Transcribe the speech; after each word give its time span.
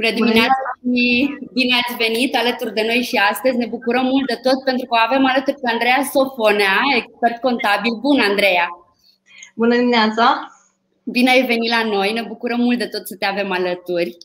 Bună 0.00 0.12
dimineața 0.20 0.68
și 0.82 1.04
bine 1.58 1.74
ați 1.80 1.96
venit 2.04 2.32
alături 2.36 2.76
de 2.78 2.84
noi 2.90 3.00
și 3.10 3.16
astăzi. 3.32 3.56
Ne 3.62 3.72
bucurăm 3.74 4.04
mult 4.12 4.26
de 4.32 4.38
tot 4.46 4.58
pentru 4.68 4.84
că 4.86 4.94
o 4.94 5.04
avem 5.06 5.22
alături 5.30 5.60
pe 5.62 5.70
Andreea 5.74 6.02
Sofonea, 6.14 6.76
expert 7.00 7.38
contabil. 7.46 7.92
Bună, 8.06 8.22
Andreea! 8.30 8.66
Bună 9.60 9.74
dimineața! 9.76 10.26
Bine 11.16 11.30
ai 11.30 11.42
venit 11.52 11.70
la 11.76 11.82
noi, 11.94 12.08
ne 12.12 12.24
bucurăm 12.32 12.60
mult 12.66 12.78
de 12.78 12.92
tot 12.94 13.04
să 13.06 13.14
te 13.18 13.26
avem 13.26 13.50
alături. 13.58 14.16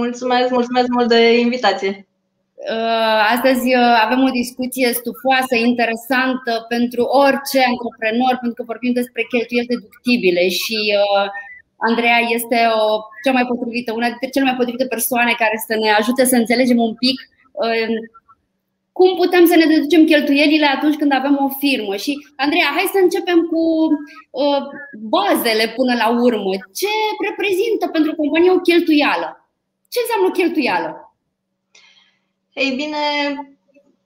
Mulțumesc, 0.00 0.48
mulțumesc 0.58 0.88
mult 0.96 1.08
de 1.08 1.38
invitație. 1.46 1.90
Uh, 2.74 3.18
astăzi 3.34 3.66
uh, 3.80 3.96
avem 4.04 4.20
o 4.28 4.36
discuție 4.42 4.88
stufoasă, 5.00 5.54
interesantă 5.68 6.52
pentru 6.74 7.02
orice 7.24 7.58
antreprenor, 7.72 8.34
pentru 8.42 8.58
că 8.58 8.70
vorbim 8.72 8.92
despre 9.00 9.22
cheltuieli 9.32 9.72
deductibile 9.72 10.44
și 10.60 10.78
uh, 11.02 11.26
Andreea 11.76 12.18
este 12.28 12.56
o 12.80 13.00
cea 13.24 13.32
mai 13.32 13.46
potrivită, 13.46 13.92
una 13.92 14.06
dintre 14.06 14.28
cele 14.28 14.44
mai 14.44 14.56
potrivite 14.56 14.86
persoane 14.86 15.32
care 15.38 15.62
să 15.66 15.74
ne 15.78 15.90
ajute 15.90 16.24
să 16.24 16.36
înțelegem 16.36 16.78
un 16.78 16.94
pic 16.94 17.18
cum 18.98 19.16
putem 19.16 19.46
să 19.46 19.56
ne 19.56 19.66
deducem 19.66 20.04
cheltuielile 20.04 20.66
atunci 20.66 20.96
când 20.96 21.12
avem 21.12 21.36
o 21.44 21.48
firmă. 21.58 21.96
Și, 21.96 22.12
Andreea, 22.36 22.68
hai 22.76 22.90
să 22.92 22.98
începem 23.02 23.40
cu 23.50 23.62
uh, 24.30 24.62
bazele 25.14 25.66
până 25.76 25.94
la 26.02 26.08
urmă. 26.08 26.52
Ce 26.80 26.92
reprezintă 27.28 27.86
pentru 27.92 28.14
companie 28.14 28.50
o 28.50 28.64
cheltuială? 28.68 29.28
Ce 29.92 29.98
înseamnă 30.00 30.26
o 30.28 30.36
cheltuială? 30.38 30.90
Ei 32.52 32.70
bine, 32.80 33.02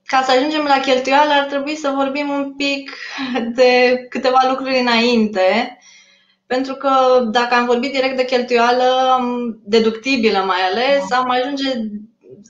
ca 0.05 0.21
să 0.21 0.31
ajungem 0.31 0.63
la 0.63 0.79
cheltuială 0.79 1.31
ar 1.33 1.45
trebui 1.45 1.75
să 1.75 1.93
vorbim 1.95 2.29
un 2.29 2.53
pic 2.53 2.91
de 3.59 3.71
câteva 4.09 4.41
lucruri 4.49 4.79
înainte, 4.79 5.77
pentru 6.51 6.75
că 6.75 7.23
dacă 7.31 7.55
am 7.55 7.65
vorbit 7.65 7.91
direct 7.91 8.15
de 8.15 8.25
cheltuială 8.25 9.19
deductibilă 9.63 10.37
mai 10.37 10.57
ales, 10.71 11.11
am 11.11 11.29
ajunge 11.29 11.71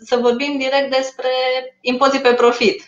să 0.06 0.16
vorbim 0.16 0.58
direct 0.58 0.96
despre 0.96 1.30
impozit 1.82 2.22
pe 2.22 2.34
profit. 2.34 2.84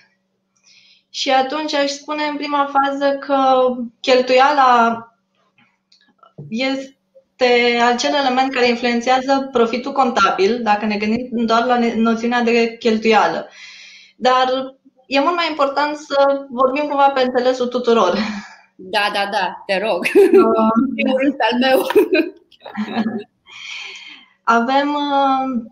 Și 1.09 1.31
atunci 1.31 1.73
aș 1.73 1.89
spune 1.89 2.23
în 2.23 2.35
prima 2.35 2.71
fază 2.71 3.17
că 3.17 3.65
cheltuiala 3.99 4.97
este 6.49 6.97
este 7.37 7.81
acel 7.81 8.13
element 8.13 8.53
care 8.53 8.67
influențează 8.67 9.49
profitul 9.51 9.91
contabil, 9.91 10.59
dacă 10.63 10.85
ne 10.85 10.97
gândim 10.97 11.45
doar 11.45 11.65
la 11.65 11.79
noțiunea 11.95 12.41
de 12.41 12.75
cheltuială. 12.79 13.49
Dar 14.15 14.47
e 15.07 15.19
mult 15.19 15.35
mai 15.35 15.47
important 15.49 15.97
să 15.97 16.45
vorbim 16.49 16.87
cumva 16.87 17.09
pe 17.09 17.21
înțelesul 17.21 17.67
tuturor. 17.67 18.17
Da, 18.75 19.09
da, 19.13 19.29
da, 19.31 19.63
te 19.65 19.85
rog. 19.85 20.05
Primul 20.95 21.19
rând 21.19 21.35
al 21.51 21.59
meu. 21.59 21.87
Avem 24.43 24.93
uh, 24.93 25.71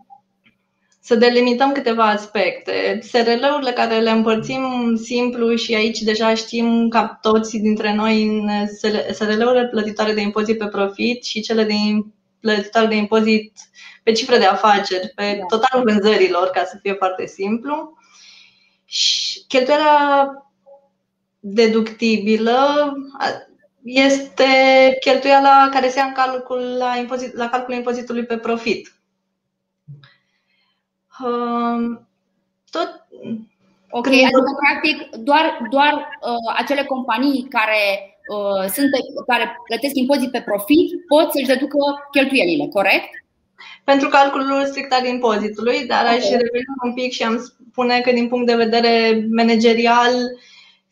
să 1.00 1.14
delimităm 1.14 1.72
câteva 1.72 2.04
aspecte. 2.04 2.98
SRL-urile 3.02 3.70
care 3.74 3.98
le 4.00 4.10
împărțim 4.10 4.94
simplu 5.02 5.54
și 5.54 5.74
aici 5.74 5.98
deja 5.98 6.34
știm 6.34 6.88
ca 6.88 7.18
toți 7.20 7.58
dintre 7.58 7.94
noi 7.94 8.22
în 8.22 8.66
SRL-urile 9.12 9.68
plătitoare 9.70 10.12
de 10.12 10.20
impozit 10.20 10.58
pe 10.58 10.66
profit 10.66 11.24
și 11.24 11.40
cele 11.40 11.64
de 11.64 11.74
plătitoare 12.40 12.86
de 12.86 12.94
impozit 12.94 13.52
pe 14.02 14.12
cifre 14.12 14.38
de 14.38 14.44
afaceri, 14.44 15.12
pe 15.14 15.36
da. 15.38 15.56
totalul 15.56 15.90
vânzărilor, 15.90 16.48
ca 16.48 16.64
să 16.64 16.78
fie 16.82 16.92
foarte 16.92 17.26
simplu. 17.26 17.96
Și 18.84 19.44
cheltuiala 19.48 20.26
deductibilă 21.44 22.92
este 23.82 24.44
cheltuiala 25.00 25.68
care 25.70 25.88
se 25.88 25.98
ia 25.98 26.04
în 26.04 26.12
calcul 26.12 26.76
la, 26.78 26.96
impozit, 26.96 27.34
la 27.36 27.48
calculul 27.48 27.78
impozitului 27.78 28.24
pe 28.24 28.36
profit 28.36 28.92
tot. 32.70 32.90
Ok, 33.90 34.02
când... 34.02 34.24
adică 34.24 34.52
practic 34.64 35.16
doar, 35.16 35.44
doar 35.70 35.92
uh, 35.92 36.52
acele 36.56 36.84
companii 36.84 37.46
care 37.48 37.82
uh, 38.34 38.64
sunt 38.74 38.90
pe, 38.90 38.98
care 39.26 39.56
plătesc 39.66 39.94
impozit 39.94 40.30
pe 40.30 40.42
profit 40.50 40.88
pot 41.08 41.32
să-și 41.32 41.46
deducă 41.46 41.78
cheltuielile, 42.10 42.66
corect? 42.66 43.10
Pentru 43.84 44.08
calculul 44.08 44.64
strict 44.66 44.92
al 44.92 45.04
impozitului, 45.04 45.86
dar 45.86 46.04
okay. 46.04 46.16
aș 46.16 46.24
reveni 46.24 46.82
un 46.84 46.94
pic 46.94 47.12
și 47.12 47.22
am 47.22 47.52
spune 47.70 48.00
că 48.00 48.12
din 48.12 48.28
punct 48.28 48.46
de 48.46 48.62
vedere 48.64 49.26
managerial 49.30 50.14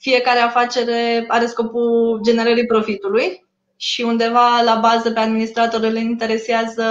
fiecare 0.01 0.39
afacere 0.39 1.25
are 1.29 1.47
scopul 1.47 2.21
generării 2.23 2.67
profitului 2.67 3.49
și 3.77 4.03
undeva 4.03 4.61
la 4.65 4.75
bază 4.75 5.11
pe 5.11 5.21
administrator 5.21 5.83
îl 5.83 5.97
interesează 5.97 6.85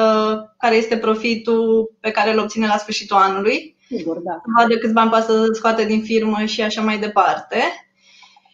care 0.58 0.76
este 0.76 0.98
profitul 0.98 1.96
pe 2.00 2.12
care 2.12 2.32
îl 2.32 2.40
obține 2.40 2.68
la 2.68 2.78
sfârșitul 2.78 3.18
anului. 3.18 3.76
Sigur, 3.88 4.18
da. 4.18 4.42
Vadă 4.58 4.78
câți 4.78 4.94
bani 4.94 5.10
poate 5.10 5.26
să 5.26 5.48
scoate 5.52 5.86
din 5.86 6.02
firmă 6.02 6.46
și 6.46 6.62
așa 6.62 6.82
mai 6.82 6.98
departe. 6.98 7.58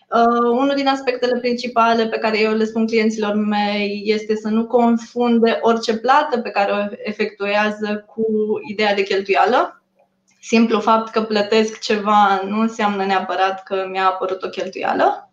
Uh, 0.09 0.49
unul 0.51 0.75
din 0.75 0.88
aspectele 0.88 1.39
principale 1.39 2.07
pe 2.07 2.17
care 2.17 2.39
eu 2.39 2.53
le 2.53 2.63
spun 2.63 2.88
clienților 2.88 3.33
mei 3.33 4.01
este 4.05 4.35
să 4.35 4.47
nu 4.47 4.65
confunde 4.65 5.59
orice 5.61 5.97
plată 5.97 6.39
pe 6.39 6.49
care 6.49 6.71
o 6.71 6.95
efectuează 7.03 8.05
cu 8.07 8.25
ideea 8.69 8.95
de 8.95 9.03
cheltuială. 9.03 9.83
Simplu 10.47 10.79
fapt 10.79 11.11
că 11.11 11.22
plătesc 11.22 11.79
ceva 11.79 12.41
nu 12.47 12.59
înseamnă 12.59 13.06
neapărat 13.06 13.63
că 13.63 13.88
mi-a 13.89 14.06
apărut 14.06 14.44
o 14.44 14.50
cheltuială 14.50 15.31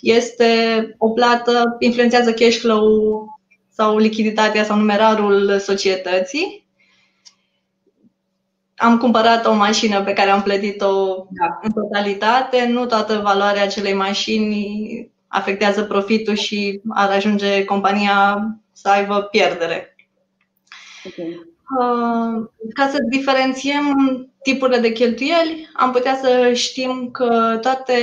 este 0.00 0.94
o 0.98 1.10
plată, 1.10 1.76
influențează 1.78 2.32
cash 2.32 2.56
flow 2.58 3.24
sau 3.70 3.98
lichiditatea 3.98 4.64
sau 4.64 4.76
numerarul 4.76 5.58
societății. 5.58 6.66
Am 8.76 8.98
cumpărat 8.98 9.46
o 9.46 9.54
mașină 9.54 10.02
pe 10.02 10.12
care 10.12 10.30
am 10.30 10.42
plătit-o 10.42 11.26
da. 11.30 11.58
în 11.62 11.70
totalitate. 11.72 12.66
Nu 12.66 12.86
toată 12.86 13.20
valoarea 13.22 13.62
acelei 13.62 13.94
mașini 13.94 15.10
afectează 15.26 15.84
profitul 15.84 16.34
și 16.34 16.80
ar 16.88 17.10
ajunge 17.10 17.64
compania 17.64 18.48
să 18.72 18.88
aibă 18.88 19.22
pierdere. 19.22 19.94
Okay. 21.06 21.48
Uh, 21.78 22.48
ca 22.74 22.88
să 22.88 22.98
diferențiem 23.10 24.29
tipurile 24.42 24.78
de 24.78 24.92
cheltuieli, 24.92 25.68
am 25.72 25.92
putea 25.92 26.16
să 26.22 26.52
știm 26.52 27.10
că 27.10 27.58
toate 27.60 27.96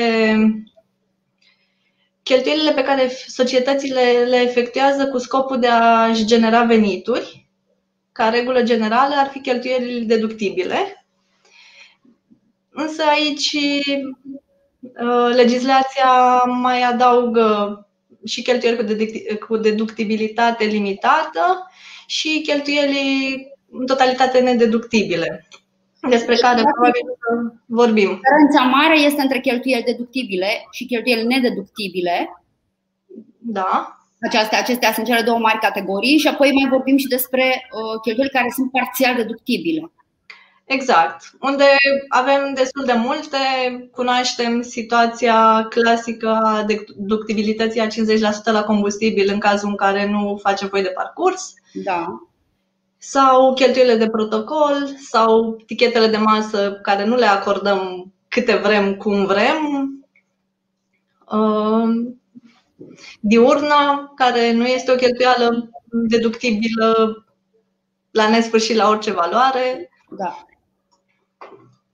cheltuielile 2.24 2.72
pe 2.72 2.84
care 2.84 3.12
societățile 3.28 4.02
le 4.28 4.36
efectuează 4.36 5.08
cu 5.08 5.18
scopul 5.18 5.59
de 5.59 5.68
a-și 5.68 6.25
genera 6.25 6.64
venituri, 6.64 7.50
ca 8.12 8.30
regulă 8.30 8.64
generală, 8.64 9.16
ar 9.18 9.28
fi 9.28 9.42
cheltuielile 9.42 10.06
deductibile. 10.06 11.06
Însă 12.69 13.04
aici 13.04 13.52
uh, 13.54 15.34
legislația 15.36 16.44
mai 16.44 16.81
adaugă 16.81 17.81
și 18.25 18.42
cheltuieli 18.42 19.38
cu 19.48 19.58
deductibilitate 19.58 20.64
limitată 20.64 21.72
și 22.08 22.42
cheltuieli 22.46 23.36
în 23.72 23.86
totalitate 23.86 24.40
nedeductibile 24.40 25.48
despre 26.09 26.35
care 26.35 26.62
probabil 26.62 27.02
vorbim. 27.66 28.19
Diferența 28.22 28.78
mare 28.78 29.00
este 29.00 29.22
între 29.22 29.40
cheltuieli 29.40 29.84
deductibile 29.84 30.47
și 30.72 30.85
cheltuieli 30.85 31.25
nedeductibile. 31.25 32.44
Da. 33.38 33.97
Acestea, 34.22 34.59
acestea 34.59 34.94
sunt 34.94 35.06
cele 35.06 35.22
două 35.22 35.40
mari 35.40 35.59
categorii 35.59 36.18
și 36.18 36.28
apoi 36.28 36.52
mai 36.52 36.69
vorbim 36.69 36.97
și 36.97 37.07
despre 37.07 37.44
uh, 37.44 38.00
cheltuieli 38.03 38.31
care 38.31 38.50
sunt 38.50 38.72
parțial 38.72 39.16
deductibile. 39.16 39.91
Exact. 40.66 41.31
Unde 41.40 41.63
avem 42.07 42.53
destul 42.53 42.86
de 42.86 42.94
multe, 42.94 43.38
cunoaștem 43.91 44.62
situația 44.62 45.66
clasică 45.69 46.30
a 46.30 46.63
deductibilității 46.63 47.81
a 47.81 47.88
50% 47.88 47.90
la 48.44 48.63
combustibil 48.63 49.30
în 49.31 49.39
cazul 49.39 49.69
în 49.69 49.75
care 49.75 50.10
nu 50.10 50.39
facem 50.42 50.68
voi 50.72 50.81
de 50.81 50.92
parcurs. 50.95 51.54
Da 51.74 52.26
sau 52.98 53.54
cheltuielile 53.54 53.96
de 53.98 54.10
protocol 54.10 54.88
sau 55.10 55.62
tichetele 55.66 56.08
de 56.08 56.18
masă 56.18 56.80
care 56.82 57.06
nu 57.06 57.16
le 57.16 57.26
acordăm 57.26 58.12
câte 58.28 58.56
vrem, 58.56 58.96
cum 58.96 59.26
vrem. 59.26 59.90
Uh, 61.32 62.16
diurna, 63.20 64.12
care 64.16 64.52
nu 64.52 64.66
este 64.66 64.92
o 64.92 64.96
cheltuială 64.96 65.70
deductibilă 65.90 67.26
la 68.12 68.30
nesfârșit 68.30 68.76
la 68.76 68.90
orice 68.90 69.12
valoare. 69.12 69.90
Da. 70.10 70.46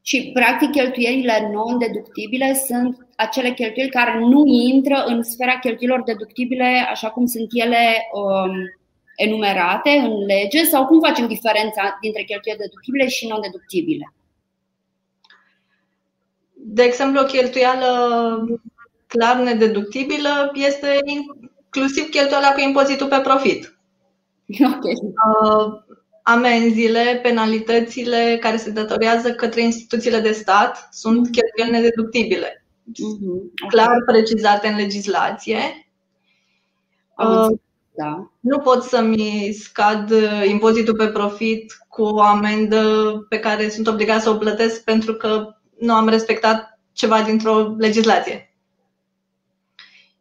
Și, 0.02 0.32
practic, 0.34 0.72
cheltuielile 0.72 1.50
non-deductibile 1.54 2.54
sunt 2.54 3.08
acele 3.16 3.52
cheltuieli 3.52 3.92
care 3.92 4.20
nu 4.20 4.44
intră 4.46 5.04
în 5.06 5.24
sfera 5.24 5.60
cheltuielor 5.60 6.04
deductibile 6.04 6.88
așa 6.90 7.10
cum 7.10 7.26
sunt 7.26 7.48
ele 7.52 7.98
um, 8.14 8.52
enumerate 9.16 9.90
în 9.90 10.26
lege 10.26 10.64
sau 10.64 10.86
cum 10.86 11.00
facem 11.00 11.28
diferența 11.28 11.98
dintre 12.02 12.24
cheltuieli 12.24 12.60
deductibile 12.60 13.08
și 13.08 13.28
non-deductibile? 13.28 14.14
De 16.54 16.84
exemplu, 16.84 17.22
o 17.22 17.26
cheltuială 17.26 17.90
clar 19.08 19.38
nedeductibilă 19.38 20.52
este 20.54 21.00
inclusiv 21.04 22.10
cheltuiala 22.10 22.52
cu 22.52 22.60
impozitul 22.60 23.08
pe 23.08 23.20
profit. 23.24 23.78
Okay. 24.78 24.94
Uh, 24.94 25.82
amenziile, 26.24 27.20
penalitățile 27.22 28.38
care 28.42 28.58
se 28.58 28.72
datorează 28.72 29.34
către 29.34 29.62
instituțiile 29.62 30.20
de 30.20 30.32
stat 30.32 30.88
sunt 30.92 31.30
cheltuieli 31.32 31.72
nedeductibile, 31.72 32.66
mm-hmm. 32.82 33.68
clar 33.68 33.98
precizate 34.06 34.68
în 34.68 34.76
legislație. 34.76 35.88
Uh, 37.94 38.04
da. 38.04 38.32
Nu 38.40 38.60
pot 38.60 38.84
să-mi 38.84 39.54
scad 39.54 40.14
impozitul 40.46 40.96
pe 40.96 41.08
profit 41.08 41.74
cu 41.88 42.02
o 42.02 42.22
amendă 42.22 43.14
pe 43.30 43.40
care 43.40 43.70
sunt 43.70 43.88
obligat 43.88 44.22
să 44.22 44.30
o 44.30 44.38
plătesc 44.38 44.84
pentru 44.84 45.14
că 45.14 45.56
nu 45.80 45.94
am 45.94 46.08
respectat 46.08 46.80
ceva 46.92 47.22
dintr-o 47.22 47.76
legislație. 47.78 48.54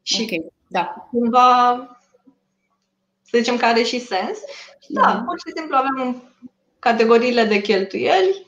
Și 0.02 0.22
okay. 0.22 0.52
da. 0.66 1.08
cumva, 1.10 1.76
să 3.22 3.38
zicem 3.38 3.56
că 3.56 3.64
are 3.64 3.82
și 3.82 4.00
sens. 4.00 4.38
Da, 4.88 5.20
mm-hmm. 5.20 5.24
pur 5.24 5.38
și 5.38 5.52
simplu 5.56 5.76
avem 5.76 6.22
categoriile 6.78 7.44
de 7.44 7.60
cheltuieli. 7.60 8.46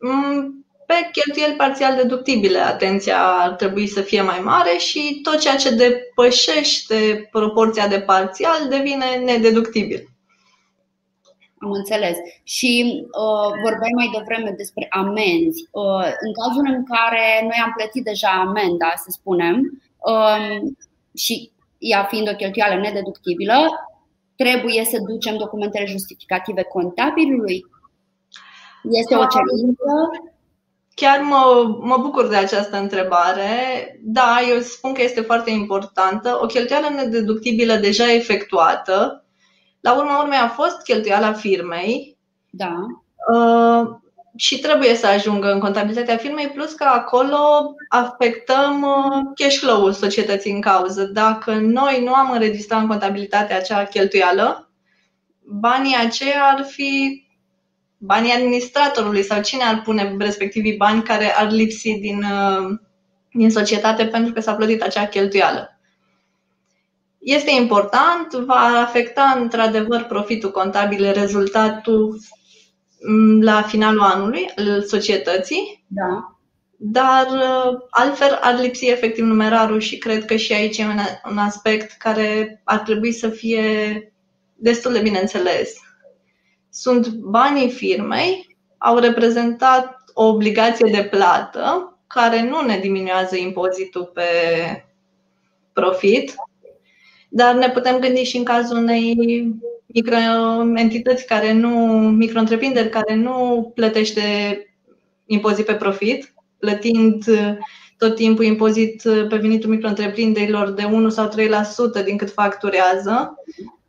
Mm, 0.00 0.61
pe 0.92 1.10
cheltuieli 1.12 1.56
parțial 1.56 1.96
deductibile, 1.96 2.58
atenția 2.58 3.18
ar 3.22 3.50
trebui 3.50 3.86
să 3.86 4.00
fie 4.00 4.22
mai 4.22 4.40
mare 4.44 4.76
și 4.78 5.20
tot 5.22 5.38
ceea 5.40 5.56
ce 5.56 5.74
depășește 5.74 7.28
proporția 7.30 7.88
de 7.88 8.00
parțial 8.00 8.68
devine 8.68 9.16
nedeductibil. 9.24 10.06
Am 11.58 11.70
înțeles. 11.70 12.16
Și 12.42 12.72
uh, 13.04 13.48
vorbeai 13.64 13.94
mai 13.94 14.10
devreme 14.16 14.54
despre 14.56 14.86
amenzi. 14.90 15.68
Uh, 15.70 16.06
în 16.24 16.32
cazul 16.40 16.66
în 16.76 16.84
care 16.84 17.24
noi 17.42 17.60
am 17.64 17.72
plătit 17.76 18.04
deja 18.04 18.30
amenda, 18.46 18.92
să 18.96 19.08
spunem, 19.10 19.82
uh, 20.10 20.70
și 21.14 21.50
ea 21.78 22.04
fiind 22.04 22.28
o 22.28 22.34
cheltuială 22.34 22.80
nedeductibilă, 22.80 23.58
trebuie 24.36 24.84
să 24.84 24.98
ducem 25.10 25.36
documentele 25.36 25.86
justificative 25.86 26.62
contabilului? 26.62 27.64
Este 29.00 29.14
o 29.14 29.26
cerință? 29.34 29.92
Chiar 30.94 31.20
mă, 31.20 31.76
mă 31.80 31.96
bucur 32.00 32.28
de 32.28 32.36
această 32.36 32.76
întrebare. 32.76 33.50
Da, 34.02 34.38
eu 34.48 34.60
spun 34.60 34.92
că 34.92 35.02
este 35.02 35.20
foarte 35.20 35.50
importantă. 35.50 36.38
O 36.42 36.46
cheltuială 36.46 36.88
nedeductibilă 36.88 37.74
deja 37.74 38.12
efectuată, 38.12 39.24
la 39.80 39.96
urma 39.96 40.22
urmei 40.22 40.38
a 40.38 40.48
fost 40.48 40.82
cheltuiala 40.82 41.32
firmei. 41.32 42.18
Da. 42.50 42.74
Uh, 43.34 44.00
și 44.36 44.58
trebuie 44.58 44.94
să 44.94 45.06
ajungă 45.06 45.52
în 45.52 45.60
contabilitatea 45.60 46.16
firmei, 46.16 46.48
plus 46.48 46.72
că 46.72 46.84
acolo 46.84 47.74
afectăm 47.88 48.82
uh, 48.82 49.22
cash 49.34 49.56
flow-ul 49.56 49.92
societății 49.92 50.52
în 50.52 50.60
cauză. 50.60 51.04
Dacă 51.04 51.54
noi 51.54 52.02
nu 52.04 52.14
am 52.14 52.30
înregistrat 52.30 52.80
în 52.80 52.86
contabilitate 52.86 53.52
acea 53.52 53.84
cheltuială, 53.84 54.70
banii 55.44 55.96
aceia 55.96 56.44
ar 56.56 56.64
fi 56.64 57.21
banii 58.04 58.32
administratorului 58.32 59.22
sau 59.22 59.42
cine 59.42 59.62
ar 59.62 59.82
pune 59.82 60.16
respectivii 60.18 60.76
bani 60.76 61.02
care 61.02 61.34
ar 61.36 61.50
lipsi 61.50 61.98
din, 61.98 62.22
uh, 62.22 62.78
din 63.32 63.50
societate 63.50 64.06
pentru 64.06 64.32
că 64.32 64.40
s-a 64.40 64.54
plătit 64.54 64.82
acea 64.82 65.06
cheltuială. 65.06 65.80
Este 67.18 67.50
important, 67.50 68.32
va 68.46 68.84
afecta 68.86 69.36
într-adevăr 69.40 70.02
profitul 70.02 70.50
contabil, 70.50 71.12
rezultatul 71.12 72.18
Mm, 73.06 73.42
la 73.42 73.62
finalul 73.62 74.00
anului 74.00 74.50
al 74.56 74.82
societății. 74.82 75.84
Da. 75.86 76.36
Dar 76.76 77.26
uh, 77.26 77.78
altfel 77.90 78.38
ar 78.40 78.60
lipsi 78.60 78.90
efectiv 78.90 79.24
numerarul 79.24 79.80
și 79.80 79.98
cred 79.98 80.24
că 80.24 80.36
și 80.36 80.52
aici 80.52 80.78
e 80.78 80.84
un 81.30 81.38
aspect 81.38 81.92
care 81.98 82.60
ar 82.64 82.78
trebui 82.78 83.12
să 83.12 83.28
fie 83.28 83.62
destul 84.54 84.92
de 84.92 85.00
bine 85.00 85.18
înțeles. 85.18 85.74
Sunt 86.74 87.08
banii 87.08 87.70
firmei, 87.70 88.56
au 88.78 88.98
reprezentat 88.98 90.02
o 90.12 90.24
obligație 90.24 90.90
de 90.90 91.04
plată 91.04 91.96
care 92.06 92.42
nu 92.42 92.60
ne 92.60 92.78
diminuează 92.78 93.36
impozitul 93.36 94.10
pe 94.14 94.22
profit, 95.72 96.34
dar 97.28 97.54
ne 97.54 97.70
putem 97.70 97.98
gândi 97.98 98.22
și 98.22 98.36
în 98.36 98.44
cazul 98.44 98.76
unei 98.76 99.14
microentități 99.86 101.26
care 101.26 101.52
nu, 101.52 101.68
micro-întreprinderi 102.10 102.88
care 102.88 103.14
nu 103.14 103.70
plătește 103.74 104.22
impozit 105.26 105.66
pe 105.66 105.74
profit, 105.74 106.34
plătind 106.58 107.24
tot 107.98 108.14
timpul 108.14 108.44
impozit 108.44 109.02
pe 109.02 109.36
venitul 109.36 109.70
micro-întreprinderilor 109.70 110.70
de 110.70 110.84
1 110.84 111.08
sau 111.08 111.28
3% 112.00 112.04
din 112.04 112.16
cât 112.16 112.30
facturează, 112.30 113.34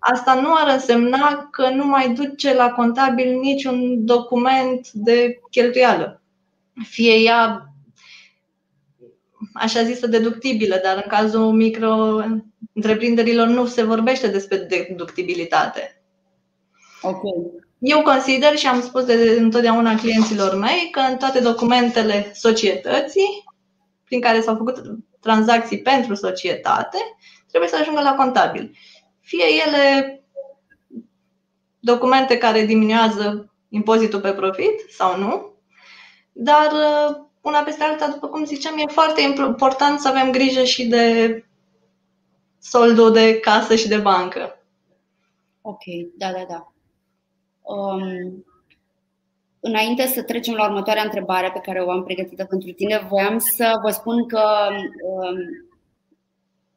asta 0.05 0.33
nu 0.33 0.53
ar 0.53 0.73
însemna 0.73 1.47
că 1.51 1.69
nu 1.69 1.85
mai 1.85 2.13
duce 2.13 2.53
la 2.53 2.69
contabil 2.69 3.39
niciun 3.39 4.05
document 4.05 4.91
de 4.91 5.39
cheltuială. 5.49 6.21
Fie 6.83 7.13
ea 7.13 7.69
așa 9.53 9.83
zisă 9.83 10.07
deductibilă, 10.07 10.79
dar 10.83 10.95
în 10.95 11.03
cazul 11.07 11.51
micro 11.51 12.21
întreprinderilor 12.73 13.47
nu 13.47 13.65
se 13.65 13.83
vorbește 13.83 14.27
despre 14.27 14.57
deductibilitate. 14.57 16.01
Okay. 17.01 17.63
Eu 17.79 18.01
consider 18.01 18.55
și 18.55 18.67
am 18.67 18.81
spus 18.81 19.03
de 19.03 19.35
întotdeauna 19.39 19.95
clienților 19.95 20.55
mei 20.55 20.89
că 20.91 20.99
în 20.99 21.17
toate 21.17 21.39
documentele 21.39 22.31
societății 22.33 23.43
prin 24.05 24.21
care 24.21 24.41
s-au 24.41 24.55
făcut 24.55 24.81
tranzacții 25.19 25.81
pentru 25.81 26.15
societate 26.15 26.97
trebuie 27.47 27.69
să 27.69 27.77
ajungă 27.81 28.01
la 28.01 28.15
contabil. 28.15 28.75
Fie 29.23 29.45
ele 29.65 30.17
documente 31.79 32.37
care 32.37 32.65
diminuează 32.65 33.53
impozitul 33.69 34.19
pe 34.19 34.33
profit 34.33 34.85
sau 34.89 35.17
nu, 35.17 35.53
dar 36.31 36.71
una 37.41 37.59
peste 37.59 37.83
alta, 37.83 38.07
după 38.07 38.27
cum 38.27 38.45
ziceam, 38.45 38.77
e 38.77 38.91
foarte 38.91 39.21
important 39.21 39.99
să 39.99 40.07
avem 40.07 40.31
grijă 40.31 40.63
și 40.63 40.87
de 40.87 41.45
soldul 42.59 43.11
de 43.11 43.39
casă 43.39 43.75
și 43.75 43.87
de 43.87 43.97
bancă. 43.97 44.57
Ok, 45.61 45.83
da, 46.17 46.31
da, 46.31 46.45
da. 46.49 46.73
Um, 47.61 48.45
înainte 49.59 50.05
să 50.05 50.23
trecem 50.23 50.53
la 50.53 50.65
următoarea 50.65 51.03
întrebare 51.03 51.51
pe 51.51 51.59
care 51.59 51.79
o 51.79 51.91
am 51.91 52.03
pregătită 52.03 52.45
pentru 52.45 52.71
tine, 52.71 53.07
voiam 53.09 53.37
să 53.37 53.79
vă 53.83 53.89
spun 53.89 54.27
că 54.27 54.69
um, 55.03 55.37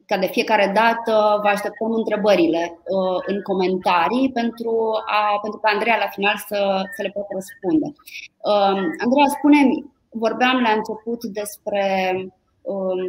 ca 0.06 0.16
de 0.18 0.26
fiecare 0.26 0.72
dată 0.74 1.12
vă 1.42 1.48
așteptăm 1.48 1.90
întrebările 1.92 2.62
uh, 2.96 3.18
în 3.26 3.42
comentarii 3.42 4.32
pentru, 4.32 4.72
a, 5.06 5.38
pentru 5.42 5.60
ca 5.60 5.70
Andreea 5.72 5.98
la 6.04 6.08
final 6.16 6.36
să, 6.48 6.58
să 6.94 7.02
le 7.02 7.10
poată 7.14 7.32
răspunde. 7.38 7.86
Um, 8.50 8.78
Andreea, 9.04 9.28
spune 9.36 9.60
vorbeam 10.24 10.56
la 10.66 10.72
început 10.78 11.20
despre 11.40 11.84
um, 12.62 13.00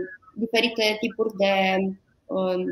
diferite 0.43 0.97
tipuri 0.99 1.33
de 1.43 1.53
um, 2.25 2.63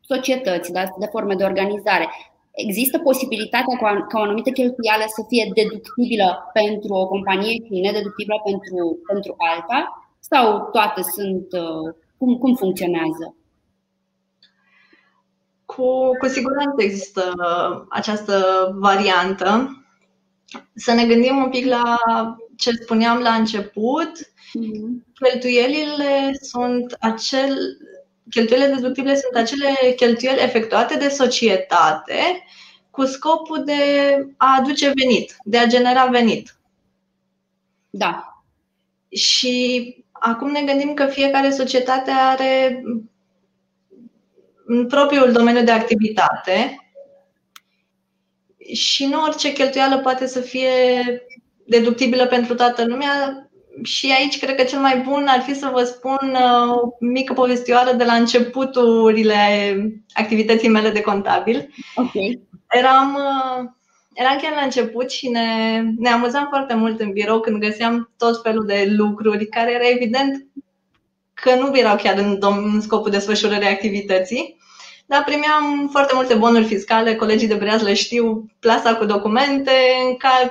societăți, 0.00 0.72
da, 0.72 0.82
de 0.98 1.06
forme 1.14 1.34
de 1.34 1.44
organizare. 1.44 2.06
Există 2.50 2.98
posibilitatea 2.98 3.76
ca, 3.80 4.06
ca 4.08 4.18
o 4.18 4.22
anumită 4.22 4.50
cheltuială 4.50 5.04
să 5.06 5.22
fie 5.28 5.50
deductibilă 5.54 6.50
pentru 6.52 6.92
o 6.94 7.06
companie 7.06 7.54
și 7.66 7.84
nedeductibilă 7.86 8.40
pentru, 8.44 8.98
pentru 9.10 9.34
alta? 9.36 9.78
Sau 10.18 10.68
toate 10.72 11.02
sunt. 11.02 11.46
Uh, 11.52 11.94
cum, 12.20 12.38
cum 12.38 12.54
funcționează? 12.54 13.34
Cu, 15.64 16.10
cu 16.18 16.26
siguranță 16.26 16.74
există 16.82 17.34
această 17.88 18.68
variantă. 18.78 19.76
Să 20.74 20.92
ne 20.92 21.06
gândim 21.06 21.36
un 21.36 21.50
pic 21.50 21.66
la 21.66 21.96
ce 22.56 22.70
spuneam 22.70 23.18
la 23.18 23.34
început. 23.34 24.10
Mm-hmm. 24.18 25.12
Cheltuielile 25.14 26.38
sunt 26.40 26.96
acel, 27.00 27.56
cheltuielile 28.30 28.74
deductibile 28.74 29.14
sunt 29.14 29.34
acele 29.34 29.92
cheltuieli 29.96 30.42
efectuate 30.42 30.96
de 30.96 31.08
societate 31.08 32.44
cu 32.90 33.04
scopul 33.04 33.64
de 33.64 33.82
a 34.36 34.56
aduce 34.58 34.92
venit, 34.94 35.36
de 35.44 35.58
a 35.58 35.66
genera 35.66 36.06
venit. 36.06 36.58
Da. 37.90 38.42
Și 39.08 39.99
acum 40.20 40.50
ne 40.50 40.62
gândim 40.62 40.94
că 40.94 41.06
fiecare 41.06 41.50
societate 41.50 42.10
are 42.10 42.82
în 44.66 44.86
propriul 44.86 45.32
domeniu 45.32 45.64
de 45.64 45.70
activitate 45.70 46.84
și 48.72 49.06
nu 49.06 49.22
orice 49.22 49.52
cheltuială 49.52 49.98
poate 49.98 50.26
să 50.26 50.40
fie 50.40 50.70
deductibilă 51.66 52.26
pentru 52.26 52.54
toată 52.54 52.84
lumea, 52.86 53.44
și 53.82 54.12
aici 54.18 54.38
cred 54.38 54.54
că 54.54 54.62
cel 54.62 54.78
mai 54.78 54.98
bun 54.98 55.26
ar 55.28 55.40
fi 55.40 55.54
să 55.54 55.70
vă 55.72 55.82
spun 55.82 56.34
uh, 56.34 56.74
o 56.74 56.88
mică 57.00 57.32
povestioară 57.32 57.92
de 57.92 58.04
la 58.04 58.12
începuturile 58.12 59.36
activității 60.12 60.68
mele 60.68 60.90
de 60.90 61.00
contabil. 61.00 61.68
Okay. 61.94 62.40
Eram, 62.70 63.18
uh, 64.20 64.26
eram 64.26 64.38
chiar 64.38 64.52
la 64.52 64.62
început 64.62 65.10
și 65.10 65.28
ne, 65.28 65.80
ne 65.96 66.08
amuzam 66.08 66.46
foarte 66.48 66.74
mult 66.74 67.00
în 67.00 67.12
birou 67.12 67.40
când 67.40 67.60
găseam 67.60 68.10
tot 68.16 68.42
felul 68.42 68.66
de 68.66 68.86
lucruri 68.96 69.46
care 69.46 69.72
era 69.72 69.88
evident 69.88 70.46
că 71.34 71.54
nu 71.54 71.78
erau 71.78 71.96
chiar 71.96 72.18
în, 72.18 72.36
dom- 72.36 72.72
în 72.72 72.80
scopul 72.80 73.10
desfășurării 73.10 73.68
activității. 73.68 74.58
dar 75.06 75.24
primeam 75.24 75.88
foarte 75.90 76.14
multe 76.14 76.34
bonuri 76.34 76.64
fiscale, 76.64 77.14
colegii 77.14 77.48
de 77.48 77.54
breaz 77.54 77.82
le 77.82 77.94
știu, 77.94 78.50
plasa 78.60 78.94
cu 78.94 79.04
documente 79.04 79.70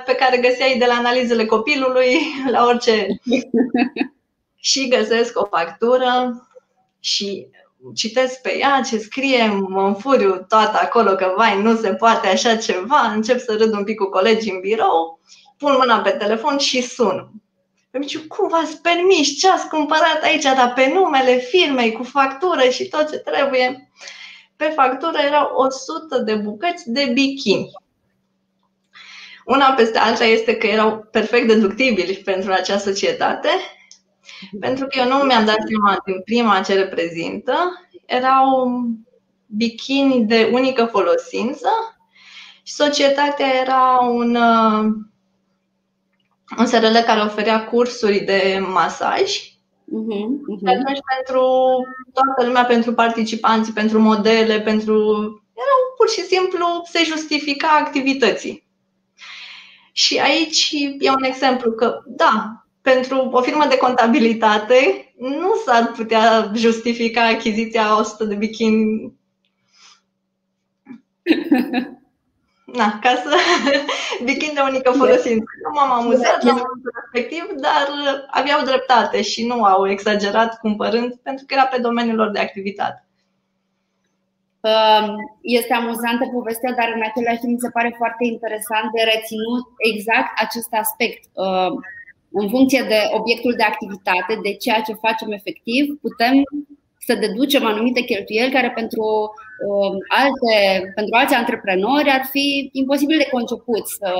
pe 0.06 0.14
care 0.14 0.36
găseai 0.36 0.78
de 0.78 0.84
la 0.84 0.94
analizele 0.94 1.44
copilului 1.44 2.16
la 2.54 2.64
orice. 2.64 3.06
și 4.62 4.88
găsesc 4.88 5.40
o 5.40 5.44
factură 5.44 6.40
și 7.00 7.46
citesc 7.94 8.40
pe 8.40 8.58
ea 8.58 8.80
ce 8.86 8.98
scrie, 8.98 9.46
mă 9.68 9.82
înfuriu 9.82 10.44
toată 10.48 10.78
acolo 10.82 11.14
că 11.14 11.32
vai, 11.36 11.62
nu 11.62 11.76
se 11.76 11.94
poate 11.94 12.26
așa 12.26 12.56
ceva, 12.56 13.12
încep 13.14 13.40
să 13.40 13.56
râd 13.58 13.72
un 13.72 13.84
pic 13.84 13.98
cu 13.98 14.04
colegii 14.04 14.52
în 14.52 14.60
birou, 14.60 15.20
pun 15.58 15.74
mâna 15.78 16.00
pe 16.00 16.10
telefon 16.10 16.58
și 16.58 16.82
sun. 16.82 17.30
Îmi 17.90 18.04
zice, 18.04 18.26
cum 18.26 18.48
v-ați 18.48 18.80
permis? 18.80 19.38
Ce 19.38 19.50
ați 19.50 19.68
cumpărat 19.68 20.22
aici? 20.22 20.42
Dar 20.42 20.72
pe 20.74 20.90
numele 20.94 21.36
firmei, 21.36 21.92
cu 21.92 22.02
factură 22.02 22.68
și 22.68 22.88
tot 22.88 23.10
ce 23.10 23.16
trebuie. 23.16 23.90
Pe 24.56 24.64
factură 24.64 25.18
erau 25.26 25.50
100 25.54 26.18
de 26.18 26.34
bucăți 26.34 26.90
de 26.90 27.10
bikini. 27.14 27.70
Una 29.44 29.72
peste 29.72 29.98
alta 29.98 30.24
este 30.24 30.56
că 30.56 30.66
erau 30.66 31.08
perfect 31.10 31.46
deductibili 31.46 32.14
pentru 32.14 32.52
acea 32.52 32.78
societate 32.78 33.48
pentru 34.60 34.86
că 34.86 34.98
eu 34.98 35.08
nu 35.08 35.24
mi-am 35.24 35.44
dat 35.44 35.58
seama 35.68 36.02
din 36.04 36.20
prima 36.24 36.60
ce 36.60 36.74
reprezintă. 36.74 37.54
Erau 38.06 38.80
bikini 39.46 40.24
de 40.24 40.50
unică 40.52 40.84
folosință 40.84 41.68
și 42.62 42.72
societatea 42.72 43.46
era 43.60 43.98
un, 43.98 44.34
uh, 44.34 44.84
un 46.58 46.66
SRL 46.66 46.96
care 47.06 47.20
oferea 47.20 47.64
cursuri 47.64 48.20
de 48.20 48.60
masaj. 48.72 49.50
Uh-huh, 49.90 50.26
uh-huh. 50.26 50.58
Și 50.58 50.76
atunci 50.78 51.00
pentru 51.16 51.42
toată 52.12 52.44
lumea, 52.44 52.64
pentru 52.64 52.94
participanți, 52.94 53.72
pentru 53.72 54.00
modele, 54.00 54.60
pentru. 54.60 54.94
Erau 55.54 55.80
pur 55.96 56.08
și 56.08 56.20
simplu 56.20 56.66
se 56.90 57.04
justifica 57.04 57.68
activității. 57.68 58.68
Și 59.92 60.18
aici 60.18 60.70
e 60.98 61.10
un 61.10 61.22
exemplu 61.22 61.72
că, 61.72 62.02
da, 62.06 62.66
pentru 62.92 63.28
o 63.32 63.40
firmă 63.42 63.66
de 63.68 63.76
contabilitate 63.76 65.12
nu 65.16 65.54
s-ar 65.64 65.92
putea 65.96 66.50
justifica 66.54 67.26
achiziția 67.26 67.98
100 67.98 68.24
de 68.24 68.34
bikini. 68.34 69.12
Na, 72.78 72.98
ca 73.02 73.22
să 73.24 73.36
bikini 74.28 74.54
de 74.54 74.60
unică 74.60 74.90
folosință. 74.90 75.44
Nu 75.62 75.70
m-am 75.74 75.92
amuzat 75.92 76.42
la 76.42 76.50
momentul 76.50 76.92
respectiv, 77.00 77.44
dar 77.56 77.86
aveau 78.30 78.64
dreptate 78.64 79.22
și 79.22 79.46
nu 79.46 79.64
au 79.64 79.88
exagerat 79.88 80.58
cumpărând 80.58 81.14
pentru 81.14 81.44
că 81.46 81.54
era 81.54 81.66
pe 81.66 81.80
domeniul 81.80 82.16
lor 82.16 82.30
de 82.30 82.38
activitate. 82.38 83.04
Um, 84.60 85.16
este 85.40 85.72
amuzantă 85.74 86.24
povestea, 86.32 86.72
dar 86.72 86.92
în 86.94 87.02
același 87.08 87.40
timp 87.40 87.52
mi 87.52 87.64
se 87.66 87.74
pare 87.76 87.94
foarte 87.96 88.24
interesant 88.32 88.88
de 88.96 89.02
reținut 89.12 89.64
exact 89.92 90.32
acest 90.44 90.70
aspect 90.82 91.22
um, 91.32 91.74
în 92.32 92.48
funcție 92.48 92.84
de 92.88 92.98
obiectul 93.12 93.54
de 93.56 93.62
activitate, 93.62 94.38
de 94.42 94.52
ceea 94.54 94.80
ce 94.80 94.92
facem 94.92 95.30
efectiv, 95.32 95.98
putem 96.00 96.42
să 96.98 97.14
deducem 97.14 97.64
anumite 97.64 98.00
cheltuieli 98.00 98.52
care 98.52 98.70
pentru, 98.70 99.04
uh, 99.68 99.92
alte, 100.08 100.80
pentru 100.94 101.14
alți 101.14 101.34
antreprenori 101.34 102.10
ar 102.10 102.24
fi 102.30 102.70
imposibil 102.72 103.18
de 103.18 103.28
conceput 103.30 103.86
să 103.86 104.12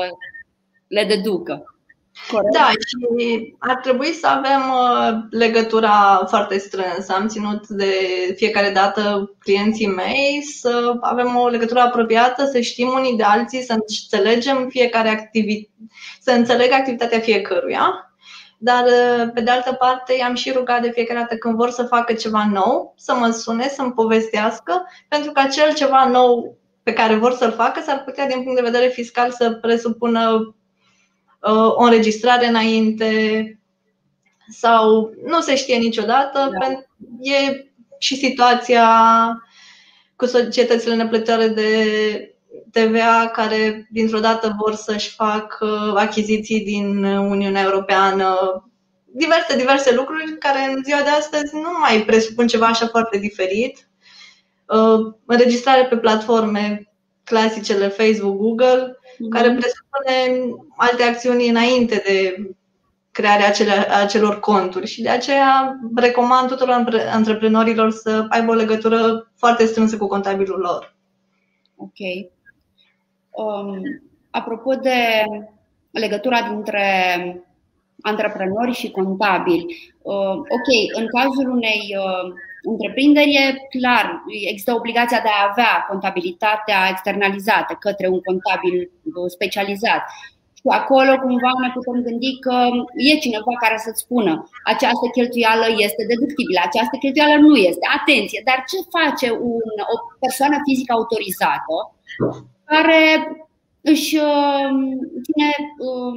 le 0.86 1.04
deducă. 1.04 1.79
Corect. 2.28 2.52
Da, 2.52 2.68
și 2.68 3.54
ar 3.58 3.76
trebui 3.76 4.12
să 4.12 4.26
avem 4.26 4.60
uh, 4.68 5.22
legătura 5.30 6.24
foarte 6.28 6.58
strânsă. 6.58 7.12
Am 7.12 7.26
ținut 7.26 7.66
de 7.68 7.92
fiecare 8.36 8.70
dată 8.70 9.32
clienții 9.38 9.86
mei 9.86 10.42
să 10.42 10.96
avem 11.00 11.36
o 11.36 11.48
legătură 11.48 11.80
apropiată, 11.80 12.44
să 12.44 12.60
știm 12.60 12.88
unii 12.88 13.16
de 13.16 13.22
alții, 13.22 13.62
să 13.62 13.72
înțelegem 13.72 14.68
fiecare 14.68 15.08
activitate, 15.08 15.74
să 16.20 16.30
înțeleg 16.30 16.72
activitatea 16.72 17.18
fiecăruia. 17.18 18.14
Dar, 18.58 18.84
uh, 18.84 19.30
pe 19.34 19.40
de 19.40 19.50
altă 19.50 19.72
parte, 19.72 20.14
i-am 20.18 20.34
și 20.34 20.50
rugat 20.50 20.82
de 20.82 20.90
fiecare 20.90 21.18
dată 21.18 21.36
când 21.36 21.54
vor 21.54 21.70
să 21.70 21.82
facă 21.82 22.12
ceva 22.12 22.48
nou, 22.52 22.94
să 22.96 23.14
mă 23.14 23.30
sune, 23.30 23.68
să-mi 23.68 23.92
povestească, 23.92 24.86
pentru 25.08 25.32
că 25.32 25.40
acel 25.40 25.74
ceva 25.74 26.08
nou 26.08 26.58
pe 26.82 26.92
care 26.92 27.14
vor 27.14 27.32
să-l 27.32 27.52
facă 27.52 27.80
s-ar 27.80 28.02
putea, 28.04 28.26
din 28.26 28.42
punct 28.42 28.56
de 28.56 28.70
vedere 28.70 28.86
fiscal, 28.86 29.30
să 29.30 29.52
presupună 29.52 30.30
Uh, 30.30 30.54
o 31.76 31.82
înregistrare 31.82 32.46
înainte 32.46 33.58
sau 34.48 35.14
nu 35.26 35.40
se 35.40 35.56
știe 35.56 35.76
niciodată. 35.76 36.50
Da. 36.60 36.66
E 37.20 37.66
și 37.98 38.16
situația 38.16 38.86
cu 40.16 40.26
societățile 40.26 40.94
neplătitoare 40.94 41.48
de 41.48 41.70
TVA 42.72 43.30
care 43.32 43.88
dintr-o 43.90 44.18
dată 44.18 44.56
vor 44.58 44.74
să-și 44.74 45.14
facă 45.14 45.94
achiziții 45.96 46.60
din 46.60 47.04
Uniunea 47.04 47.62
Europeană, 47.62 48.34
diverse, 49.04 49.56
diverse 49.56 49.94
lucruri 49.94 50.38
care 50.38 50.72
în 50.72 50.82
ziua 50.84 51.00
de 51.02 51.08
astăzi 51.08 51.54
nu 51.54 51.70
mai 51.80 52.02
presupun 52.04 52.46
ceva 52.46 52.66
așa 52.66 52.86
foarte 52.86 53.18
diferit. 53.18 53.88
Uh, 54.66 55.14
înregistrare 55.26 55.84
pe 55.84 55.96
platforme 55.96 56.88
clasicele 57.24 57.88
Facebook, 57.88 58.36
Google, 58.36 58.98
care 59.28 59.48
mhm. 59.48 59.58
presupune 59.58 60.54
alte 60.76 61.02
acțiuni 61.02 61.48
înainte 61.48 62.02
de 62.06 62.50
crearea 63.10 63.46
acele, 63.46 63.72
acelor 64.02 64.40
conturi 64.40 64.86
și 64.86 65.02
de 65.02 65.08
aceea 65.08 65.78
recomand 65.94 66.48
tuturor 66.48 66.86
antreprenorilor 67.12 67.90
să 67.90 68.26
aibă 68.28 68.50
o 68.50 68.54
legătură 68.54 69.30
foarte 69.36 69.64
strânsă 69.64 69.96
cu 69.96 70.06
contabilul 70.06 70.58
lor. 70.58 70.96
Ok. 71.76 72.30
Um, 73.30 73.80
apropo 74.30 74.74
de 74.74 75.24
legătura 75.90 76.42
dintre 76.42 76.84
antreprenori 78.02 78.72
și 78.72 78.90
contabili, 78.90 79.92
uh, 80.02 80.36
ok, 80.36 80.98
în 80.98 81.06
cazul 81.06 81.50
unei 81.50 81.96
uh, 81.98 82.32
întreprinderi 82.62 83.34
e 83.42 83.78
clar, 83.78 84.22
există 84.50 84.72
obligația 84.74 85.20
de 85.26 85.32
a 85.32 85.46
avea 85.50 85.72
contabilitatea 85.90 86.88
externalizată 86.90 87.72
către 87.86 88.06
un 88.14 88.20
contabil 88.28 88.90
specializat. 89.36 90.02
Și 90.58 90.66
acolo 90.80 91.12
cumva 91.24 91.52
ne 91.62 91.70
putem 91.76 91.98
gândi 92.06 92.32
că 92.46 92.56
e 93.08 93.24
cineva 93.26 93.54
care 93.64 93.76
să-ți 93.84 94.02
spună 94.04 94.32
această 94.72 95.06
cheltuială 95.16 95.66
este 95.86 96.02
deductibilă, 96.12 96.60
această 96.62 96.96
cheltuială 97.02 97.36
nu 97.46 97.54
este. 97.68 97.84
Atenție, 97.98 98.40
dar 98.48 98.58
ce 98.70 98.78
face 98.96 99.28
un, 99.52 99.68
o 99.92 99.96
persoană 100.24 100.56
fizică 100.66 100.92
autorizată 100.94 101.74
care 102.70 103.02
își 103.92 104.16
um, 104.16 104.76
ține 105.26 105.50
um, 105.86 106.16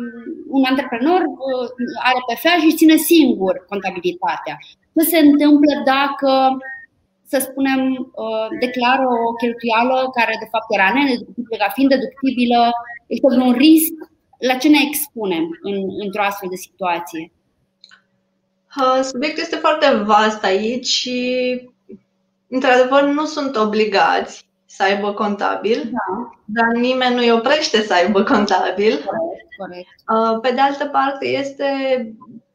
un 0.57 0.63
antreprenor 0.71 1.21
uh, 1.21 1.67
are 2.09 2.19
PFA 2.27 2.53
și 2.59 2.65
își 2.65 2.79
ține 2.81 2.95
singur 2.95 3.65
contabilitatea. 3.71 4.55
Ce 4.95 5.03
se 5.11 5.19
întâmplă 5.27 5.73
dacă, 5.85 6.31
să 7.31 7.37
spunem, 7.39 7.81
uh, 8.23 8.47
declară 8.59 9.05
o 9.27 9.33
cheltuială 9.41 10.09
care 10.17 10.35
de 10.39 10.47
fapt 10.51 10.69
era 10.69 10.89
nedeductibilă, 10.93 11.57
ca 11.57 11.69
fiind 11.75 11.89
deductibilă, 11.89 12.71
este 13.07 13.27
un 13.47 13.53
risc? 13.65 13.93
La 14.49 14.55
ce 14.55 14.69
ne 14.69 14.81
expunem 14.87 15.45
în, 15.61 15.75
într-o 16.03 16.23
astfel 16.23 16.49
de 16.49 16.55
situație? 16.55 17.31
Subiectul 19.01 19.43
este 19.43 19.55
foarte 19.55 19.95
vast 19.95 20.43
aici 20.43 20.85
și, 20.85 21.17
într-adevăr, 22.47 23.03
nu 23.03 23.25
sunt 23.25 23.55
obligați 23.55 24.47
să 24.65 24.83
aibă 24.83 25.13
contabil, 25.13 25.91
da. 25.91 26.29
dar 26.45 26.67
nimeni 26.75 27.15
nu 27.15 27.21
îi 27.21 27.31
oprește 27.31 27.81
să 27.81 27.93
aibă 27.93 28.23
contabil. 28.23 28.91
Corect, 29.05 29.47
corect. 29.57 30.41
Pe 30.41 30.51
de 30.51 30.59
altă 30.59 30.85
parte, 30.85 31.27
este 31.27 31.67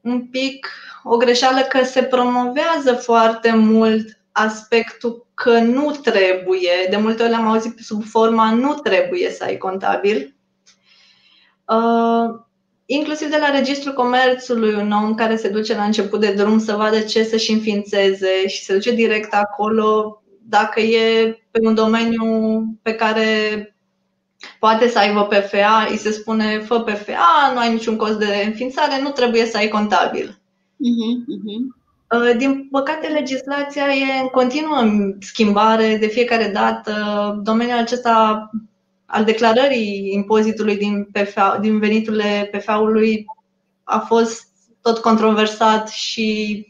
un 0.09 0.27
pic 0.27 0.67
o 1.03 1.17
greșeală 1.17 1.61
că 1.61 1.85
se 1.85 2.03
promovează 2.03 2.93
foarte 2.93 3.51
mult 3.55 4.19
aspectul 4.33 5.27
că 5.35 5.59
nu 5.59 5.91
trebuie, 5.91 6.87
de 6.91 6.97
multe 6.97 7.23
ori 7.23 7.33
am 7.33 7.49
auzit 7.49 7.79
sub 7.79 8.05
forma 8.05 8.53
nu 8.53 8.75
trebuie 8.75 9.31
să 9.31 9.45
ai 9.45 9.57
contabil. 9.57 10.35
Uh, 11.65 12.41
inclusiv 12.87 13.31
de 13.31 13.37
la 13.37 13.51
Registrul 13.51 13.93
Comerțului, 13.93 14.75
un 14.75 14.91
om 14.91 15.15
care 15.15 15.37
se 15.37 15.49
duce 15.49 15.75
la 15.75 15.85
început 15.85 16.21
de 16.21 16.33
drum 16.33 16.59
să 16.59 16.75
vadă 16.75 17.01
ce 17.01 17.25
să-și 17.25 17.53
înființeze 17.53 18.49
și 18.49 18.65
se 18.65 18.73
duce 18.73 18.95
direct 18.95 19.35
acolo 19.35 20.23
dacă 20.43 20.81
e 20.81 21.39
pe 21.51 21.61
un 21.63 21.75
domeniu 21.75 22.63
pe 22.83 22.95
care 22.95 23.27
poate 24.59 24.89
să 24.89 24.99
aibă 24.99 25.23
PFA, 25.23 25.87
îi 25.91 25.97
se 25.97 26.11
spune 26.11 26.59
fă 26.59 26.81
PFA, 26.81 27.51
nu 27.53 27.59
ai 27.59 27.73
niciun 27.73 27.97
cost 27.97 28.19
de 28.19 28.43
înființare, 28.47 29.03
nu 29.03 29.11
trebuie 29.11 29.45
să 29.45 29.57
ai 29.57 29.69
contabil. 29.69 30.27
Uh-huh, 30.29 31.35
uh-huh. 31.35 32.37
Din 32.37 32.69
păcate, 32.71 33.07
legislația 33.07 33.85
e 33.87 34.21
în 34.21 34.27
continuă 34.27 34.85
schimbare 35.21 35.97
de 35.97 36.07
fiecare 36.07 36.51
dată. 36.55 36.93
Domeniul 37.43 37.79
acesta 37.79 38.51
al 39.07 39.25
declarării 39.25 40.13
impozitului 40.13 40.77
din, 40.77 41.09
PFA, 41.13 41.59
din 41.61 41.79
veniturile 41.79 42.51
PFA-ului 42.53 43.25
a 43.85 43.99
fost 43.99 44.47
tot 44.83 44.99
controversat 44.99 45.89
și 45.89 46.67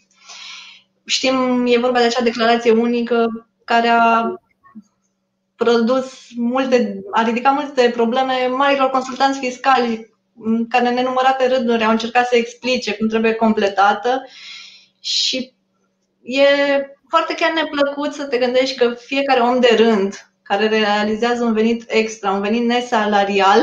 știm, 1.05 1.65
e 1.67 1.79
vorba 1.79 1.99
de 1.99 2.05
acea 2.05 2.23
declarație 2.23 2.71
unică 2.71 3.47
care 3.65 3.89
a 3.89 4.33
produs 5.59 6.29
multe, 6.37 7.01
a 7.11 7.23
ridicat 7.23 7.55
multe 7.55 7.91
probleme 7.91 8.47
marilor 8.47 8.91
consultanți 8.91 9.39
fiscali 9.39 10.17
care 10.69 10.89
în 10.89 10.95
nenumărate 10.95 11.47
rânduri 11.47 11.85
au 11.85 11.91
încercat 11.91 12.27
să 12.27 12.37
explice 12.37 12.97
cum 12.97 13.09
trebuie 13.09 13.33
completată 13.35 14.25
și 15.01 15.53
e 16.23 16.47
foarte 17.09 17.35
chiar 17.35 17.53
neplăcut 17.53 18.13
să 18.13 18.25
te 18.25 18.39
gândești 18.39 18.77
că 18.77 18.91
fiecare 18.91 19.41
om 19.41 19.61
de 19.61 19.75
rând 19.77 20.31
care 20.43 20.69
realizează 20.69 21.45
un 21.45 21.53
venit 21.53 21.85
extra, 21.87 22.31
un 22.31 22.41
venit 22.41 22.67
nesalarial, 22.67 23.61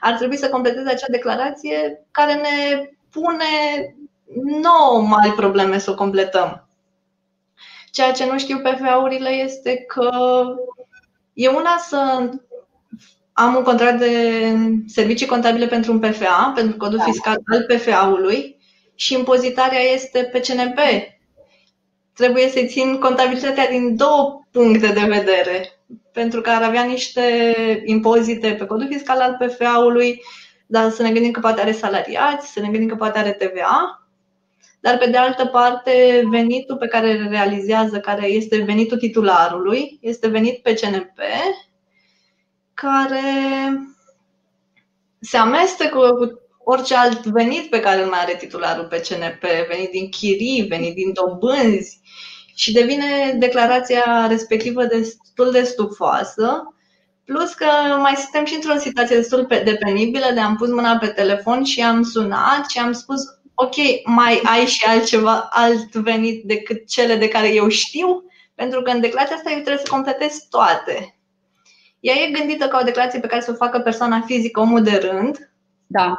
ar 0.00 0.12
trebui 0.12 0.36
să 0.36 0.48
completeze 0.48 0.90
acea 0.90 1.06
declarație 1.10 2.06
care 2.10 2.34
ne 2.34 2.90
pune 3.10 3.44
nouă 4.62 5.02
mari 5.02 5.32
probleme 5.32 5.78
să 5.78 5.90
o 5.90 5.94
completăm. 5.94 6.68
Ceea 7.90 8.12
ce 8.12 8.26
nu 8.26 8.38
știu 8.38 8.58
PFA-urile 8.58 9.28
este 9.28 9.76
că 9.76 10.10
e 11.32 11.48
una 11.48 11.76
să 11.78 12.30
am 13.32 13.54
un 13.54 13.62
contract 13.62 13.98
de 13.98 14.54
servicii 14.86 15.26
contabile 15.26 15.66
pentru 15.66 15.92
un 15.92 15.98
PFA, 15.98 16.52
pentru 16.54 16.76
codul 16.76 16.98
da. 16.98 17.04
fiscal 17.04 17.36
al 17.52 17.62
PFA-ului 17.68 18.56
și 18.94 19.14
impozitarea 19.14 19.80
este 19.80 20.28
pe 20.32 20.40
CNP. 20.40 20.78
Trebuie 22.14 22.48
să 22.48 22.64
țin 22.66 22.98
contabilitatea 22.98 23.68
din 23.68 23.96
două 23.96 24.44
puncte 24.50 24.86
de 24.86 25.04
vedere, 25.06 25.68
pentru 26.12 26.40
că 26.40 26.50
ar 26.50 26.62
avea 26.62 26.82
niște 26.82 27.22
impozite 27.84 28.54
pe 28.58 28.66
codul 28.66 28.86
fiscal 28.90 29.20
al 29.20 29.36
PFA-ului, 29.38 30.22
dar 30.66 30.90
să 30.90 31.02
ne 31.02 31.12
gândim 31.12 31.30
că 31.30 31.40
poate 31.40 31.60
are 31.60 31.72
salariați, 31.72 32.52
să 32.52 32.60
ne 32.60 32.68
gândim 32.68 32.88
că 32.88 32.94
poate 32.94 33.18
are 33.18 33.32
TVA, 33.32 33.99
dar 34.80 34.98
pe 34.98 35.10
de 35.10 35.16
altă 35.16 35.46
parte 35.46 36.22
venitul 36.30 36.76
pe 36.76 36.86
care 36.86 37.18
îl 37.18 37.28
realizează, 37.28 38.00
care 38.00 38.26
este 38.26 38.56
venitul 38.56 38.98
titularului, 38.98 39.98
este 40.00 40.28
venit 40.28 40.62
pe 40.62 40.74
CNP 40.74 41.18
care 42.74 43.20
se 45.20 45.36
amestecă 45.36 45.98
cu 45.98 46.40
orice 46.64 46.94
alt 46.94 47.26
venit 47.26 47.70
pe 47.70 47.80
care 47.80 48.02
îl 48.02 48.08
mai 48.08 48.18
are 48.20 48.36
titularul 48.36 48.84
pe 48.84 49.00
CNP, 49.08 49.44
venit 49.68 49.90
din 49.90 50.08
chirii, 50.08 50.66
venit 50.68 50.94
din 50.94 51.12
dobânzi 51.12 52.00
și 52.54 52.72
devine 52.72 53.36
declarația 53.38 54.26
respectivă 54.28 54.84
destul 54.84 55.50
de 55.50 55.62
stufoasă. 55.62 56.74
Plus 57.24 57.52
că 57.52 57.66
mai 57.98 58.14
suntem 58.14 58.44
și 58.44 58.54
într-o 58.54 58.78
situație 58.78 59.16
destul 59.16 59.46
de 59.48 59.76
penibilă 59.80 60.26
de 60.34 60.40
am 60.40 60.56
pus 60.56 60.68
mâna 60.68 60.96
pe 60.96 61.06
telefon 61.06 61.64
și 61.64 61.82
am 61.82 62.02
sunat 62.02 62.68
și 62.68 62.78
am 62.78 62.92
spus 62.92 63.20
ok, 63.62 64.04
mai 64.04 64.40
ai 64.44 64.66
și 64.66 64.84
altceva, 64.84 65.48
alt 65.50 65.94
venit 65.94 66.44
decât 66.44 66.88
cele 66.88 67.16
de 67.16 67.28
care 67.28 67.48
eu 67.48 67.68
știu? 67.68 68.24
Pentru 68.54 68.82
că 68.82 68.90
în 68.90 69.00
declarația 69.00 69.36
asta 69.36 69.50
eu 69.50 69.56
trebuie 69.56 69.84
să 69.84 69.90
completez 69.90 70.46
toate. 70.50 71.18
Ea 72.00 72.14
e 72.14 72.30
gândită 72.30 72.68
ca 72.68 72.78
o 72.80 72.84
declarație 72.84 73.20
pe 73.20 73.26
care 73.26 73.40
să 73.40 73.50
o 73.50 73.54
facă 73.54 73.78
persoana 73.78 74.20
fizică, 74.20 74.60
omul 74.60 74.82
de 74.82 74.96
rând, 74.96 75.52
da. 75.86 76.16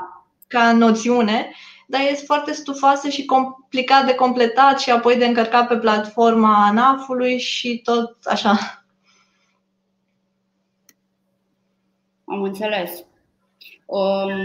ca 0.47 0.73
noțiune, 0.73 1.51
dar 1.87 2.01
este 2.01 2.25
foarte 2.25 2.51
stufoasă 2.51 3.09
și 3.09 3.25
complicat 3.25 4.05
de 4.05 4.15
completat 4.15 4.79
și 4.79 4.91
apoi 4.91 5.17
de 5.17 5.25
încărcat 5.25 5.67
pe 5.67 5.77
platforma 5.77 6.65
ANAF-ului 6.65 7.39
și 7.39 7.81
tot 7.83 8.17
așa. 8.23 8.83
Am 12.25 12.41
înțeles. 12.41 12.91
Um, 13.85 14.35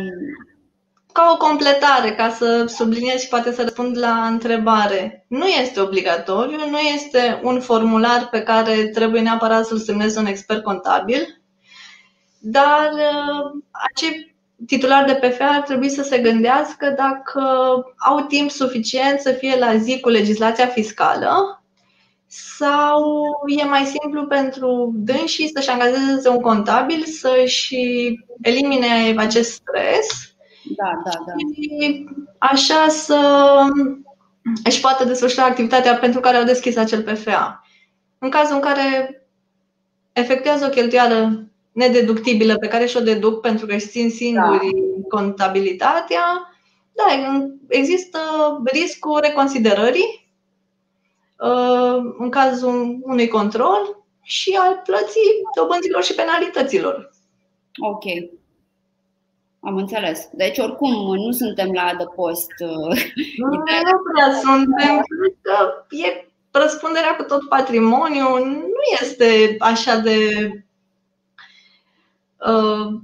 ca 1.16 1.30
o 1.32 1.36
completare, 1.36 2.14
ca 2.14 2.30
să 2.30 2.64
subliniez 2.68 3.20
și 3.20 3.28
poate 3.28 3.52
să 3.52 3.62
răspund 3.62 3.98
la 3.98 4.26
întrebare. 4.26 5.24
Nu 5.28 5.46
este 5.46 5.80
obligatoriu, 5.80 6.68
nu 6.70 6.78
este 6.78 7.40
un 7.42 7.60
formular 7.60 8.28
pe 8.30 8.42
care 8.42 8.86
trebuie 8.86 9.20
neapărat 9.20 9.66
să-l 9.66 9.78
semneze 9.78 10.18
un 10.18 10.26
expert 10.26 10.62
contabil, 10.62 11.42
dar 12.38 12.90
uh, 12.92 13.60
acei 13.70 14.34
titulari 14.66 15.06
de 15.06 15.28
PFA 15.28 15.44
ar 15.46 15.62
trebui 15.62 15.88
să 15.88 16.02
se 16.02 16.18
gândească 16.18 16.94
dacă 16.96 17.40
au 17.96 18.20
timp 18.20 18.50
suficient 18.50 19.20
să 19.20 19.32
fie 19.32 19.58
la 19.58 19.76
zi 19.76 20.00
cu 20.00 20.08
legislația 20.08 20.66
fiscală 20.66 21.62
sau 22.26 23.22
e 23.60 23.64
mai 23.64 23.84
simplu 23.84 24.26
pentru 24.26 24.92
dânsii 24.94 25.50
să-și 25.54 25.70
angajeze 25.70 26.28
un 26.28 26.40
contabil, 26.40 27.04
să-și 27.04 27.76
elimine 28.40 29.14
acest 29.16 29.52
stres 29.52 30.25
da, 30.76 31.00
da, 31.04 31.10
da. 31.26 31.32
Și 31.54 32.04
așa 32.38 32.88
să 32.88 33.18
își 34.64 34.80
poată 34.80 35.04
desfășura 35.04 35.44
activitatea 35.44 35.94
pentru 35.94 36.20
care 36.20 36.36
au 36.36 36.44
deschis 36.44 36.76
acel 36.76 37.02
PFA. 37.02 37.66
În 38.18 38.30
cazul 38.30 38.54
în 38.54 38.60
care 38.60 39.20
efectuează 40.12 40.64
o 40.64 40.68
cheltuială 40.68 41.46
nedeductibilă 41.72 42.56
pe 42.56 42.68
care 42.68 42.86
și-o 42.86 43.00
deduc 43.00 43.40
pentru 43.40 43.66
că 43.66 43.74
își 43.74 43.86
țin 43.86 44.10
singuri 44.10 44.70
da. 44.70 45.16
contabilitatea, 45.16 46.22
da, 46.92 47.04
există 47.68 48.18
riscul 48.64 49.20
reconsiderării 49.20 50.28
uh, 51.38 52.14
în 52.18 52.30
cazul 52.30 52.98
unui 53.02 53.28
control 53.28 54.04
și 54.22 54.58
al 54.60 54.80
plății 54.84 55.30
dobânzilor 55.56 56.02
și 56.02 56.14
penalităților. 56.14 57.10
Ok. 57.78 58.04
Am 59.66 59.76
înțeles. 59.76 60.28
Deci, 60.32 60.58
oricum, 60.58 61.16
nu 61.16 61.32
suntem 61.32 61.72
la 61.72 61.82
adăpost. 61.82 62.50
Uh, 62.58 63.02
nu, 63.36 63.46
nu 63.54 63.62
prea 64.12 64.32
suntem. 64.42 65.02
Că 65.40 65.86
e 65.90 66.28
răspunderea 66.50 67.16
cu 67.16 67.22
tot 67.22 67.48
patrimoniul 67.48 68.46
nu 68.46 69.00
este 69.00 69.56
așa 69.58 69.96
de. 69.96 70.18
Uh, 72.36 73.00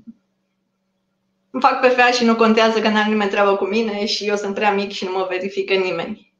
îmi 1.50 1.62
fac 1.62 1.80
PFA 1.80 2.10
și 2.10 2.24
nu 2.24 2.36
contează 2.36 2.80
că 2.80 2.88
n-am 2.88 3.08
nimeni 3.08 3.30
treabă 3.30 3.56
cu 3.56 3.64
mine 3.64 4.06
și 4.06 4.28
eu 4.28 4.36
sunt 4.36 4.54
prea 4.54 4.72
mic 4.72 4.90
și 4.90 5.04
nu 5.04 5.10
mă 5.10 5.26
verifică 5.30 5.74
nimeni. 5.74 6.32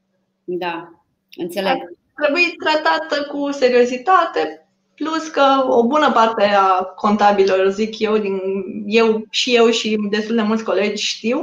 Da, 0.45 1.03
înțeleg. 1.37 1.77
Trebuie 2.17 2.45
tratată 2.65 3.23
cu 3.23 3.51
seriozitate, 3.51 4.62
Plus 5.03 5.29
că 5.29 5.65
o 5.69 5.87
bună 5.87 6.11
parte 6.11 6.45
a 6.45 6.83
contabililor, 6.83 7.71
zic 7.71 7.99
eu, 7.99 8.19
din, 8.19 8.41
eu 8.87 9.25
și 9.31 9.55
eu 9.55 9.71
și 9.71 9.99
destul 10.11 10.35
de 10.35 10.43
mulți 10.43 10.65
colegi 10.65 11.05
știu, 11.05 11.37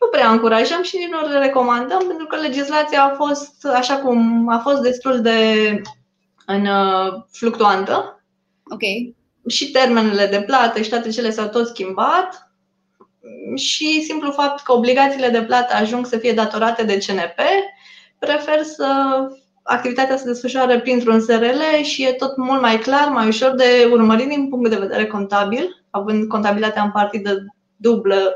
nu 0.00 0.06
prea 0.10 0.30
încurajăm 0.30 0.82
și 0.82 1.08
nu 1.10 1.28
le 1.28 1.38
recomandăm 1.38 2.06
pentru 2.06 2.26
că 2.26 2.36
legislația 2.36 3.04
a 3.04 3.14
fost 3.14 3.66
așa 3.74 3.96
cum 3.96 4.48
a 4.48 4.58
fost 4.58 4.80
destul 4.80 5.20
de 5.20 5.80
în, 6.46 6.66
uh, 6.66 7.12
fluctuantă. 7.32 8.22
Ok. 8.72 8.82
Și 9.48 9.70
termenele 9.70 10.26
de 10.26 10.42
plată 10.42 10.80
și 10.82 10.88
toate 10.88 11.10
cele 11.10 11.30
s-au 11.30 11.48
tot 11.48 11.66
schimbat 11.66 12.50
și 13.54 14.02
simplu 14.02 14.30
fapt 14.30 14.62
că 14.62 14.72
obligațiile 14.72 15.28
de 15.28 15.42
plată 15.42 15.74
ajung 15.74 16.06
să 16.06 16.18
fie 16.18 16.32
datorate 16.32 16.82
de 16.82 16.98
CNP, 16.98 17.40
prefer 18.18 18.62
să 18.62 19.18
activitatea 19.70 20.16
se 20.16 20.24
desfășoară 20.24 20.80
printr-un 20.80 21.20
SRL 21.20 21.82
și 21.82 22.04
e 22.04 22.12
tot 22.12 22.36
mult 22.36 22.60
mai 22.60 22.78
clar, 22.78 23.08
mai 23.08 23.26
ușor 23.28 23.54
de 23.54 23.88
urmărit 23.90 24.28
din 24.28 24.48
punct 24.48 24.70
de 24.70 24.76
vedere 24.76 25.06
contabil, 25.06 25.84
având 25.90 26.28
contabilitatea 26.28 26.82
în 26.82 26.90
partidă 26.90 27.44
dublă. 27.76 28.34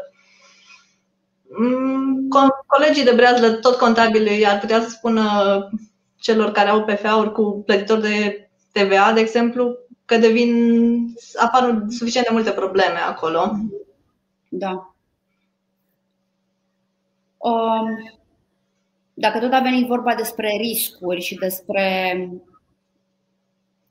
Mm, 1.59 2.29
colegii 2.67 3.05
de 3.05 3.13
breazlă, 3.13 3.51
tot 3.51 3.75
contabili, 3.75 4.47
ar 4.47 4.59
putea 4.59 4.81
să 4.81 4.89
spună 4.89 5.23
celor 6.17 6.51
care 6.51 6.69
au 6.69 6.85
PFA-uri 6.85 7.33
cu 7.33 7.63
plătitori 7.67 8.01
de 8.01 8.49
TVA, 8.73 9.13
de 9.13 9.21
exemplu, 9.21 9.77
că 10.05 10.17
devin, 10.17 10.53
apar 11.37 11.85
suficient 11.89 12.27
de 12.27 12.33
multe 12.33 12.51
probleme 12.51 12.99
acolo. 13.09 13.53
Da. 14.49 14.95
Um, 17.37 18.24
dacă 19.15 19.39
tot 19.39 19.53
a 19.53 19.61
venit 19.61 19.87
vorba 19.87 20.15
despre 20.15 20.57
riscuri 20.57 21.21
și 21.21 21.35
despre 21.35 22.17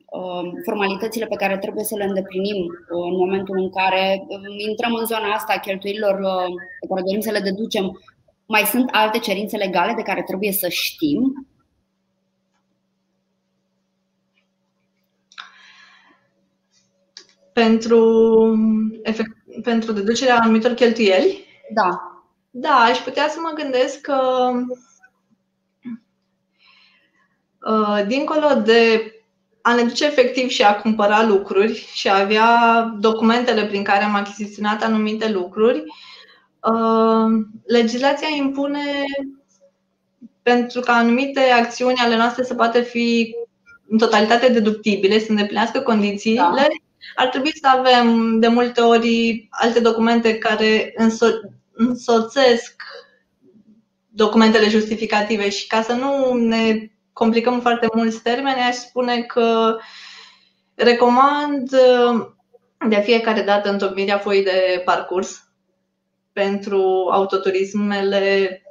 um, 0.05 0.53
formalitățile 0.65 1.25
pe 1.25 1.35
care 1.35 1.57
trebuie 1.57 1.83
să 1.83 1.95
le 1.95 2.03
îndeplinim 2.03 2.65
uh, 2.65 3.11
în 3.11 3.15
momentul 3.17 3.57
în 3.57 3.69
care 3.69 4.25
um, 4.27 4.59
intrăm 4.69 4.93
în 4.93 5.05
zona 5.05 5.33
asta 5.33 5.53
a 5.53 5.59
cheltuielilor 5.59 6.19
uh, 6.19 6.53
pe 6.79 6.87
care 6.87 7.01
dorim 7.05 7.19
să 7.19 7.31
le 7.31 7.39
deducem, 7.39 8.01
mai 8.45 8.61
sunt 8.61 8.89
alte 8.91 9.19
cerințe 9.19 9.57
legale 9.57 9.93
de 9.93 10.01
care 10.01 10.23
trebuie 10.23 10.51
să 10.51 10.67
știm? 10.69 11.47
Pentru, 17.53 18.01
efect, 19.03 19.31
pentru 19.63 19.91
deducerea 19.91 20.39
anumitor 20.39 20.73
cheltuieli? 20.73 21.45
Da. 21.73 21.89
Da, 22.49 22.73
aș 22.73 22.97
putea 22.97 23.27
să 23.29 23.37
mă 23.41 23.51
gândesc 23.55 24.01
că 24.01 24.15
Uh, 24.67 24.92
dincolo 28.07 28.61
de 28.65 29.07
a 29.61 29.75
ne 29.75 29.83
duce 29.83 30.05
efectiv 30.05 30.49
și 30.49 30.63
a 30.63 30.75
cumpăra 30.75 31.25
lucruri 31.25 31.89
și 31.93 32.07
a 32.07 32.19
avea 32.19 32.81
documentele 32.99 33.65
prin 33.65 33.83
care 33.83 34.03
am 34.03 34.15
achiziționat 34.15 34.83
anumite 34.83 35.31
lucruri, 35.31 35.83
uh, 36.59 37.45
legislația 37.65 38.27
impune 38.37 39.05
pentru 40.41 40.79
ca 40.79 40.93
anumite 40.93 41.39
acțiuni 41.39 41.97
ale 41.97 42.15
noastre 42.15 42.43
să 42.43 42.53
poată 42.53 42.81
fi 42.81 43.35
în 43.87 43.97
totalitate 43.97 44.47
deductibile, 44.47 45.19
să 45.19 45.25
îndeplinească 45.29 45.79
condițiile, 45.79 46.39
da. 46.39 46.67
Ar 47.15 47.27
trebui 47.27 47.51
să 47.61 47.67
avem 47.67 48.39
de 48.39 48.47
multe 48.47 48.81
ori 48.81 49.47
alte 49.49 49.79
documente 49.79 50.37
care 50.37 50.93
înso- 50.97 51.51
însoțesc 51.71 52.75
documentele 54.09 54.69
justificative 54.69 55.49
și 55.49 55.67
ca 55.67 55.81
să 55.81 55.93
nu 55.93 56.33
ne 56.33 56.89
complicăm 57.13 57.59
foarte 57.59 57.87
mulți 57.93 58.21
termeni, 58.21 58.59
aș 58.59 58.75
spune 58.75 59.21
că 59.21 59.77
recomand 60.75 61.69
de 62.89 63.01
fiecare 63.03 63.41
dată 63.41 63.69
întocmirea 63.69 64.17
foii 64.17 64.43
de 64.43 64.81
parcurs 64.85 65.47
pentru 66.33 67.09
autoturismele 67.11 68.61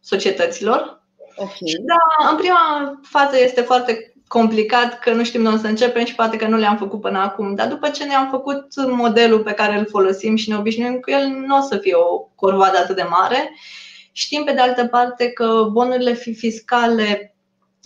societăților. 0.00 1.02
Okay. 1.36 1.68
Și 1.68 1.76
da, 1.80 2.30
în 2.30 2.36
prima 2.36 3.00
fază 3.02 3.38
este 3.38 3.60
foarte 3.60 4.14
complicat 4.26 4.98
că 4.98 5.12
nu 5.12 5.24
știm 5.24 5.42
de 5.42 5.48
unde 5.48 5.60
să 5.60 5.66
începem 5.66 6.04
și 6.04 6.14
poate 6.14 6.36
că 6.36 6.46
nu 6.46 6.56
le-am 6.56 6.76
făcut 6.76 7.00
până 7.00 7.18
acum. 7.18 7.54
Dar 7.54 7.68
după 7.68 7.88
ce 7.88 8.04
ne-am 8.04 8.28
făcut 8.30 8.66
modelul 8.86 9.42
pe 9.42 9.52
care 9.52 9.78
îl 9.78 9.86
folosim 9.86 10.36
și 10.36 10.48
ne 10.48 10.56
obișnuim 10.56 11.00
cu 11.00 11.10
el, 11.10 11.26
nu 11.26 11.56
o 11.56 11.60
să 11.60 11.76
fie 11.76 11.94
o 11.94 12.18
corvoadă 12.34 12.78
atât 12.78 12.96
de 12.96 13.02
mare. 13.02 13.54
Știm 14.12 14.44
pe 14.44 14.52
de 14.52 14.60
altă 14.60 14.86
parte 14.86 15.30
că 15.30 15.68
bonurile 15.72 16.12
fiscale 16.12 17.34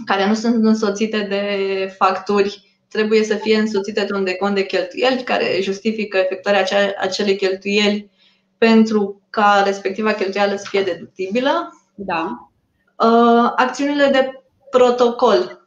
care 0.04 0.26
nu 0.26 0.35
sunt 0.35 0.64
însoțite 0.64 1.20
de 1.20 1.94
facturi 1.96 2.78
trebuie 2.88 3.24
să 3.24 3.35
fie 3.35 3.59
însoțite 3.59 4.04
de 4.04 4.14
un 4.14 4.24
decont 4.24 4.54
de 4.54 4.66
cheltuieli 4.66 5.22
care 5.22 5.59
justifică 5.61 6.18
efectuarea 6.18 6.94
acelei 6.98 7.37
cheltuieli 7.37 8.11
pentru 8.59 9.22
ca 9.30 9.62
respectiva 9.64 10.12
cheltuială 10.12 10.57
să 10.57 10.66
fie 10.68 10.83
deductibilă. 10.83 11.83
Da. 11.94 12.50
Uh, 12.96 13.52
acțiunile 13.57 14.09
de 14.12 14.42
protocol 14.70 15.64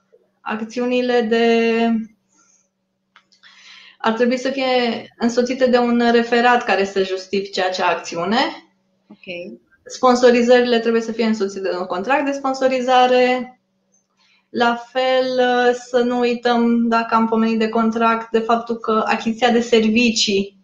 acțiunile 0.48 1.22
de 1.22 1.46
ar 3.98 4.13
trebui 4.13 4.38
să 4.38 4.50
fie 4.50 5.08
însoțite 5.18 5.66
de 5.66 5.78
un 5.78 6.12
referat 6.12 6.63
care 6.63 6.86
să 6.86 7.04
justifice 7.04 7.63
acea 7.63 7.88
acțiune. 7.88 8.38
Okay. 9.10 9.62
Sponsorizările 9.86 10.80
trebuie 10.80 11.02
să 11.02 11.12
fie 11.12 11.26
însoțite 11.26 11.70
de 11.70 11.78
un 11.78 11.86
contract 11.86 12.26
de 12.26 12.32
sponsorizare. 12.32 13.57
La 14.50 14.76
fel, 14.76 15.42
să 15.74 16.00
nu 16.00 16.20
uităm, 16.20 16.88
dacă 16.88 17.16
am 17.16 17.28
pomenit 17.28 17.60
de 17.60 17.70
contract, 17.70 18.32
de 18.32 18.40
faptul 18.40 18.76
că 18.76 19.04
achiziția 19.06 19.50
de 19.50 19.62
servicii 19.62 20.58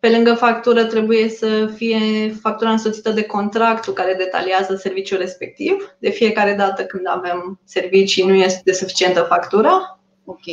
pe 0.00 0.10
lângă 0.10 0.34
factură 0.34 0.84
trebuie 0.84 1.28
să 1.28 1.66
fie 1.66 2.32
factura 2.40 2.70
însoțită 2.70 3.10
de 3.10 3.22
contractul 3.22 3.92
care 3.92 4.14
detaliază 4.14 4.74
serviciul 4.74 5.18
respectiv. 5.18 5.96
De 5.98 6.10
fiecare 6.10 6.54
dată 6.54 6.84
când 6.84 7.06
avem 7.08 7.60
servicii 7.64 8.26
nu 8.26 8.34
este 8.34 8.72
suficientă 8.72 9.20
factura. 9.20 10.00
Ok. 10.24 10.44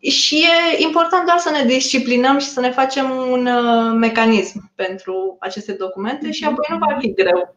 Și 0.00 0.44
e 0.76 0.82
important 0.82 1.26
doar 1.26 1.38
să 1.38 1.50
ne 1.50 1.64
disciplinăm 1.64 2.38
și 2.38 2.46
să 2.46 2.60
ne 2.60 2.70
facem 2.70 3.10
un 3.10 3.46
uh, 3.46 3.92
mecanism 3.94 4.72
pentru 4.74 5.36
aceste 5.40 5.72
documente 5.72 6.30
și 6.30 6.44
apoi 6.44 6.66
nu 6.68 6.78
va 6.78 6.96
fi 6.98 7.12
greu. 7.12 7.56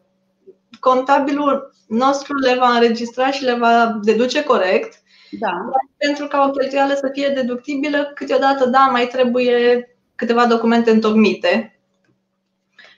Contabilul 0.82 1.74
nostru 1.88 2.34
le 2.34 2.54
va 2.54 2.68
înregistra 2.68 3.30
și 3.30 3.44
le 3.44 3.54
va 3.54 3.98
deduce 4.02 4.42
corect. 4.42 5.02
Da. 5.30 5.50
Pentru 5.96 6.26
ca 6.26 6.44
o 6.48 6.50
cheltuială 6.50 6.94
să 6.94 7.08
fie 7.12 7.28
deductibilă, 7.28 8.10
câteodată, 8.14 8.66
da, 8.66 8.78
mai 8.78 9.06
trebuie 9.06 9.86
câteva 10.14 10.46
documente 10.46 10.90
întocmite, 10.90 11.80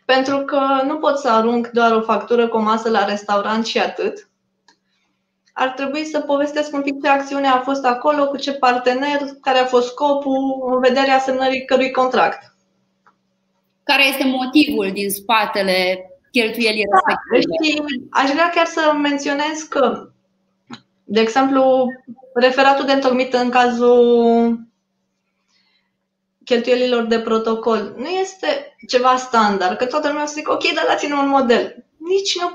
pentru 0.05 0.39
că 0.39 0.61
nu 0.87 0.99
pot 0.99 1.19
să 1.19 1.29
arunc 1.29 1.69
doar 1.69 1.93
o 1.93 2.01
factură 2.01 2.49
cu 2.49 2.57
o 2.57 2.61
masă 2.61 2.91
la 2.91 3.05
restaurant 3.05 3.67
și 3.67 3.79
atât. 3.79 4.29
Ar 5.53 5.69
trebui 5.69 6.05
să 6.05 6.21
povestesc 6.21 6.75
un 6.75 6.83
pic 6.83 7.03
ce 7.03 7.09
acțiune 7.09 7.47
a 7.47 7.61
fost 7.61 7.85
acolo, 7.85 8.29
cu 8.29 8.37
ce 8.37 8.53
partener, 8.53 9.21
care 9.41 9.59
a 9.59 9.65
fost 9.65 9.89
scopul, 9.89 10.73
în 10.75 10.81
vederea 10.81 11.19
semnării 11.19 11.65
cărui 11.65 11.91
contract. 11.91 12.55
Care 13.83 14.09
este 14.09 14.25
motivul 14.25 14.91
din 14.93 15.11
spatele 15.11 16.09
cheltuielii 16.39 16.85
da, 16.85 17.15
respective? 17.33 17.87
Și 17.89 18.01
aș 18.11 18.31
vrea 18.31 18.51
chiar 18.55 18.67
să 18.67 18.93
menționez 19.03 19.63
că, 19.69 20.09
de 21.05 21.21
exemplu, 21.21 21.87
referatul 22.35 22.87
de 22.87 22.93
întocmit 22.93 23.35
în 23.35 23.51
cazul 23.51 24.59
cheltuielilor 26.45 27.05
de 27.05 27.21
protocol 27.21 27.95
nu 27.97 28.09
este 28.09 28.77
ceva 28.89 29.17
standard, 29.17 29.77
că 29.77 29.87
toată 29.87 30.09
lumea 30.09 30.23
o 30.23 30.27
să 30.27 30.35
zică, 30.37 30.53
ok, 30.53 30.73
dar 30.75 30.85
dați-ne 30.89 31.15
un 31.15 31.29
model. 31.29 31.85
Nici 31.99 32.39
nu, 32.41 32.53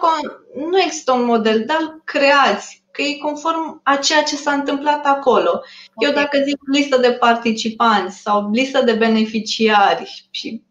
nu 0.70 0.82
există 0.82 1.12
un 1.12 1.26
model, 1.26 1.64
dar 1.66 2.02
creați, 2.04 2.84
că 2.92 3.02
e 3.02 3.18
conform 3.18 3.82
a 3.84 3.96
ceea 3.96 4.24
ce 4.24 4.36
s-a 4.36 4.52
întâmplat 4.52 5.06
acolo. 5.06 5.50
Okay. 5.50 6.10
Eu 6.10 6.12
dacă 6.12 6.38
zic 6.48 6.58
listă 6.72 6.98
de 6.98 7.12
participanți 7.12 8.18
sau 8.18 8.50
listă 8.52 8.82
de 8.82 8.94
beneficiari 8.94 10.28
și 10.32 10.64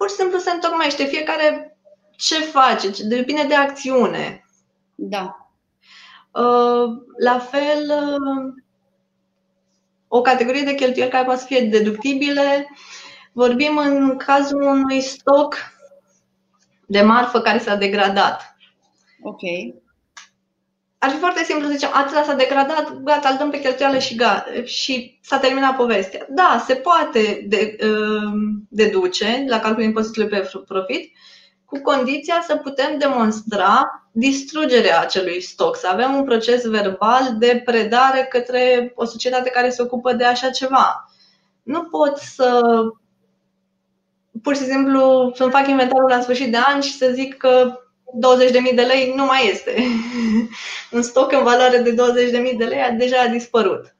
pur 0.00 0.08
și 0.08 0.14
simplu 0.14 0.38
se 0.38 0.50
întocmește 0.50 1.04
fiecare 1.04 1.78
ce 2.16 2.40
face, 2.40 2.90
ce 2.90 3.04
depinde 3.04 3.44
de 3.48 3.54
acțiune. 3.54 4.44
Da. 4.94 5.50
Uh, 6.32 6.88
la 7.18 7.38
fel, 7.38 7.90
uh, 7.90 8.54
o 10.08 10.20
categorie 10.20 10.62
de 10.62 10.74
cheltuieli 10.74 11.10
care 11.10 11.24
poate 11.24 11.40
să 11.40 11.46
fie 11.46 11.60
deductibile. 11.60 12.68
Vorbim 13.32 13.76
în 13.76 14.16
cazul 14.16 14.62
unui 14.62 15.00
stoc 15.00 15.56
de 16.86 17.02
marfă 17.02 17.40
care 17.40 17.58
s-a 17.58 17.74
degradat. 17.74 18.56
Ok. 19.22 19.40
Ar 21.02 21.10
fi 21.10 21.16
foarte 21.16 21.44
simplu 21.44 21.66
să 21.66 21.72
zicem, 21.72 21.90
atâta 21.92 22.22
s-a 22.22 22.34
degradat, 22.34 23.02
gata, 23.02 23.28
îl 23.28 23.36
dăm 23.36 23.50
pe 23.50 23.60
cheltuială 23.60 23.98
și, 23.98 24.14
gata, 24.14 24.50
și 24.64 25.18
s-a 25.22 25.38
terminat 25.38 25.76
povestea. 25.76 26.26
Da, 26.28 26.64
se 26.66 26.74
poate 26.74 27.44
de, 27.48 27.76
uh, 27.82 28.32
deduce 28.68 29.44
la 29.48 29.58
calculul 29.58 29.86
impozitului 29.86 30.28
pe 30.28 30.50
profit, 30.66 31.12
cu 31.64 31.80
condiția 31.82 32.44
să 32.46 32.56
putem 32.56 32.98
demonstra 32.98 34.08
distrugerea 34.12 35.00
acelui 35.00 35.40
stoc, 35.40 35.76
să 35.76 35.88
avem 35.88 36.14
un 36.14 36.24
proces 36.24 36.66
verbal 36.66 37.36
de 37.38 37.62
predare 37.64 38.26
către 38.30 38.92
o 38.94 39.04
societate 39.04 39.50
care 39.50 39.70
se 39.70 39.82
ocupă 39.82 40.12
de 40.12 40.24
așa 40.24 40.50
ceva. 40.50 41.10
Nu 41.62 41.82
pot 41.82 42.16
să 42.16 42.60
pur 44.42 44.56
și 44.56 44.62
simplu 44.62 45.32
să-mi 45.34 45.50
fac 45.50 45.68
inventarul 45.68 46.08
la 46.08 46.20
sfârșit 46.20 46.50
de 46.50 46.58
an 46.58 46.80
și 46.80 46.96
să 46.96 47.10
zic 47.12 47.36
că 47.36 47.80
20.000 48.68 48.74
de 48.74 48.82
lei 48.82 49.12
nu 49.16 49.24
mai 49.24 49.48
este. 49.52 49.74
un 50.96 51.02
stoc 51.02 51.32
în 51.32 51.42
valoare 51.42 51.78
de 51.78 51.94
20.000 51.94 52.56
de 52.56 52.64
lei 52.64 52.80
a 52.80 52.90
deja 52.90 53.20
a 53.20 53.28
dispărut 53.28 53.94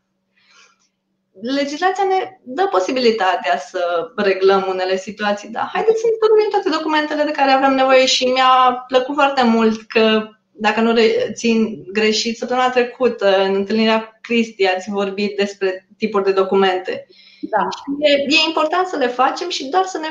legislația 1.43 2.05
ne 2.05 2.39
dă 2.43 2.67
posibilitatea 2.71 3.59
să 3.59 4.11
reglăm 4.17 4.67
unele 4.69 4.97
situații, 4.97 5.49
dar 5.49 5.71
haideți 5.73 6.01
să 6.01 6.07
întâlnim 6.13 6.51
toate 6.51 6.69
documentele 6.69 7.23
de 7.23 7.31
care 7.31 7.51
avem 7.51 7.75
nevoie 7.75 8.07
și 8.07 8.25
mi-a 8.25 8.85
plăcut 8.87 9.15
foarte 9.15 9.43
mult 9.43 9.83
că, 9.83 10.29
dacă 10.53 10.81
nu 10.81 10.95
țin 11.33 11.85
greșit, 11.93 12.37
săptămâna 12.37 12.71
trecută, 12.71 13.43
în 13.43 13.55
întâlnirea 13.55 14.19
Cristi, 14.21 14.67
ați 14.67 14.91
vorbit 14.91 15.37
despre 15.37 15.89
tipuri 15.99 16.25
de 16.25 16.33
documente. 16.33 17.07
Da. 17.41 17.69
E, 17.99 18.11
e 18.13 18.47
important 18.47 18.87
să 18.87 18.97
le 18.97 19.07
facem 19.07 19.49
și 19.49 19.65
doar 19.65 19.85
să 19.85 19.99
ne, 19.99 20.09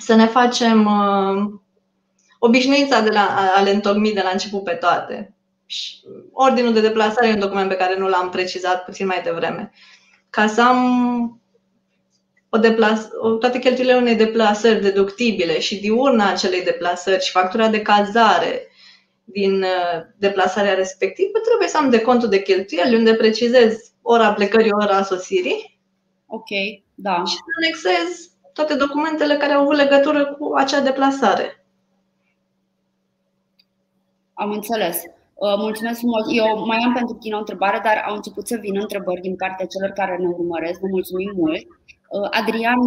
să 0.00 0.14
ne 0.14 0.26
facem 0.26 0.84
uh, 0.84 1.60
obișnuința 2.44 3.00
de 3.00 3.10
la, 3.10 3.52
a 3.56 3.62
le 3.62 3.70
întocmi 3.70 4.12
de 4.12 4.20
la 4.22 4.30
început 4.30 4.64
pe 4.64 4.72
toate. 4.72 5.34
Ordinul 6.32 6.72
de 6.72 6.80
deplasare 6.80 7.28
e 7.28 7.32
un 7.32 7.38
document 7.38 7.68
pe 7.68 7.76
care 7.76 7.98
nu 7.98 8.08
l-am 8.08 8.30
precizat 8.30 8.84
puțin 8.84 9.06
mai 9.06 9.20
devreme. 9.24 9.72
Ca 10.30 10.46
să 10.46 10.62
am 10.62 10.80
o 12.48 12.58
deplas- 12.58 13.08
toate 13.40 13.58
cheltuielile 13.58 13.96
unei 13.96 14.14
deplasări 14.14 14.80
deductibile 14.80 15.60
și 15.60 15.80
diurna 15.80 16.30
acelei 16.30 16.62
deplasări 16.62 17.24
și 17.24 17.30
factura 17.30 17.68
de 17.68 17.82
cazare 17.82 18.66
din 19.24 19.62
uh, 19.62 20.02
deplasarea 20.16 20.74
respectivă, 20.74 21.38
trebuie 21.38 21.68
să 21.68 21.76
am 21.76 21.90
de 21.90 22.00
contul 22.00 22.28
de 22.28 22.42
cheltuieli 22.42 22.96
unde 22.96 23.14
precizez 23.14 23.92
ora 24.02 24.32
plecării, 24.32 24.72
ora 24.72 25.02
sosirii. 25.02 25.80
Ok, 26.26 26.48
da. 26.94 27.22
Și 27.26 27.36
anexez 27.62 28.30
toate 28.52 28.74
documentele 28.74 29.36
care 29.36 29.52
au 29.52 29.60
avut 29.60 29.76
legătură 29.76 30.24
cu 30.24 30.54
acea 30.56 30.80
deplasare. 30.80 31.61
Am 34.42 34.50
înțeles. 34.58 34.96
Uh, 35.44 35.56
mulțumesc 35.66 35.98
frumos. 36.02 36.24
Eu 36.42 36.48
mai 36.70 36.80
am 36.86 36.92
pentru 36.98 37.14
tine 37.22 37.34
o 37.36 37.44
întrebare, 37.44 37.78
dar 37.86 37.96
au 38.08 38.14
început 38.14 38.44
să 38.50 38.56
vină 38.64 38.80
întrebări 38.80 39.26
din 39.28 39.36
partea 39.42 39.70
celor 39.72 39.90
care 40.00 40.14
ne 40.16 40.28
urmăresc. 40.38 40.78
Vă 40.80 40.88
mulțumim 40.96 41.32
mult. 41.42 41.64
Uh, 42.16 42.28
Adrian, 42.38 42.82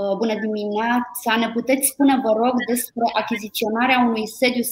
uh, 0.00 0.14
bună 0.20 0.34
dimineața! 0.44 1.30
Ne 1.42 1.48
puteți 1.56 1.90
spune, 1.92 2.14
vă 2.24 2.32
rog, 2.42 2.54
despre 2.72 3.06
achiziționarea 3.22 3.98
unui 4.08 4.26
sediu 4.38 4.64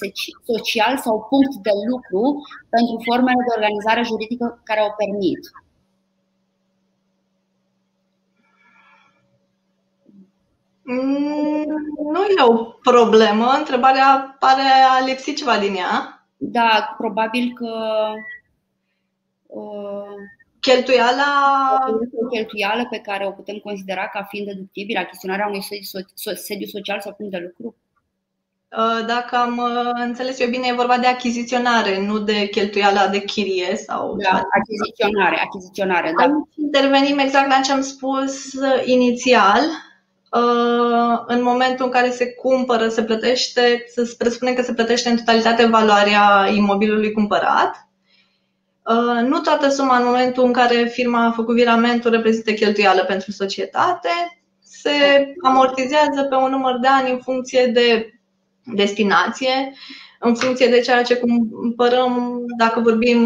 social 0.50 0.94
sau 1.04 1.14
punct 1.32 1.54
de 1.66 1.74
lucru 1.90 2.22
pentru 2.74 2.94
formele 3.08 3.42
de 3.46 3.54
organizare 3.58 4.02
juridică 4.10 4.46
care 4.68 4.80
o 4.88 4.90
permit? 5.00 5.42
Nu 12.12 12.24
e 12.38 12.42
o 12.48 12.64
problemă. 12.64 13.54
Întrebarea 13.58 14.36
pare 14.38 14.62
a 14.90 15.04
lipsi 15.04 15.34
ceva 15.34 15.58
din 15.58 15.74
ea. 15.74 16.26
Da, 16.36 16.94
probabil 16.98 17.52
că 17.54 17.72
uh, 19.46 20.14
Cheltuiala. 20.60 21.30
Este 22.02 22.16
o 22.24 22.26
cheltuială 22.26 22.86
pe 22.90 22.98
care 22.98 23.26
o 23.26 23.30
putem 23.30 23.56
considera 23.56 24.08
ca 24.08 24.26
fiind 24.28 24.46
deductibilă, 24.46 24.98
achiziționarea 24.98 25.46
unui 25.46 25.62
sediu 26.34 26.66
social 26.66 27.00
sau 27.00 27.12
punct 27.12 27.32
de 27.32 27.38
lucru? 27.38 27.76
Uh, 28.76 29.06
dacă 29.06 29.36
am 29.36 29.56
uh, 29.56 29.90
înțeles 29.94 30.40
eu 30.40 30.48
bine, 30.48 30.66
e 30.66 30.72
vorba 30.72 30.98
de 30.98 31.06
achiziționare, 31.06 32.06
nu 32.06 32.18
de 32.18 32.46
cheltuiala 32.46 33.08
de 33.08 33.20
chirie 33.20 33.76
sau. 33.76 34.16
Da, 34.16 34.42
achiziționare, 34.60 35.40
achiziționare, 35.44 36.12
da. 36.18 36.22
Aici 36.22 36.56
intervenim 36.56 37.18
exact 37.18 37.48
la 37.48 37.60
ce 37.60 37.72
am 37.72 37.80
spus 37.80 38.52
uh, 38.52 38.82
inițial. 38.84 39.60
În 41.26 41.42
momentul 41.42 41.84
în 41.84 41.90
care 41.90 42.10
se 42.10 42.32
cumpără, 42.32 42.88
se 42.88 43.02
plătește, 43.02 43.84
să 43.94 44.14
presupune 44.18 44.52
că 44.52 44.62
se 44.62 44.74
plătește 44.74 45.08
în 45.08 45.16
totalitate 45.16 45.66
valoarea 45.66 46.48
imobilului 46.54 47.12
cumpărat. 47.12 47.88
Nu 49.22 49.38
toată 49.40 49.68
suma 49.68 49.96
în 49.96 50.04
momentul 50.04 50.44
în 50.44 50.52
care 50.52 50.84
firma 50.92 51.24
a 51.24 51.30
făcut 51.30 51.54
viramentul 51.54 52.10
reprezintă 52.10 52.52
cheltuială 52.52 53.04
pentru 53.04 53.30
societate. 53.30 54.08
Se 54.62 54.90
amortizează 55.42 56.22
pe 56.28 56.34
un 56.34 56.50
număr 56.50 56.78
de 56.80 56.86
ani 56.86 57.10
în 57.10 57.18
funcție 57.18 57.66
de 57.66 58.12
destinație, 58.62 59.72
în 60.20 60.34
funcție 60.34 60.66
de 60.66 60.80
ceea 60.80 61.02
ce 61.02 61.16
cumpărăm, 61.16 62.42
dacă 62.58 62.80
vorbim, 62.80 63.20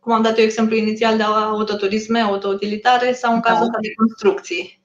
cum 0.00 0.12
am 0.12 0.22
dat 0.22 0.38
eu 0.38 0.44
exemplu 0.44 0.76
inițial, 0.76 1.16
de 1.16 1.22
autoturisme, 1.22 2.18
autoutilitare 2.18 3.12
sau 3.12 3.34
în 3.34 3.40
cazul 3.40 3.62
ăsta 3.62 3.78
de 3.80 3.94
construcții. 3.94 4.79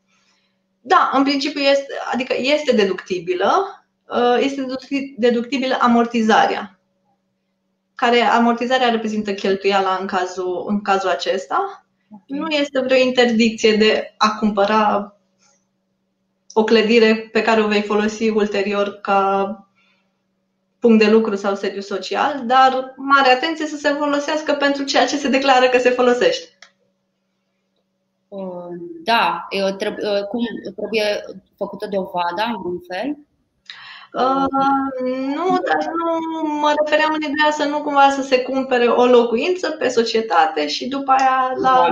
Da, 0.87 1.11
în 1.13 1.23
principiu 1.23 1.61
este, 1.61 1.93
adică 2.11 2.35
este 2.37 2.75
deductibilă, 2.75 3.65
uh, 4.07 4.37
este 4.39 4.65
deductibilă 5.17 5.77
amortizarea, 5.79 6.79
care 7.95 8.19
amortizarea 8.19 8.89
reprezintă 8.89 9.33
cheltuiala 9.33 9.97
în 9.99 10.07
cazul, 10.07 10.65
în 10.67 10.81
cazul 10.81 11.09
acesta. 11.09 11.85
Nu 12.27 12.47
este 12.47 12.79
vreo 12.79 12.97
interdicție 12.97 13.75
de 13.75 14.13
a 14.17 14.37
cumpăra 14.37 15.15
o 16.53 16.63
clădire 16.63 17.29
pe 17.31 17.41
care 17.41 17.61
o 17.61 17.67
vei 17.67 17.81
folosi 17.81 18.29
ulterior 18.29 18.89
ca 18.89 19.49
punct 20.79 21.03
de 21.03 21.11
lucru 21.11 21.35
sau 21.35 21.55
sediu 21.55 21.81
social, 21.81 22.43
dar 22.45 22.93
mare 22.95 23.29
atenție 23.29 23.65
să 23.65 23.75
se 23.75 23.89
folosească 23.89 24.53
pentru 24.53 24.83
ceea 24.83 25.05
ce 25.05 25.17
se 25.17 25.27
declară 25.27 25.69
că 25.69 25.77
se 25.77 25.89
folosește. 25.89 26.54
Uh, 29.05 29.13
da, 29.13 29.47
trebuie, 29.77 30.09
uh, 30.09 30.23
cum 30.23 30.41
trebuie 30.75 31.25
făcută 31.57 31.87
dovada 31.91 32.43
în 32.47 32.59
vreun 32.59 32.81
fel? 32.87 33.17
Uh, 34.13 34.45
nu, 35.35 35.57
dar 35.67 35.91
nu 35.99 36.09
mă 36.59 36.73
refeream 36.83 37.13
în 37.13 37.21
ideea 37.21 37.51
să 37.51 37.65
nu 37.65 37.81
cumva 37.81 38.09
să 38.09 38.21
se 38.21 38.41
cumpere 38.41 38.85
o 38.85 39.05
locuință 39.05 39.69
pe 39.71 39.87
societate 39.87 40.67
și 40.67 40.87
după 40.87 41.11
aia 41.11 41.53
la 41.61 41.87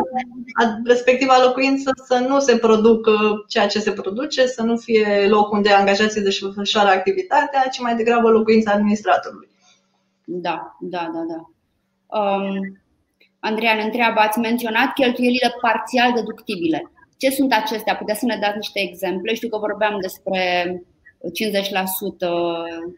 respectiva 0.86 1.44
locuință 1.44 1.92
să 2.06 2.26
nu 2.28 2.40
se 2.40 2.58
producă 2.58 3.44
ceea 3.48 3.68
ce 3.68 3.80
se 3.80 3.92
produce, 3.92 4.46
să 4.46 4.64
nu 4.64 4.78
fie 4.78 5.28
loc 5.30 5.52
unde 5.52 5.70
angajații 5.70 6.22
desfășoară 6.22 6.90
activitatea, 6.90 7.68
ci 7.72 7.80
mai 7.80 7.96
degrabă 7.96 8.30
locuința 8.30 8.72
administratorului. 8.72 9.50
Da, 10.26 10.78
da, 10.80 11.12
da, 11.14 11.24
da. 11.28 11.50
Um, 12.20 12.84
Andreea 13.40 13.76
ne 13.76 13.84
întreabă, 13.84 14.20
ați 14.20 14.40
menționat 14.40 14.94
cheltuielile 14.94 15.56
parțial 15.62 16.14
deductibile. 16.14 16.92
Ce 17.24 17.30
sunt 17.30 17.54
acestea? 17.54 17.96
Puteți 17.96 18.20
să 18.20 18.26
ne 18.26 18.38
dați 18.42 18.56
niște 18.56 18.80
exemple? 18.80 19.34
Știu 19.34 19.50
că 19.50 19.58
vorbeam 19.58 20.00
despre 20.02 20.42
50% 20.68 20.82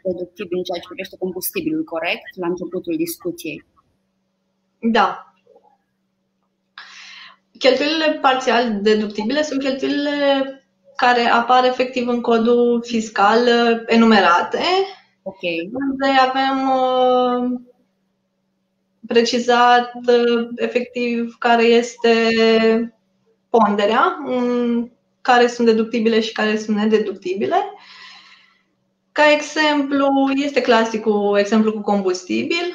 deductibil 0.04 0.58
în 0.58 0.64
ceea 0.64 0.80
ce 0.82 0.88
privește 0.88 1.16
combustibilul, 1.20 1.84
corect? 1.84 2.26
La 2.36 2.48
începutul 2.48 2.96
discuției. 2.96 3.66
Da. 4.80 5.34
Cheltuielile 7.60 8.20
parțial 8.22 8.82
deductibile 8.82 9.42
sunt 9.42 9.60
cheltuielile 9.60 10.18
care 10.96 11.22
apar 11.22 11.66
efectiv 11.66 12.08
în 12.08 12.22
codul 12.22 12.84
fiscal 12.86 13.42
uh, 13.42 13.82
enumerate. 13.86 14.64
Ok. 15.24 15.42
Unde 15.72 16.08
avem 16.28 16.58
uh, 16.70 17.60
precizat 19.08 19.92
uh, 20.08 20.48
efectiv 20.56 21.36
care 21.40 21.64
este 21.64 22.30
ponderea, 23.58 24.18
care 25.22 25.48
sunt 25.48 25.68
deductibile 25.68 26.20
și 26.20 26.32
care 26.32 26.58
sunt 26.58 26.78
nedeductibile. 26.78 27.56
Ca 29.12 29.32
exemplu, 29.32 30.08
este 30.36 30.62
clasicul 30.62 31.38
exemplu 31.38 31.72
cu 31.72 31.82
combustibil, 31.82 32.74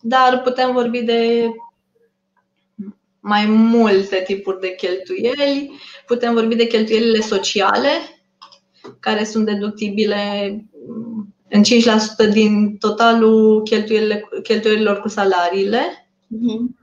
dar 0.00 0.42
putem 0.42 0.72
vorbi 0.72 1.02
de 1.02 1.50
mai 3.20 3.46
multe 3.46 4.22
tipuri 4.26 4.60
de 4.60 4.74
cheltuieli. 4.74 5.80
Putem 6.06 6.34
vorbi 6.34 6.54
de 6.54 6.66
cheltuielile 6.66 7.20
sociale, 7.20 7.90
care 9.00 9.24
sunt 9.24 9.46
deductibile 9.46 10.50
în 11.48 11.62
5% 11.62 12.32
din 12.32 12.76
totalul 12.76 13.62
cheltuielilor 14.42 15.00
cu 15.00 15.08
salariile. 15.08 16.08
Uh-huh. 16.24 16.81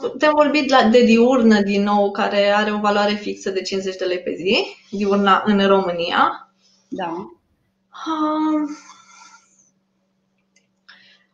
Putem 0.00 0.32
vorbi 0.34 0.66
de 0.90 1.04
diurnă 1.04 1.60
din 1.60 1.82
nou, 1.82 2.10
care 2.10 2.50
are 2.50 2.72
o 2.72 2.78
valoare 2.78 3.14
fixă 3.14 3.50
de 3.50 3.62
50 3.62 3.96
de 3.96 4.04
lei 4.04 4.18
pe 4.18 4.34
zi, 4.36 4.64
diurna 4.90 5.42
în 5.46 5.66
România. 5.66 6.50
Da. 6.88 7.08
Um, 8.06 8.76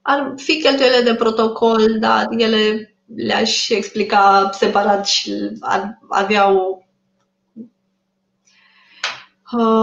ar 0.02 0.32
fi 0.36 0.60
cheltuielile 0.60 1.02
de 1.02 1.14
protocol, 1.14 1.98
dar 1.98 2.28
ele 2.30 2.94
le-aș 3.16 3.68
explica 3.68 4.50
separat 4.52 5.06
și 5.06 5.32
ar 5.60 5.98
avea 6.08 6.50
o, 6.50 6.78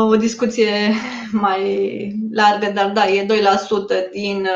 o 0.10 0.16
discuție 0.16 0.94
mai 1.32 1.62
largă, 2.32 2.72
dar 2.72 2.92
da, 2.92 3.08
e 3.08 3.26
2% 3.26 3.30
din, 4.12 4.48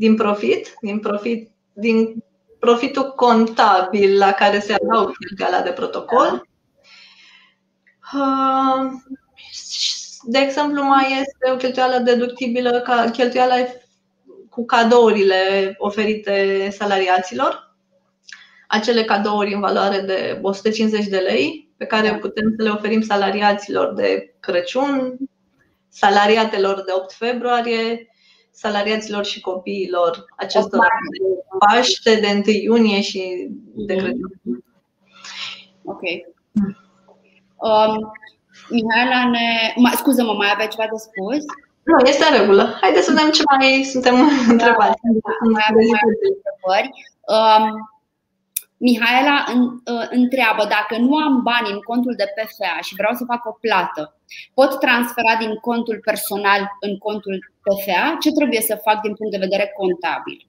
din 0.00 0.14
profit, 0.14 0.74
din 0.80 0.98
profit, 0.98 1.50
din 1.72 2.24
profitul 2.58 3.12
contabil 3.12 4.18
la 4.18 4.32
care 4.32 4.58
se 4.58 4.72
adaugă 4.74 5.12
cheltuiala 5.18 5.62
de 5.62 5.70
protocol. 5.70 6.48
De 10.22 10.38
exemplu, 10.38 10.82
mai 10.82 11.20
este 11.20 11.50
o 11.52 11.56
cheltuială 11.56 11.98
deductibilă 11.98 12.80
ca 12.80 13.10
cheltuiala 13.10 13.54
cu 14.50 14.64
cadourile 14.64 15.74
oferite 15.78 16.68
salariaților. 16.72 17.76
Acele 18.68 19.04
cadouri 19.04 19.54
în 19.54 19.60
valoare 19.60 20.00
de 20.00 20.38
150 20.42 21.06
de 21.06 21.18
lei 21.18 21.72
pe 21.76 21.84
care 21.84 22.14
putem 22.14 22.54
să 22.56 22.62
le 22.62 22.70
oferim 22.70 23.02
salariaților 23.02 23.92
de 23.92 24.34
Crăciun, 24.40 25.16
salariatelor 25.88 26.74
de 26.74 26.92
8 26.94 27.12
februarie, 27.12 28.09
salariaților 28.50 29.24
și 29.24 29.40
copiilor 29.40 30.24
acestor 30.36 30.80
de 30.80 31.56
Paște, 31.58 32.14
de 32.20 32.42
1 32.68 32.76
iunie 32.76 33.00
și 33.00 33.48
de 33.74 33.94
mhm. 33.94 34.02
Crăciun. 34.02 34.64
Ok. 35.84 36.02
Um, 37.56 38.12
Mihaela 38.70 39.30
ne... 39.30 39.72
Ma, 39.76 39.90
scuză-mă, 39.90 40.32
mai 40.32 40.50
avea 40.52 40.66
ceva 40.66 40.82
de 40.82 40.96
spus? 40.96 41.44
Nu, 41.82 42.08
este 42.10 42.24
în 42.30 42.38
regulă. 42.38 42.78
Haideți 42.80 43.06
să 43.06 43.12
vedem 43.12 43.30
ce 43.30 43.42
mai 43.50 43.82
suntem 43.92 44.14
da, 44.14 44.52
întrebați. 44.52 45.00
Da, 45.24 45.32
mai 45.54 45.66
avem 45.70 45.86
mai 45.94 46.04
întrebări. 46.34 46.88
Um, 47.34 47.64
Mihaela 48.86 49.44
în, 49.52 49.60
uh, 49.62 50.06
întreabă 50.10 50.62
dacă 50.76 50.94
nu 50.98 51.16
am 51.16 51.42
bani 51.42 51.70
în 51.70 51.80
contul 51.80 52.14
de 52.16 52.32
PFA 52.34 52.80
și 52.80 52.94
vreau 52.94 53.14
să 53.14 53.24
fac 53.24 53.46
o 53.46 53.58
plată, 53.60 54.02
pot 54.54 54.78
transfera 54.78 55.36
din 55.36 55.54
contul 55.54 56.00
personal 56.04 56.60
în 56.80 56.98
contul 56.98 57.52
PFA? 57.62 58.16
Ce 58.20 58.30
trebuie 58.30 58.60
să 58.60 58.82
fac 58.84 59.00
din 59.00 59.14
punct 59.14 59.32
de 59.32 59.44
vedere 59.46 59.72
contabil? 59.76 60.46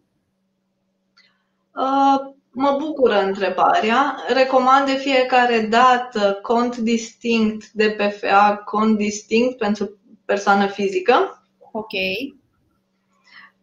Uh, 1.75 2.39
Mă 2.53 2.77
bucură 2.79 3.23
întrebarea. 3.23 4.15
Recomand 4.27 4.85
de 4.85 4.95
fiecare 4.95 5.59
dată 5.69 6.39
cont 6.41 6.77
distinct 6.77 7.69
de 7.71 7.89
PFA, 7.89 8.61
cont 8.65 8.97
distinct 8.97 9.57
pentru 9.57 9.97
persoană 10.25 10.67
fizică. 10.67 11.43
Ok. 11.71 11.91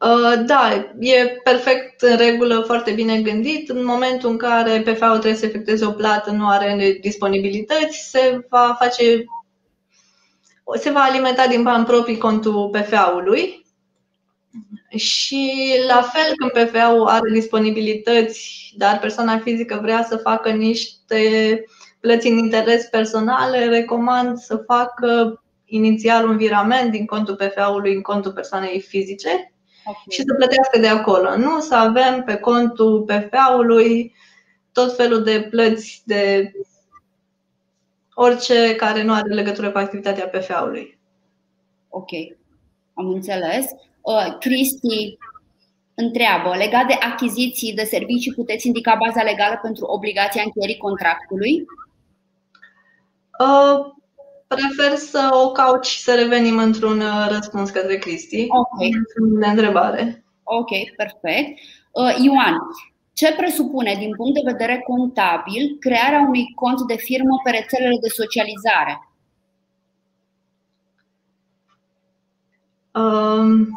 Uh, 0.00 0.42
da, 0.46 0.92
e 0.98 1.26
perfect 1.44 2.02
în 2.02 2.16
regulă, 2.16 2.62
foarte 2.66 2.90
bine 2.90 3.20
gândit. 3.20 3.68
În 3.68 3.84
momentul 3.84 4.30
în 4.30 4.36
care 4.36 4.80
PFA-ul 4.80 5.18
trebuie 5.18 5.40
să 5.40 5.46
efectueze 5.46 5.84
o 5.84 5.90
plată, 5.90 6.30
nu 6.30 6.48
are 6.48 6.98
disponibilități, 7.00 8.10
se 8.10 8.46
va 8.48 8.76
face 8.78 9.24
se 10.74 10.90
va 10.90 11.00
alimenta 11.00 11.46
din 11.46 11.62
bani 11.62 11.84
proprii 11.84 12.18
contul 12.18 12.68
PFA-ului 12.68 13.66
și 14.96 15.52
la 15.86 16.02
fel 16.02 16.32
când 16.36 16.68
PFA-ul 16.68 17.06
are 17.06 17.30
disponibilități, 17.32 18.72
dar 18.76 18.98
persoana 18.98 19.38
fizică 19.38 19.78
vrea 19.82 20.04
să 20.08 20.16
facă 20.16 20.50
niște 20.50 21.64
plăți 22.00 22.26
în 22.26 22.36
interes 22.36 22.84
personale, 22.84 23.64
recomand 23.64 24.38
să 24.38 24.56
facă 24.56 25.42
inițial 25.64 26.28
un 26.28 26.36
virament 26.36 26.90
din 26.90 27.06
contul 27.06 27.36
PFA-ului 27.36 27.94
în 27.94 28.02
contul 28.02 28.32
persoanei 28.32 28.80
fizice 28.80 29.52
okay. 29.88 30.04
și 30.08 30.22
să 30.22 30.34
plătească 30.34 30.78
de 30.78 30.88
acolo. 30.88 31.36
Nu 31.36 31.60
să 31.60 31.74
avem 31.74 32.22
pe 32.24 32.36
contul 32.36 33.02
PFA-ului 33.02 34.14
tot 34.72 34.96
felul 34.96 35.22
de 35.22 35.46
plăți 35.50 36.02
de 36.04 36.52
orice 38.14 38.74
care 38.76 39.02
nu 39.02 39.12
are 39.12 39.34
legătură 39.34 39.70
cu 39.70 39.78
activitatea 39.78 40.28
PFA-ului. 40.28 40.98
Ok, 41.88 42.10
am 42.94 43.08
înțeles. 43.08 43.66
Uh, 44.00 44.36
Cristi 44.38 45.18
întreabă, 45.94 46.56
legat 46.56 46.86
de 46.86 46.92
achiziții 46.92 47.74
de 47.74 47.84
servicii, 47.84 48.34
puteți 48.34 48.66
indica 48.66 48.94
baza 49.06 49.22
legală 49.22 49.58
pentru 49.62 49.84
obligația 49.84 50.42
încheierii 50.44 50.76
contractului? 50.76 51.66
Uh, 53.38 53.97
prefer 54.48 54.96
să 54.96 55.28
o 55.32 55.52
caut 55.52 55.84
și 55.84 56.00
să 56.00 56.14
revenim 56.14 56.58
într-un 56.58 57.00
uh, 57.00 57.26
răspuns 57.30 57.70
către 57.70 57.96
Cristi. 57.96 58.46
Ok. 58.48 58.78
De 59.40 59.46
întrebare. 59.46 60.24
Ok, 60.42 60.70
perfect. 60.96 61.58
Uh, 61.92 62.16
Ioan, 62.22 62.56
ce 63.12 63.34
presupune 63.36 63.94
din 63.98 64.14
punct 64.16 64.34
de 64.34 64.50
vedere 64.50 64.84
contabil 64.86 65.76
crearea 65.80 66.20
unui 66.20 66.52
cont 66.54 66.86
de 66.86 66.96
firmă 66.96 67.40
pe 67.44 67.50
rețelele 67.50 67.98
de 68.00 68.08
socializare? 68.08 69.02
Um, 72.94 73.68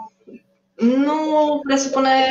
nu 0.75 1.59
presupune 1.63 2.29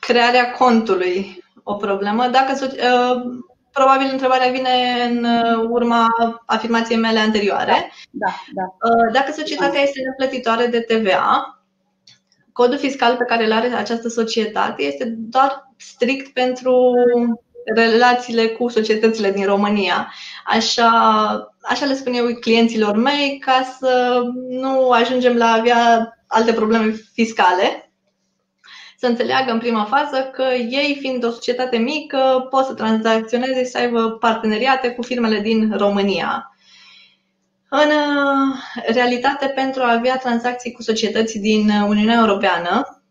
crearea 0.00 0.52
contului 0.52 1.42
o 1.62 1.74
problemă. 1.74 2.26
Dacă 2.26 2.52
uh, 2.62 3.38
probabil 3.72 4.08
întrebarea 4.12 4.50
vine 4.50 5.04
în 5.10 5.26
urma 5.70 6.06
afirmației 6.46 6.98
mele 6.98 7.18
anterioare. 7.18 7.92
Da, 8.10 8.30
da. 8.54 8.62
Uh, 8.62 9.12
dacă 9.12 9.32
societatea 9.32 9.80
este 9.80 10.00
neplătitoare 10.00 10.66
de 10.66 10.80
TVA, 10.80 11.60
codul 12.52 12.78
fiscal 12.78 13.16
pe 13.16 13.24
care 13.24 13.44
îl 13.44 13.52
are 13.52 13.66
această 13.66 14.08
societate 14.08 14.82
este 14.82 15.14
doar 15.16 15.72
strict 15.76 16.32
pentru 16.32 16.92
relațiile 17.74 18.46
cu 18.46 18.68
societățile 18.68 19.30
din 19.30 19.44
România. 19.44 20.12
Așa, 20.46 20.90
așa 21.62 21.86
le 21.86 21.94
spun 21.94 22.12
eu 22.12 22.26
clienților 22.40 22.96
mei 22.96 23.38
ca 23.38 23.76
să 23.78 24.22
nu 24.48 24.90
ajungem 24.90 25.36
la 25.36 25.52
avea 25.52 26.12
alte 26.26 26.52
probleme 26.52 26.94
fiscale. 27.12 27.89
Să 29.00 29.06
înțeleagă 29.06 29.52
în 29.52 29.58
prima 29.58 29.84
fază 29.84 30.30
că 30.32 30.42
ei, 30.52 30.96
fiind 31.00 31.24
o 31.24 31.30
societate 31.30 31.76
mică, 31.76 32.46
pot 32.50 32.64
să 32.64 32.74
tranzacționeze 32.74 33.64
și 33.64 33.70
să 33.70 33.78
aibă 33.78 34.10
parteneriate 34.10 34.90
cu 34.90 35.02
firmele 35.02 35.40
din 35.40 35.74
România. 35.76 36.54
În 37.68 37.88
uh, 37.88 38.56
realitate, 38.86 39.46
pentru 39.46 39.82
a 39.82 39.92
avea 39.92 40.16
tranzacții 40.16 40.72
cu 40.72 40.82
societăți 40.82 41.38
din 41.38 41.70
Uniunea 41.88 42.18
Europeană 42.18 43.02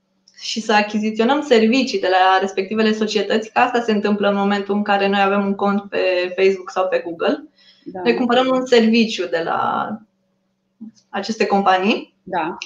și 0.41 0.61
să 0.61 0.73
achiziționăm 0.73 1.41
servicii 1.41 1.99
de 1.99 2.09
la 2.09 2.37
respectivele 2.39 2.93
societăți, 2.93 3.51
că 3.51 3.59
asta 3.59 3.81
se 3.81 3.91
întâmplă 3.91 4.29
în 4.29 4.35
momentul 4.35 4.75
în 4.75 4.83
care 4.83 5.07
noi 5.07 5.21
avem 5.21 5.45
un 5.45 5.55
cont 5.55 5.89
pe 5.89 6.33
Facebook 6.37 6.69
sau 6.71 6.87
pe 6.87 7.01
Google, 7.05 7.49
da. 7.85 8.01
ne 8.03 8.13
cumpărăm 8.13 8.47
un 8.47 8.65
serviciu 8.65 9.25
de 9.25 9.41
la 9.43 9.89
aceste 11.09 11.45
companii. 11.45 12.15
Da. 12.23 12.57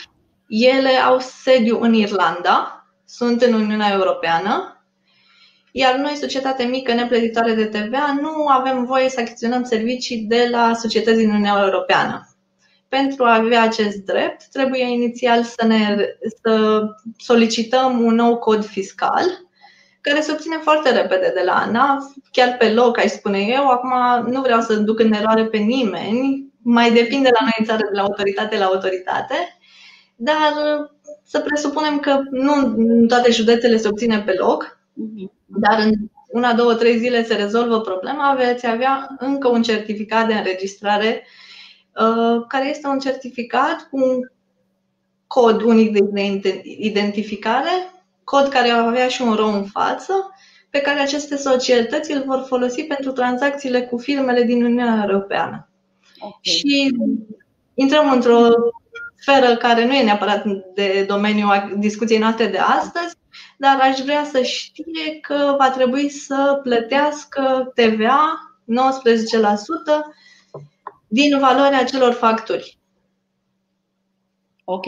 Ele 0.48 0.90
au 0.90 1.20
sediu 1.20 1.80
în 1.82 1.94
Irlanda, 1.94 2.83
sunt 3.06 3.42
în 3.42 3.54
Uniunea 3.54 3.92
Europeană, 3.94 4.84
iar 5.72 5.96
noi, 5.96 6.16
societate 6.16 6.64
mică, 6.64 6.94
neplătitoare 6.94 7.54
de 7.54 7.66
TVA, 7.66 8.18
nu 8.22 8.48
avem 8.48 8.86
voie 8.86 9.10
să 9.10 9.20
achiziționăm 9.20 9.64
servicii 9.64 10.18
de 10.18 10.48
la 10.52 10.74
societăți 10.74 11.18
din 11.18 11.30
Uniunea 11.30 11.64
Europeană. 11.64 12.28
Pentru 12.88 13.24
a 13.24 13.36
avea 13.36 13.62
acest 13.62 13.98
drept, 13.98 14.48
trebuie 14.52 14.92
inițial 14.92 15.44
să, 15.44 15.66
ne, 15.66 15.98
să 16.44 16.82
solicităm 17.18 18.04
un 18.04 18.16
nou 18.16 18.38
cod 18.38 18.66
fiscal, 18.66 19.24
care 20.02 20.22
se 20.22 20.32
obține 20.32 20.58
foarte 20.62 20.92
repede 20.92 21.32
de 21.36 21.42
la 21.46 21.54
ANAF, 21.54 22.04
chiar 22.32 22.56
pe 22.58 22.72
loc, 22.72 22.98
ai 22.98 23.10
spune 23.10 23.40
eu. 23.40 23.68
Acum 23.68 23.92
nu 24.32 24.42
vreau 24.42 24.62
să 24.62 24.76
duc 24.76 25.00
în 25.00 25.14
eroare 25.14 25.46
pe 25.46 25.58
nimeni, 25.58 26.48
mai 26.64 26.92
depinde 26.92 27.30
la 27.40 27.40
noi 27.42 27.56
în 27.60 27.66
țară 27.66 27.84
de 27.92 27.96
la 27.96 28.02
autoritate 28.02 28.58
la 28.58 28.66
autoritate, 28.66 29.58
dar 30.16 30.54
să 31.24 31.40
presupunem 31.40 32.00
că 32.00 32.20
nu 32.32 32.54
în 32.54 33.08
toate 33.08 33.32
județele 33.32 33.78
se 33.78 33.88
obține 33.88 34.20
pe 34.20 34.34
loc, 34.34 34.80
mhm. 34.94 35.32
dar 35.46 35.80
în 35.80 35.94
una, 36.34 36.54
două, 36.54 36.74
trei 36.74 36.98
zile 36.98 37.24
se 37.24 37.36
rezolvă 37.36 37.82
problema, 37.82 38.36
veți 38.38 38.68
avea 38.68 39.16
încă 39.20 39.48
un 39.48 39.62
certificat 39.62 40.28
de 40.28 40.34
înregistrare 40.34 41.28
uh, 41.96 42.46
care 42.48 42.70
este 42.70 42.88
un 42.88 43.00
certificat 43.00 43.88
cu 43.92 43.98
un 43.98 44.20
cod 45.28 45.62
unic 45.62 45.92
de 45.92 46.62
identificare, 46.64 47.70
cod 48.24 48.48
care 48.48 48.72
va 48.72 48.88
avea 48.88 49.08
și 49.08 49.22
un 49.22 49.34
rou 49.34 49.54
în 49.54 49.64
față, 49.64 50.14
pe 50.70 50.80
care 50.80 51.00
aceste 51.00 51.36
societăți 51.38 52.12
îl 52.12 52.24
vor 52.26 52.44
folosi 52.48 52.84
pentru 52.84 53.12
tranzacțiile 53.12 53.82
cu 53.82 53.98
firmele 53.98 54.44
din 54.44 54.64
Uniunea 54.64 55.06
Europeană. 55.10 55.70
Okay. 56.20 56.40
Și 56.42 56.96
intrăm 57.74 58.12
într-o 58.12 58.48
sferă 59.24 59.56
care 59.56 59.86
nu 59.86 59.94
e 59.94 60.04
neapărat 60.04 60.44
de 60.74 61.06
domeniul 61.08 61.74
discuției 61.78 62.20
noastre 62.20 62.46
de 62.46 62.58
astăzi, 62.58 63.16
dar 63.58 63.80
aș 63.82 64.00
vrea 64.00 64.24
să 64.24 64.42
știe 64.42 65.20
că 65.22 65.56
va 65.58 65.70
trebui 65.70 66.10
să 66.10 66.60
plătească 66.64 67.72
TVA 67.76 68.56
19% 68.66 68.66
din 71.08 71.40
valoarea 71.40 71.80
acelor 71.80 72.14
facturi. 72.14 72.78
Ok. 74.64 74.86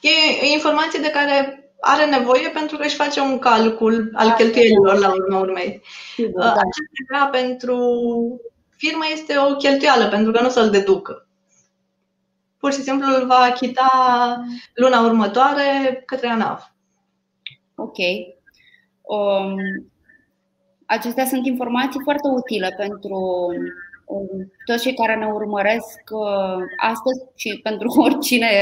E 0.00 0.52
informație 0.52 1.00
de 1.00 1.10
care 1.10 1.66
are 1.80 2.06
nevoie 2.06 2.48
pentru 2.48 2.76
că 2.76 2.84
își 2.84 2.96
face 2.96 3.20
un 3.20 3.38
calcul 3.38 4.10
al 4.14 4.28
da, 4.28 4.34
cheltuielilor 4.34 4.98
la 4.98 5.12
urma 5.12 5.38
urmei. 5.38 5.82
Da. 6.34 6.50
Acest 6.50 6.90
TVA 6.92 7.26
pentru 7.26 7.76
firmă 8.76 9.04
este 9.12 9.34
o 9.38 9.56
cheltuială 9.56 10.08
pentru 10.08 10.32
că 10.32 10.42
nu 10.42 10.48
să-l 10.48 10.70
deducă 10.70 11.26
pur 12.62 12.72
și 12.72 12.86
simplu 12.88 13.06
îl 13.16 13.26
va 13.26 13.40
achita 13.52 13.90
luna 14.74 15.00
următoare 15.08 16.02
către 16.06 16.28
ANAV. 16.28 16.60
Ok. 17.74 17.98
Um, 19.16 19.56
acestea 20.86 21.24
sunt 21.24 21.46
informații 21.46 22.00
foarte 22.06 22.28
utile 22.40 22.68
pentru 22.76 23.18
um, 24.06 24.52
toți 24.66 24.82
cei 24.82 24.94
care 24.94 25.14
ne 25.16 25.26
urmăresc 25.26 26.00
uh, 26.24 26.60
astăzi 26.90 27.20
și 27.34 27.60
pentru 27.62 27.88
oricine, 28.06 28.52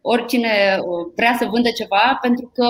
oricine 0.00 0.54
uh, 0.78 1.12
vrea 1.18 1.34
să 1.38 1.52
vândă 1.52 1.70
ceva, 1.80 2.18
pentru 2.20 2.50
că 2.54 2.68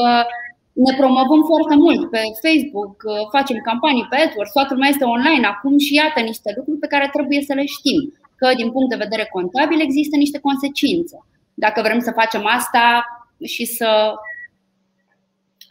ne 0.72 0.92
promovăm 0.96 1.42
foarte 1.51 1.75
mult 1.85 2.11
pe 2.11 2.22
Facebook, 2.44 2.96
uh, 3.05 3.29
facem 3.37 3.59
campanii 3.70 4.07
pe 4.11 4.16
AdWords, 4.16 4.53
toată 4.53 4.72
lumea 4.75 4.92
este 4.92 5.05
online 5.05 5.46
acum 5.46 5.79
și 5.79 5.94
iată 5.94 6.20
niște 6.20 6.53
lucruri 6.57 6.83
pe 6.85 6.92
care 6.94 7.09
trebuie 7.12 7.40
să 7.49 7.53
le 7.55 7.66
știm 7.77 8.03
că 8.37 8.53
din 8.57 8.70
punct 8.70 8.90
de 8.90 9.03
vedere 9.05 9.29
contabil 9.33 9.81
există 9.81 10.16
niște 10.16 10.38
consecințe. 10.38 11.16
Dacă 11.55 11.83
vrem 11.83 12.01
să 12.01 12.11
facem 12.14 12.46
asta 12.46 13.05
și 13.44 13.64
să 13.64 14.14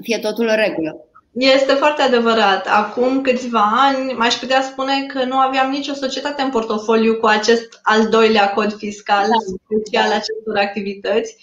fie 0.01 0.17
totul 0.17 0.47
în 0.47 0.56
regulă. 0.56 1.06
Este 1.34 1.73
foarte 1.73 2.01
adevărat. 2.01 2.67
Acum 2.67 3.21
câțiva 3.21 3.69
ani 3.71 4.13
m-aș 4.13 4.34
putea 4.34 4.62
spune 4.62 5.06
că 5.06 5.23
nu 5.23 5.38
aveam 5.38 5.69
nicio 5.69 5.93
societate 5.93 6.41
în 6.41 6.49
portofoliu 6.49 7.15
cu 7.15 7.25
acest 7.25 7.80
al 7.82 8.10
doilea 8.10 8.49
cod 8.49 8.73
fiscal 8.73 9.28
da. 9.28 9.36
special 9.65 10.12
acestor 10.12 10.58
activități. 10.58 11.36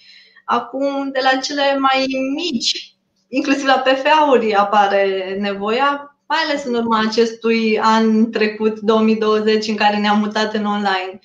Acum, 0.44 1.10
de 1.10 1.20
la 1.22 1.38
cele 1.38 1.78
mai 1.78 2.06
mici, 2.34 2.94
inclusiv 3.28 3.66
la 3.66 3.82
PFA-uri 3.84 4.54
apare 4.54 5.36
nevoia, 5.40 6.11
mai 6.32 6.40
ales 6.48 6.64
în 6.64 6.74
urma 6.74 7.04
acestui 7.08 7.78
an 7.80 8.30
trecut, 8.30 8.80
2020, 8.80 9.68
în 9.68 9.74
care 9.74 9.96
ne-am 9.96 10.18
mutat 10.18 10.54
în 10.54 10.64
online. 10.64 11.18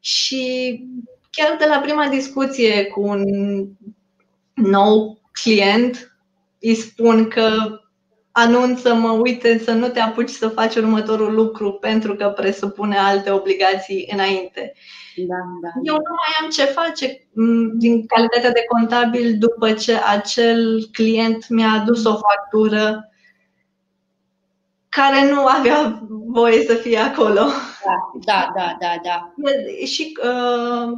Și 0.00 0.42
chiar 1.30 1.56
de 1.58 1.64
la 1.68 1.78
prima 1.78 2.06
discuție 2.06 2.84
cu 2.84 3.00
un 3.00 3.22
nou 4.54 5.20
client, 5.32 6.16
îi 6.60 6.74
spun 6.74 7.28
că 7.28 7.48
anunță-mă, 8.32 9.10
uite 9.10 9.58
să 9.58 9.72
nu 9.72 9.88
te 9.88 10.00
apuci 10.00 10.30
să 10.30 10.48
faci 10.48 10.74
următorul 10.74 11.34
lucru 11.34 11.72
pentru 11.72 12.14
că 12.14 12.28
presupune 12.28 12.96
alte 12.96 13.30
obligații 13.30 14.08
înainte. 14.12 14.72
Da, 15.16 15.36
da. 15.62 15.68
Eu 15.82 15.94
nu 15.94 16.14
mai 16.20 16.32
am 16.42 16.50
ce 16.50 16.64
face 16.64 17.26
din 17.74 18.06
calitatea 18.06 18.50
de 18.50 18.64
contabil 18.68 19.38
după 19.38 19.72
ce 19.72 19.94
acel 20.06 20.88
client 20.92 21.48
mi-a 21.48 21.70
adus 21.70 22.04
o 22.04 22.16
factură 22.16 23.11
care 24.96 25.30
nu 25.30 25.46
avea 25.46 26.02
voie 26.26 26.64
să 26.64 26.74
fie 26.74 26.98
acolo. 26.98 27.40
Da, 28.24 28.52
da, 28.54 28.54
da, 28.56 28.76
da. 28.80 29.00
da. 29.02 29.32
Și, 29.86 30.18
uh, 30.22 30.92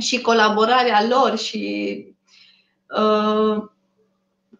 și 0.00 0.20
colaborarea 0.20 1.06
lor 1.08 1.36
și 1.36 2.04
uh, 2.98 3.62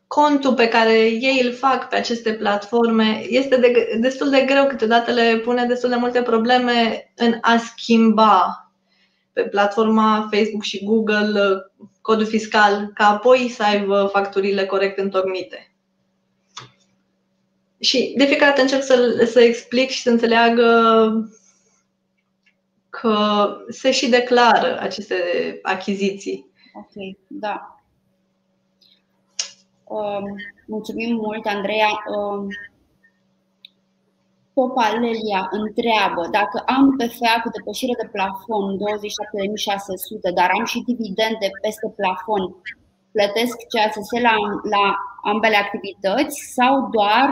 contul 0.06 0.54
pe 0.54 0.68
care 0.68 0.98
ei 0.98 1.40
îl 1.44 1.52
fac 1.52 1.88
pe 1.88 1.96
aceste 1.96 2.32
platforme 2.32 3.24
este 3.28 3.56
de, 3.56 3.98
destul 4.00 4.30
de 4.30 4.44
greu, 4.46 4.66
câteodată 4.66 5.10
le 5.10 5.40
pune 5.44 5.64
destul 5.64 5.88
de 5.88 5.96
multe 5.96 6.22
probleme 6.22 7.10
în 7.16 7.38
a 7.40 7.56
schimba 7.56 8.62
pe 9.32 9.42
platforma 9.42 10.28
Facebook 10.32 10.62
și 10.62 10.84
Google 10.84 11.62
codul 12.00 12.26
fiscal, 12.26 12.90
ca 12.94 13.08
apoi 13.08 13.48
să 13.48 13.62
aibă 13.62 14.08
facturile 14.12 14.66
corect 14.66 14.98
întocmite. 14.98 15.67
Și 17.80 18.14
de 18.16 18.24
fiecare 18.24 18.50
dată 18.50 18.60
încerc 18.62 18.82
să, 18.82 19.24
să 19.30 19.40
explic 19.40 19.88
și 19.88 20.02
să 20.02 20.10
înțeleagă 20.10 20.68
că 22.88 23.48
se 23.68 23.90
și 23.90 24.08
declară 24.08 24.80
aceste 24.80 25.14
achiziții. 25.62 26.50
Ok, 26.74 27.16
da. 27.28 27.82
Um, 29.84 30.24
mulțumim 30.66 31.16
mult, 31.16 31.46
Andreea. 31.46 31.88
Um, 32.16 32.48
Popa 34.52 34.88
Lelia 34.88 35.48
întreabă 35.50 36.22
dacă 36.38 36.62
am 36.66 36.96
PFA 36.96 37.34
cu 37.42 37.48
depășire 37.56 37.94
de 38.00 38.08
plafon 38.12 38.64
27.600, 38.76 40.34
dar 40.34 40.48
am 40.58 40.64
și 40.64 40.86
dividende 40.90 41.48
peste 41.62 41.86
plafon, 41.98 42.42
plătesc 43.12 43.56
CASS 43.72 44.10
la, 44.26 44.34
la 44.74 44.84
ambele 45.32 45.56
activități 45.56 46.36
sau 46.56 46.88
doar 46.96 47.26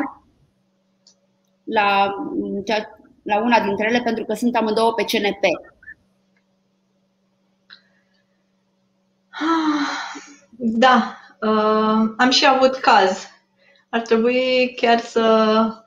la, 1.66 2.14
la 3.22 3.38
una 3.42 3.60
dintre 3.60 3.86
ele 3.88 4.00
pentru 4.04 4.24
că 4.24 4.34
sunt 4.34 4.56
amândouă 4.56 4.92
pe 4.94 5.04
CNP? 5.04 5.44
Da, 10.58 11.16
uh, 11.40 12.14
am 12.16 12.30
și 12.30 12.46
avut 12.46 12.74
caz. 12.74 13.26
Ar 13.88 14.00
trebui 14.00 14.74
chiar 14.76 14.98
să 14.98 15.86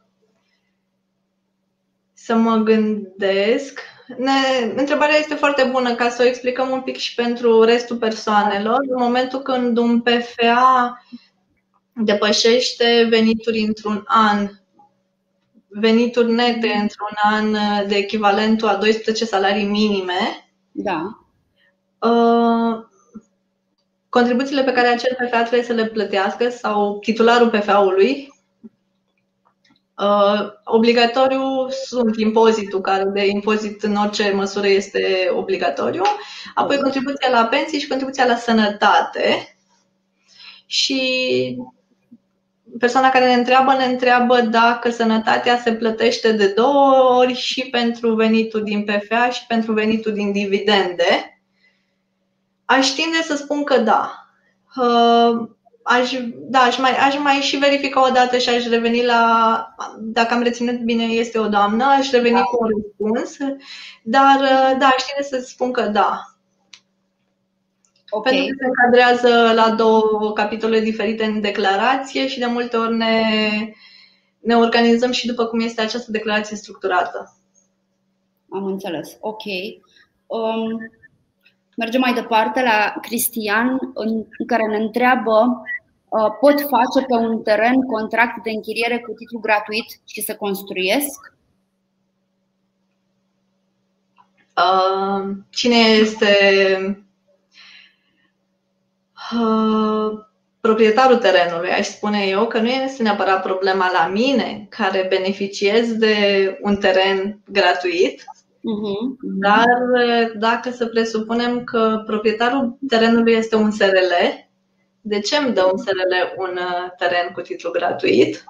să 2.14 2.36
mă 2.36 2.56
gândesc. 2.56 3.80
Ne, 4.18 4.32
întrebarea 4.76 5.18
este 5.18 5.36
foarte 5.36 5.70
bună 5.72 5.96
ca 5.96 6.10
să 6.10 6.22
o 6.22 6.26
explicăm 6.26 6.70
un 6.70 6.82
pic 6.82 6.98
și 6.98 7.16
pentru 7.16 7.64
restul 7.64 7.98
persoanelor. 7.98 8.78
În 8.80 8.98
momentul 8.98 9.40
când 9.40 9.78
un 9.78 10.02
PFA 10.02 11.04
depășește 11.94 13.08
venituri 13.10 13.60
într-un 13.60 14.04
an, 14.08 14.50
venituri 15.70 16.32
nete 16.32 16.68
într-un 16.68 17.16
an 17.24 17.52
de 17.88 17.96
echivalentul 17.96 18.68
a 18.68 18.76
12 18.76 19.26
salarii 19.26 19.66
minime, 19.66 20.50
da. 20.72 21.20
Uh, 22.10 22.86
contribuțiile 24.10 24.64
pe 24.64 24.72
care 24.72 24.88
acel 24.88 25.16
PFA 25.16 25.42
trebuie 25.42 25.64
să 25.64 25.74
le 25.74 25.86
plătească 25.86 26.50
sau 26.50 27.00
titularul 27.00 27.50
PFA-ului 27.50 28.30
Uh, 30.00 30.50
obligatoriu 30.64 31.70
sunt 31.70 32.18
impozitul, 32.18 32.82
care 32.82 33.04
de 33.04 33.26
impozit 33.28 33.84
în 33.84 33.96
orice 33.96 34.32
măsură 34.32 34.68
este 34.68 35.30
obligatoriu, 35.32 36.02
apoi 36.56 36.78
contribuția 36.78 37.30
la 37.30 37.46
pensii 37.46 37.80
și 37.80 37.88
contribuția 37.88 38.26
la 38.26 38.36
sănătate. 38.36 39.56
Și 40.66 41.58
persoana 42.80 43.10
care 43.10 43.26
ne 43.26 43.34
întreabă, 43.34 43.74
ne 43.74 43.86
întreabă 43.86 44.42
dacă 44.42 44.90
sănătatea 44.90 45.58
se 45.58 45.74
plătește 45.74 46.32
de 46.32 46.48
două 46.48 47.16
ori 47.18 47.34
și 47.34 47.70
pentru 47.70 48.14
venitul 48.14 48.64
din 48.64 48.84
PFA 48.84 49.30
și 49.30 49.46
pentru 49.48 49.74
venitul 49.74 50.14
din 50.14 50.32
dividende. 50.32 51.42
Aș 52.66 52.88
tinde 52.88 53.22
să 53.24 53.36
spun 53.36 53.64
că 53.64 53.78
da. 53.78 54.28
Uh, 54.76 55.50
aș, 55.84 56.12
da, 56.36 56.60
aș 56.60 56.78
mai, 56.78 56.98
aș 56.98 57.18
mai 57.18 57.34
și 57.34 57.58
verifica 57.58 58.08
o 58.08 58.12
dată 58.12 58.38
și 58.38 58.50
aș 58.50 58.68
reveni 58.68 59.06
la, 59.06 59.76
dacă 60.00 60.34
am 60.34 60.42
reținut 60.42 60.80
bine, 60.80 61.04
este 61.04 61.40
o 61.40 61.48
doamnă, 61.48 61.86
aș 61.86 62.12
reveni 62.12 62.36
da. 62.36 62.42
cu 62.42 62.58
un 62.60 62.70
răspuns, 62.74 63.38
dar 64.04 64.38
da, 64.78 64.86
aș 64.86 65.04
tine 65.04 65.40
să 65.40 65.46
spun 65.48 65.72
că 65.72 65.82
da. 65.82 66.39
Okay. 68.10 68.34
Pentru 68.34 68.56
că 68.56 68.64
se 68.64 68.66
încadrează 68.66 69.54
la 69.54 69.70
două 69.76 70.34
capitole 70.34 70.80
diferite 70.80 71.26
în 71.26 71.42
declarație 71.42 72.28
și 72.28 72.40
de 72.40 72.46
multe 72.46 72.78
ori 72.78 72.96
ne, 72.96 73.22
ne 74.40 74.56
organizăm 74.56 75.12
și 75.12 75.28
după 75.28 75.46
cum 75.46 75.60
este 75.60 75.82
această 75.82 76.12
declarație 76.12 76.58
structurată. 76.58 77.38
Am 78.50 78.66
înțeles. 78.66 79.18
Ok. 79.20 79.44
Um, 80.28 80.92
mergem 81.78 82.00
mai 82.00 82.14
departe 82.14 82.62
la 82.62 82.94
Cristian, 83.02 83.80
în 83.94 84.26
care 84.46 84.66
ne 84.68 84.78
întreabă 84.78 85.64
Uh, 86.10 86.30
pot 86.40 86.60
face 86.60 87.06
pe 87.08 87.14
un 87.14 87.42
teren 87.42 87.82
contract 87.82 88.44
de 88.44 88.50
închiriere 88.50 89.00
cu 89.00 89.14
titlu 89.14 89.40
gratuit 89.40 90.02
și 90.06 90.22
să 90.22 90.36
construiesc? 90.36 91.34
Uh, 94.58 95.36
cine 95.50 95.76
este 95.76 96.28
uh, 96.88 96.96
proprietarul 100.62 101.18
terenului? 101.18 101.70
Aș 101.70 101.88
spune 101.88 102.26
eu 102.28 102.48
că 102.48 102.60
nu 102.60 102.68
este 102.68 103.04
neapărat 103.04 103.42
problema 103.42 103.92
la 103.92 104.08
mine, 104.08 104.66
care 104.70 105.06
beneficiez 105.10 105.94
de 105.94 106.16
un 106.62 106.76
teren 106.76 107.40
gratuit, 107.52 108.24
Uh-huh. 108.60 109.18
Dar 109.22 109.66
dacă 110.36 110.70
să 110.70 110.86
presupunem 110.86 111.64
că 111.64 112.04
proprietarul 112.06 112.78
terenului 112.88 113.34
este 113.34 113.56
un 113.56 113.72
SRL, 113.72 114.14
de 115.02 115.20
ce 115.20 115.38
îmi 115.38 115.54
dă 115.54 115.70
un 115.72 115.78
SRL 115.78 116.42
un 116.42 116.58
uh, 116.58 116.92
teren 116.98 117.32
cu 117.34 117.42
titlu 117.42 117.72
gratuit? 117.72 118.44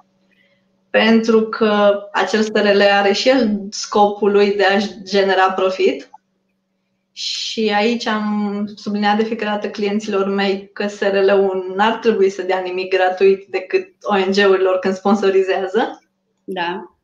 Pentru 0.89 1.41
că 1.41 1.99
acel 2.11 2.41
SRL 2.41 2.81
are 2.81 3.13
și 3.13 3.29
el 3.29 3.59
scopul 3.69 4.31
lui 4.31 4.55
de 4.55 4.63
a 4.63 4.77
genera 5.03 5.51
profit. 5.51 6.09
Și 7.19 7.71
aici 7.75 8.05
am 8.05 8.65
subliniat 8.75 9.17
de 9.17 9.23
fiecare 9.23 9.51
dată 9.51 9.69
clienților 9.69 10.27
mei 10.27 10.69
că 10.73 10.87
SRL-ul 10.87 11.73
n-ar 11.75 11.97
trebui 11.97 12.29
să 12.29 12.41
dea 12.41 12.59
nimic 12.59 12.93
gratuit 12.95 13.47
decât 13.47 13.93
ONG-urilor 14.01 14.79
când 14.79 14.93
sponsorizează. 14.93 16.03
Da. 16.43 16.95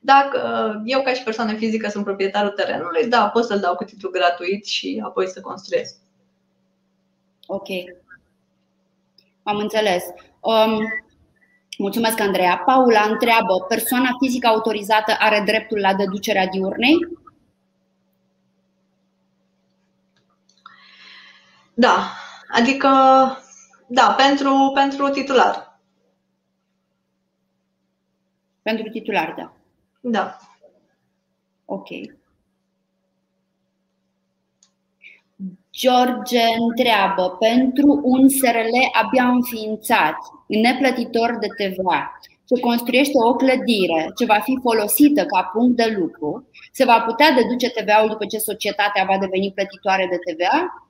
Dacă 0.00 0.38
uh, 0.74 0.82
eu 0.84 1.02
ca 1.02 1.12
și 1.12 1.22
persoană 1.22 1.54
fizică 1.54 1.88
sunt 1.88 2.04
proprietarul 2.04 2.50
terenului, 2.50 3.08
da, 3.08 3.28
pot 3.28 3.44
să-l 3.44 3.60
dau 3.60 3.74
cu 3.74 3.84
titlu 3.84 4.10
gratuit 4.10 4.66
și 4.66 5.02
apoi 5.04 5.26
să 5.26 5.40
construiesc. 5.40 5.96
Ok. 7.46 7.68
Am 9.42 9.56
înțeles. 9.56 10.04
Um, 10.40 10.78
mulțumesc, 11.78 12.20
Andreea. 12.20 12.62
Paula 12.66 13.06
întreabă, 13.10 13.64
persoana 13.68 14.08
fizică 14.20 14.46
autorizată 14.46 15.16
are 15.18 15.42
dreptul 15.46 15.80
la 15.80 15.94
deducerea 15.94 16.46
diurnei? 16.46 16.96
Da, 21.74 22.12
adică, 22.48 22.88
da, 23.86 24.14
pentru, 24.16 24.70
pentru 24.74 25.08
titular. 25.08 25.80
Pentru 28.62 28.90
titular, 28.90 29.34
da. 29.36 29.52
Da. 30.00 30.38
Ok. 31.64 31.88
George 35.72 36.40
întreabă, 36.58 37.36
pentru 37.38 38.00
un 38.02 38.28
SRL 38.28 38.76
abia 38.92 39.28
înființat, 39.28 40.16
neplătitor 40.46 41.38
de 41.40 41.46
TVA, 41.46 42.18
ce 42.46 42.60
construiește 42.60 43.12
o 43.28 43.34
clădire 43.34 44.12
ce 44.16 44.24
va 44.24 44.38
fi 44.38 44.58
folosită 44.62 45.24
ca 45.24 45.42
punct 45.42 45.76
de 45.76 45.96
lucru, 45.98 46.48
se 46.72 46.84
va 46.84 47.00
putea 47.00 47.30
deduce 47.30 47.70
TVA-ul 47.70 48.08
după 48.08 48.26
ce 48.26 48.38
societatea 48.38 49.04
va 49.04 49.18
deveni 49.18 49.52
plătitoare 49.52 50.08
de 50.10 50.16
TVA? 50.16 50.83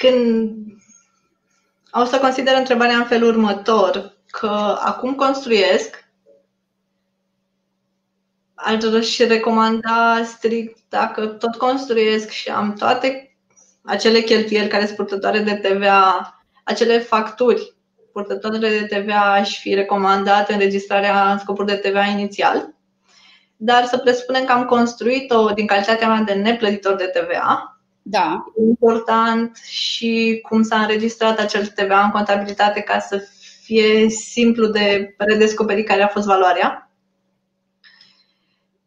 Când 0.00 0.56
o 1.90 2.04
să 2.04 2.18
consider 2.18 2.54
întrebarea 2.56 2.96
în 2.96 3.04
felul 3.04 3.28
următor, 3.28 4.16
că 4.30 4.78
acum 4.80 5.14
construiesc 5.14 6.04
aș 8.54 9.26
recomanda 9.26 10.24
strict, 10.24 10.78
dacă 10.88 11.26
tot 11.26 11.56
construiesc 11.56 12.30
și 12.30 12.48
am 12.48 12.72
toate 12.72 13.36
acele 13.82 14.20
cheltuieli 14.20 14.68
care 14.68 14.84
sunt 14.84 14.96
purtătoare 14.96 15.38
de 15.38 15.54
TVA, 15.54 16.38
acele 16.64 16.98
facturi 16.98 17.74
purtătoare 18.12 18.58
de 18.58 18.86
TVA, 18.86 19.32
aș 19.32 19.60
fi 19.60 19.74
recomandat 19.74 20.50
înregistrarea 20.50 21.32
în 21.32 21.38
scopuri 21.38 21.66
de 21.66 21.74
TVA 21.74 22.04
inițial. 22.04 22.74
Dar 23.56 23.84
să 23.84 23.98
presupunem 23.98 24.44
că 24.44 24.52
am 24.52 24.64
construit-o 24.64 25.50
din 25.50 25.66
calitatea 25.66 26.08
mea 26.08 26.22
de 26.22 26.32
neplătitor 26.32 26.94
de 26.94 27.04
TVA. 27.04 27.77
Da. 28.10 28.44
Important 28.68 29.56
și 29.56 30.40
cum 30.48 30.62
s-a 30.62 30.80
înregistrat 30.80 31.38
acel 31.38 31.66
TVA 31.66 32.04
în 32.04 32.10
contabilitate 32.10 32.80
ca 32.80 32.98
să 32.98 33.22
fie 33.62 34.08
simplu 34.08 34.66
de 34.66 35.14
redescoperit 35.18 35.86
care 35.86 36.02
a 36.02 36.08
fost 36.08 36.26
valoarea. 36.26 36.90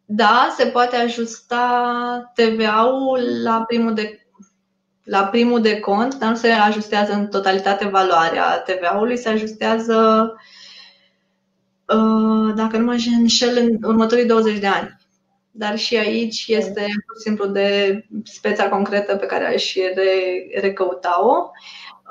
Da, 0.04 0.54
se 0.56 0.66
poate 0.66 0.96
ajusta 0.96 2.32
TVA-ul 2.34 3.42
la 3.42 3.64
primul 3.66 3.94
de, 3.94 4.26
la 5.04 5.24
primul 5.24 5.60
de 5.60 5.80
cont, 5.80 6.14
dar 6.14 6.30
nu 6.30 6.36
se 6.36 6.50
ajustează 6.50 7.12
în 7.12 7.26
totalitate 7.26 7.86
valoarea 7.86 8.58
TVA-ului, 8.58 9.16
se 9.16 9.28
ajustează 9.28 10.26
uh, 11.86 12.54
dacă 12.54 12.76
nu 12.76 12.84
mă 12.84 12.96
înșel, 13.18 13.56
în 13.56 13.78
următorii 13.82 14.26
20 14.26 14.58
de 14.58 14.66
ani. 14.66 15.00
Dar 15.54 15.78
și 15.78 15.96
aici 15.96 16.44
este 16.48 16.80
pur 16.80 17.16
și 17.16 17.22
simplu 17.22 17.46
de 17.46 18.00
speța 18.24 18.68
concretă 18.68 19.16
pe 19.16 19.26
care 19.26 19.46
aș 19.46 19.74
re- 19.74 20.60
recăuta-o. 20.60 21.50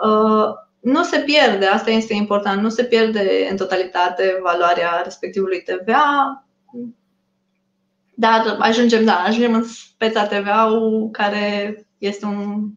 Uh, 0.08 0.54
nu 0.80 1.04
se 1.04 1.20
pierde, 1.20 1.66
asta 1.66 1.90
este 1.90 2.14
important, 2.14 2.62
nu 2.62 2.70
se 2.70 2.84
pierde 2.84 3.48
în 3.50 3.58
totalitate 3.58 4.40
valoarea 4.42 5.02
respectivului 5.04 5.62
TVA, 5.62 6.46
dar 8.14 8.58
ajungem, 8.60 9.06
da, 9.06 9.14
ajungem 9.14 9.54
în 9.54 9.64
speța 9.64 10.26
TVA-ul 10.26 11.10
care 11.12 11.76
este 11.98 12.26
un 12.26 12.70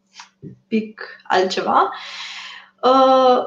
pic 0.67 1.01
altceva. 1.23 1.93
Uh, 2.81 3.43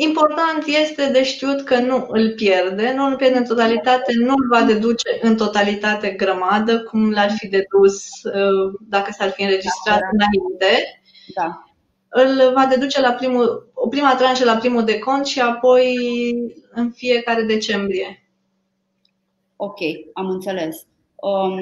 important 0.00 0.64
este 0.66 1.10
de 1.12 1.24
știut 1.24 1.60
că 1.60 1.78
nu 1.78 2.06
îl 2.08 2.30
pierde, 2.30 2.92
nu 2.96 3.04
îl 3.04 3.16
pierde 3.16 3.38
în 3.38 3.44
totalitate, 3.44 4.12
nu 4.14 4.34
îl 4.36 4.48
va 4.50 4.62
deduce 4.62 5.18
în 5.22 5.36
totalitate 5.36 6.10
grămadă, 6.10 6.82
cum 6.82 7.10
l-ar 7.10 7.30
fi 7.30 7.48
dedus 7.48 8.06
uh, 8.22 8.74
dacă 8.88 9.10
s-ar 9.12 9.30
fi 9.30 9.42
înregistrat 9.42 9.98
da, 10.00 10.08
înainte. 10.12 11.00
Da. 11.34 11.62
Îl 12.08 12.52
va 12.52 12.66
deduce 12.66 13.00
la 13.00 13.12
primul, 13.12 13.70
o 13.74 13.88
prima 13.88 14.14
tranșă 14.14 14.44
la 14.44 14.56
primul 14.56 14.84
de 14.84 14.98
cont 14.98 15.26
și 15.26 15.40
apoi 15.40 15.96
în 16.70 16.90
fiecare 16.90 17.42
decembrie. 17.42 18.28
Ok, 19.56 19.78
am 20.12 20.28
înțeles. 20.28 20.86
Um, 21.14 21.60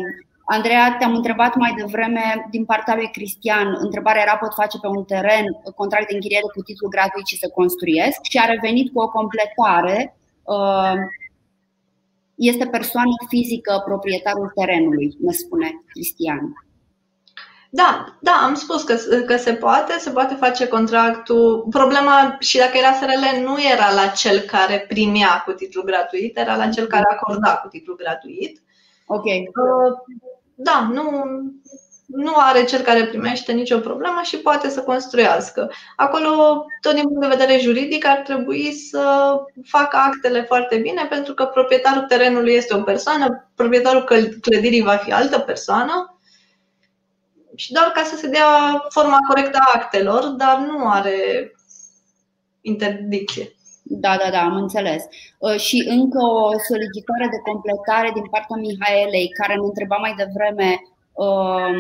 Andreea, 0.49 0.97
te-am 0.99 1.15
întrebat 1.15 1.55
mai 1.55 1.75
devreme 1.77 2.47
din 2.51 2.65
partea 2.65 2.95
lui 2.95 3.11
Cristian. 3.11 3.77
Întrebarea 3.79 4.23
era 4.23 4.37
pot 4.37 4.55
face 4.55 4.79
pe 4.79 4.87
un 4.87 5.05
teren 5.05 5.45
contract 5.75 6.09
de 6.09 6.15
închiriere 6.15 6.49
cu 6.55 6.63
titlu 6.63 6.89
gratuit 6.89 7.27
și 7.27 7.39
să 7.39 7.49
construiesc 7.49 8.19
și 8.23 8.39
a 8.39 8.45
revenit 8.45 8.93
cu 8.93 9.01
o 9.01 9.09
completare. 9.09 10.17
Um, 10.43 10.99
este 12.35 12.67
persoană 12.67 13.15
fizică 13.29 13.83
proprietarul 13.85 14.53
terenului, 14.55 15.17
ne 15.21 15.33
spune 15.33 15.69
Cristian. 15.87 16.41
Da, 17.71 18.19
da, 18.21 18.41
am 18.43 18.55
spus 18.55 18.83
că, 18.83 18.95
că 19.27 19.37
se 19.37 19.53
poate, 19.53 19.93
se 19.99 20.11
poate 20.11 20.35
face 20.35 20.69
contractul. 20.69 21.67
Problema, 21.71 22.37
și 22.41 22.59
dacă 22.59 22.77
era 22.77 22.93
SRL, 22.93 23.45
nu 23.45 23.57
era 23.73 23.93
la 23.93 24.07
cel 24.07 24.39
care 24.39 24.85
primea 24.89 25.43
cu 25.45 25.53
titlu 25.53 25.83
gratuit, 25.83 26.39
era 26.39 26.57
la 26.57 26.69
cel 26.69 26.87
care 26.87 27.05
acorda 27.11 27.57
cu 27.57 27.69
titlu 27.69 27.95
gratuit. 27.95 28.63
Ok. 29.07 29.25
Uh, 30.57 30.65
da, 30.65 30.89
nu, 30.93 31.25
nu 32.07 32.33
are 32.37 32.65
cel 32.65 32.81
care 32.81 33.07
primește 33.07 33.53
nicio 33.53 33.79
problemă 33.79 34.21
și 34.23 34.37
poate 34.37 34.69
să 34.69 34.83
construiască. 34.83 35.71
Acolo, 35.97 36.65
tot 36.81 36.95
din 36.95 37.03
punct 37.03 37.21
de 37.21 37.37
vedere 37.37 37.59
juridic, 37.59 38.07
ar 38.07 38.19
trebui 38.19 38.73
să 38.73 39.35
facă 39.65 39.97
actele 39.97 40.43
foarte 40.43 40.77
bine, 40.77 41.07
pentru 41.11 41.35
că 41.35 41.45
proprietarul 41.45 42.03
terenului 42.03 42.53
este 42.53 42.75
o 42.75 42.83
persoană, 42.83 43.51
proprietarul 43.55 44.05
clădirii 44.41 44.83
va 44.83 44.97
fi 44.97 45.13
altă 45.13 45.39
persoană 45.39 46.21
și 47.55 47.73
doar 47.73 47.87
ca 47.87 48.03
să 48.03 48.17
se 48.17 48.29
dea 48.29 48.85
forma 48.89 49.19
corectă 49.29 49.59
a 49.61 49.73
actelor, 49.75 50.25
dar 50.25 50.59
nu 50.59 50.89
are 50.89 51.53
interdicție. 52.61 53.56
Da, 53.89 54.17
da, 54.17 54.31
da, 54.31 54.41
am 54.41 54.57
înțeles. 54.57 55.03
Uh, 55.39 55.57
și 55.67 55.87
încă 55.89 56.19
o 56.19 56.51
solicitare 56.69 57.27
de 57.31 57.41
completare 57.51 58.11
din 58.15 58.27
partea 58.31 58.57
Mihaelei, 58.57 59.29
care 59.29 59.55
ne 59.55 59.65
întreba 59.65 59.97
mai 59.97 60.15
devreme 60.23 60.69
um, 61.25 61.77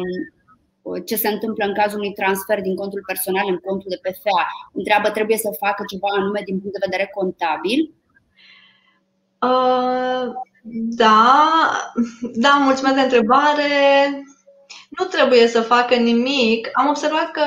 ce 1.04 1.16
se 1.16 1.28
întâmplă 1.28 1.64
în 1.64 1.74
cazul 1.74 1.98
unui 1.98 2.12
transfer 2.12 2.60
din 2.60 2.74
contul 2.74 3.02
personal 3.06 3.46
în 3.48 3.58
contul 3.66 3.90
de 3.94 4.00
PFA. 4.02 4.46
Întreabă, 4.72 5.08
trebuie 5.10 5.36
să 5.36 5.58
facă 5.64 5.82
ceva 5.90 6.08
anume 6.18 6.40
din 6.44 6.58
punct 6.60 6.74
de 6.76 6.86
vedere 6.86 7.10
contabil? 7.14 7.80
Uh, 9.48 10.24
da, 11.02 11.24
da, 12.44 12.52
mulțumesc 12.64 12.94
de 12.94 13.00
întrebare 13.00 13.70
nu 14.98 15.04
trebuie 15.04 15.48
să 15.48 15.60
facă 15.60 15.94
nimic. 15.94 16.68
Am 16.72 16.88
observat 16.88 17.30
că 17.30 17.42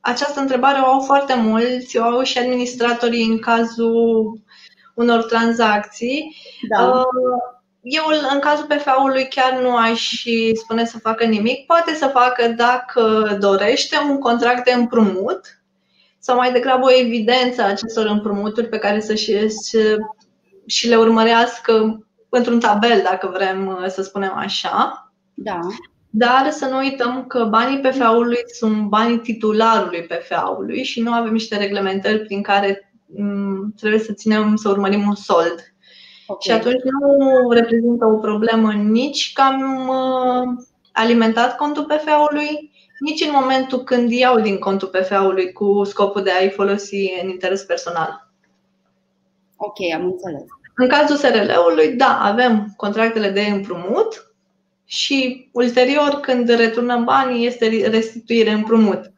această 0.00 0.40
întrebare 0.40 0.80
o 0.80 0.86
au 0.86 1.00
foarte 1.00 1.34
mulți, 1.34 1.98
o 1.98 2.02
au 2.02 2.22
și 2.22 2.38
administratorii 2.38 3.24
în 3.24 3.38
cazul 3.38 4.38
unor 4.94 5.22
tranzacții. 5.22 6.36
Da. 6.68 6.88
Uh, 6.88 7.04
eu, 7.82 8.04
în 8.32 8.38
cazul 8.38 8.66
PFA-ului, 8.66 9.28
chiar 9.28 9.60
nu 9.60 9.76
aș 9.76 10.24
spune 10.54 10.84
să 10.84 10.98
facă 10.98 11.24
nimic. 11.24 11.66
Poate 11.66 11.94
să 11.94 12.06
facă 12.06 12.48
dacă 12.48 13.36
dorește 13.40 13.96
un 14.08 14.18
contract 14.18 14.64
de 14.64 14.72
împrumut 14.72 15.40
sau 16.18 16.36
mai 16.36 16.52
degrabă 16.52 16.86
o 16.86 16.98
evidență 16.98 17.62
a 17.62 17.68
acestor 17.68 18.06
împrumuturi 18.06 18.68
pe 18.68 18.78
care 18.78 19.00
să 19.00 19.14
și, 19.14 19.46
și 20.66 20.88
le 20.88 20.96
urmărească 20.96 22.04
într-un 22.28 22.60
tabel, 22.60 23.00
dacă 23.02 23.30
vrem 23.32 23.84
să 23.88 24.02
spunem 24.02 24.32
așa. 24.36 25.12
Da. 25.34 25.58
Dar 26.10 26.50
să 26.50 26.66
nu 26.66 26.76
uităm 26.76 27.24
că 27.26 27.44
banii 27.44 27.80
PFA-ului 27.80 28.42
sunt 28.58 28.88
banii 28.88 29.18
titularului 29.18 30.02
PFA-ului 30.02 30.82
și 30.82 31.00
nu 31.00 31.12
avem 31.12 31.32
niște 31.32 31.56
reglementări 31.56 32.20
prin 32.20 32.42
care 32.42 32.92
mm, 33.06 33.74
trebuie 33.76 34.00
să 34.00 34.12
ținem, 34.12 34.56
să 34.56 34.68
urmărim 34.68 35.08
un 35.08 35.14
sold. 35.14 35.74
Okay. 36.26 36.40
Și 36.40 36.50
atunci 36.50 36.82
nu 36.82 37.50
reprezintă 37.50 38.06
o 38.06 38.16
problemă 38.16 38.72
nici 38.72 39.32
că 39.32 39.42
am 39.42 39.88
uh, 39.88 40.64
alimentat 40.92 41.56
contul 41.56 41.84
PFA-ului, 41.84 42.72
nici 42.98 43.20
în 43.20 43.30
momentul 43.32 43.84
când 43.84 44.10
iau 44.10 44.40
din 44.40 44.58
contul 44.58 44.88
PFA-ului 44.88 45.52
cu 45.52 45.84
scopul 45.84 46.22
de 46.22 46.30
a-i 46.30 46.50
folosi 46.50 47.12
în 47.22 47.28
interes 47.28 47.62
personal. 47.62 48.30
Ok, 49.56 49.76
am 49.94 50.04
înțeles. 50.04 50.42
În 50.74 50.88
cazul 50.88 51.16
SRL-ului, 51.16 51.92
da, 51.92 52.18
avem 52.22 52.72
contractele 52.76 53.30
de 53.30 53.40
împrumut, 53.40 54.29
și 54.90 55.48
ulterior, 55.52 56.20
când 56.20 56.48
returnăm 56.48 57.04
banii, 57.04 57.46
este 57.46 57.88
restituire 57.90 58.50
împrumut. 58.50 59.12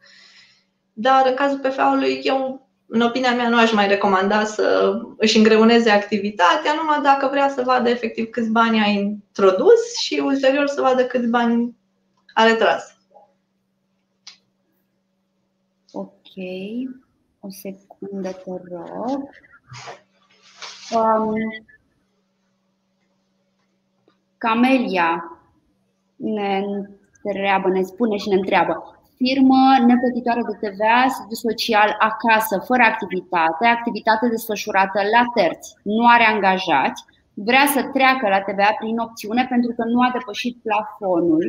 Dar 0.93 1.27
în 1.27 1.33
cazul 1.33 1.59
PFA-ului, 1.59 2.19
eu, 2.23 2.67
în 2.85 3.01
opinia 3.01 3.35
mea, 3.35 3.49
nu 3.49 3.57
aș 3.57 3.71
mai 3.71 3.87
recomanda 3.87 4.45
să 4.45 4.93
își 5.17 5.37
îngreuneze 5.37 5.89
activitatea, 5.89 6.73
numai 6.73 7.01
dacă 7.01 7.27
vrea 7.27 7.49
să 7.49 7.61
vadă 7.65 7.89
efectiv 7.89 8.29
câți 8.29 8.49
bani 8.49 8.83
a 8.83 8.85
introdus 8.85 9.97
și 10.01 10.21
ulterior 10.23 10.67
să 10.67 10.81
vadă 10.81 11.05
câți 11.05 11.27
bani 11.27 11.75
a 12.33 12.47
retras. 12.47 12.97
Ok. 15.91 16.33
O 17.39 17.49
secundă, 17.49 18.29
te 18.29 18.51
rog. 18.71 19.29
Um, 20.91 21.33
Camelia, 24.37 25.37
ne 26.35 26.63
întreabă, 27.23 27.69
ne 27.69 27.81
spune 27.81 28.17
și 28.17 28.29
ne 28.29 28.35
întreabă 28.35 28.93
firmă 29.23 29.61
neplătitoare 29.89 30.41
de 30.49 30.55
TVA, 30.63 30.99
sediu 31.15 31.39
social 31.47 31.89
acasă, 32.09 32.55
fără 32.69 32.83
activitate, 32.91 33.65
activitate 33.65 34.25
desfășurată 34.35 34.99
la 35.15 35.23
terți, 35.37 35.69
nu 35.83 36.03
are 36.13 36.25
angajați, 36.33 36.99
vrea 37.33 37.65
să 37.73 37.89
treacă 37.95 38.25
la 38.33 38.41
TVA 38.41 38.71
prin 38.79 38.97
opțiune 38.97 39.45
pentru 39.49 39.71
că 39.77 39.83
nu 39.93 39.99
a 40.01 40.09
depășit 40.17 40.55
plafonul. 40.67 41.45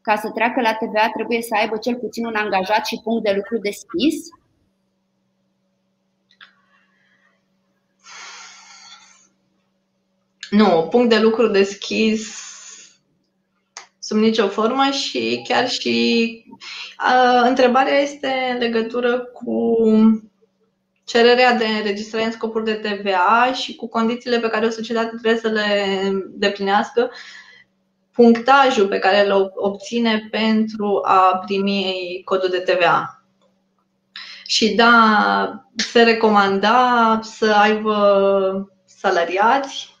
Ca 0.00 0.16
să 0.16 0.28
treacă 0.30 0.60
la 0.60 0.74
TVA 0.80 1.06
trebuie 1.16 1.42
să 1.42 1.54
aibă 1.60 1.76
cel 1.76 1.96
puțin 1.96 2.24
un 2.26 2.34
angajat 2.34 2.86
și 2.86 3.00
punct 3.04 3.24
de 3.24 3.32
lucru 3.36 3.56
deschis. 3.58 4.16
Nu, 10.50 10.86
punct 10.90 11.08
de 11.08 11.18
lucru 11.18 11.46
deschis 11.46 12.47
sub 14.08 14.16
nicio 14.16 14.48
formă 14.48 14.90
și 14.90 15.44
chiar 15.48 15.68
și 15.68 16.44
uh, 17.08 17.42
întrebarea 17.48 17.98
este 17.98 18.32
în 18.52 18.58
legătură 18.58 19.18
cu 19.18 19.76
cererea 21.04 21.54
de 21.54 21.64
înregistrare 21.66 22.24
în 22.24 22.32
scopuri 22.32 22.64
de 22.64 22.72
TVA 22.72 23.52
și 23.52 23.74
cu 23.74 23.88
condițiile 23.88 24.38
pe 24.38 24.48
care 24.48 24.66
o 24.66 24.70
societate 24.70 25.08
trebuie 25.08 25.40
să 25.40 25.48
le 25.48 25.64
deplinească, 26.28 27.10
punctajul 28.12 28.88
pe 28.88 28.98
care 28.98 29.26
îl 29.26 29.52
obține 29.54 30.28
pentru 30.30 31.00
a 31.04 31.42
primi 31.46 31.94
codul 32.24 32.48
de 32.48 32.58
TVA. 32.58 33.24
Și 34.46 34.74
da, 34.74 35.64
se 35.76 36.02
recomanda 36.02 37.18
să 37.22 37.52
aibă 37.52 38.72
salariați 38.84 39.96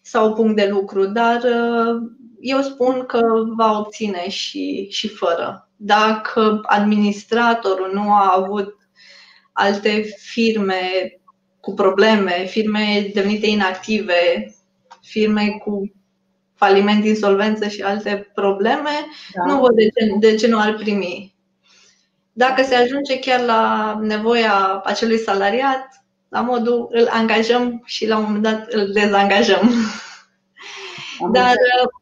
sau 0.00 0.34
punct 0.34 0.56
de 0.56 0.68
lucru, 0.70 1.06
dar 1.06 1.40
eu 2.40 2.60
spun 2.60 3.04
că 3.06 3.20
va 3.56 3.78
obține 3.78 4.28
și, 4.28 4.86
și 4.90 5.08
fără. 5.08 5.68
Dacă 5.76 6.60
administratorul 6.62 7.90
nu 7.92 8.12
a 8.12 8.34
avut 8.36 8.74
alte 9.52 10.02
firme 10.18 10.80
cu 11.60 11.74
probleme, 11.74 12.46
firme 12.48 13.10
devenite 13.14 13.46
inactive, 13.46 14.54
firme 15.02 15.60
cu 15.64 15.92
faliment, 16.54 17.04
insolvență 17.04 17.68
și 17.68 17.82
alte 17.82 18.30
probleme, 18.34 19.06
da. 19.32 19.52
nu 19.52 19.60
văd 19.60 19.74
de 19.74 19.88
ce, 19.88 20.14
de 20.18 20.34
ce 20.34 20.46
nu 20.46 20.58
ar 20.58 20.74
primi. 20.74 21.34
Dacă 22.32 22.62
se 22.62 22.74
ajunge 22.74 23.18
chiar 23.18 23.40
la 23.40 23.98
nevoia 24.02 24.80
acelui 24.84 25.18
salariat, 25.18 25.88
la 26.28 26.40
modul 26.40 26.88
îl 26.92 27.08
angajăm 27.10 27.82
și 27.84 28.06
la 28.06 28.16
un 28.16 28.24
moment 28.24 28.42
dat 28.42 28.72
îl 28.72 28.92
dezangajăm. 28.92 29.70
Dar 31.32 31.54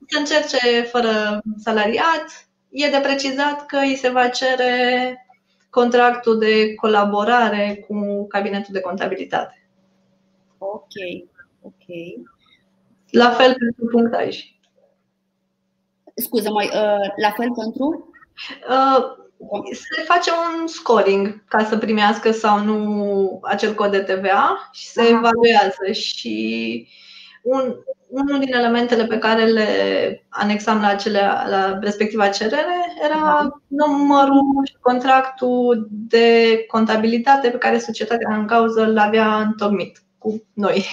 să 0.06 0.18
încerce 0.18 0.82
fără 0.82 1.40
salariat, 1.56 2.48
e 2.70 2.90
de 2.90 3.00
precizat 3.02 3.66
că 3.66 3.76
îi 3.76 3.96
se 3.96 4.08
va 4.08 4.28
cere 4.28 5.26
contractul 5.70 6.38
de 6.38 6.74
colaborare 6.74 7.84
cu 7.88 8.26
cabinetul 8.26 8.72
de 8.72 8.80
contabilitate. 8.80 9.68
Ok, 10.58 10.92
ok. 11.60 11.84
La 13.10 13.30
fel 13.30 13.54
pentru 13.58 13.84
punctaj. 13.90 14.38
Scuză, 16.14 16.50
mai 16.50 16.66
uh, 16.66 17.12
la 17.16 17.30
fel 17.30 17.52
pentru? 17.54 18.12
Uh, 18.68 19.26
se 19.72 20.02
face 20.02 20.30
un 20.30 20.66
scoring 20.66 21.44
ca 21.48 21.64
să 21.64 21.78
primească 21.78 22.30
sau 22.30 22.58
nu 22.58 23.40
acel 23.42 23.74
cod 23.74 23.90
de 23.90 24.00
TVA 24.00 24.70
și 24.72 24.86
se 24.86 25.00
Aha. 25.00 25.08
evaluează 25.08 25.92
și 25.92 26.88
un, 27.42 27.74
unul 28.08 28.38
din 28.38 28.54
elementele 28.54 29.04
pe 29.06 29.18
care 29.18 29.44
le 29.44 29.66
anexam 30.28 30.80
la, 30.80 30.86
acele, 30.88 31.20
la 31.48 31.78
respectiva 31.80 32.28
cerere 32.28 32.96
era 33.04 33.48
numărul 33.66 34.64
și 34.64 34.76
contractul 34.80 35.88
de 35.90 36.58
contabilitate 36.66 37.48
pe 37.48 37.58
care 37.58 37.78
societatea 37.78 38.36
în 38.36 38.46
cauză 38.46 38.86
l 38.86 38.96
avea 38.96 39.40
întocmit 39.40 40.02
cu 40.18 40.42
noi. 40.52 40.86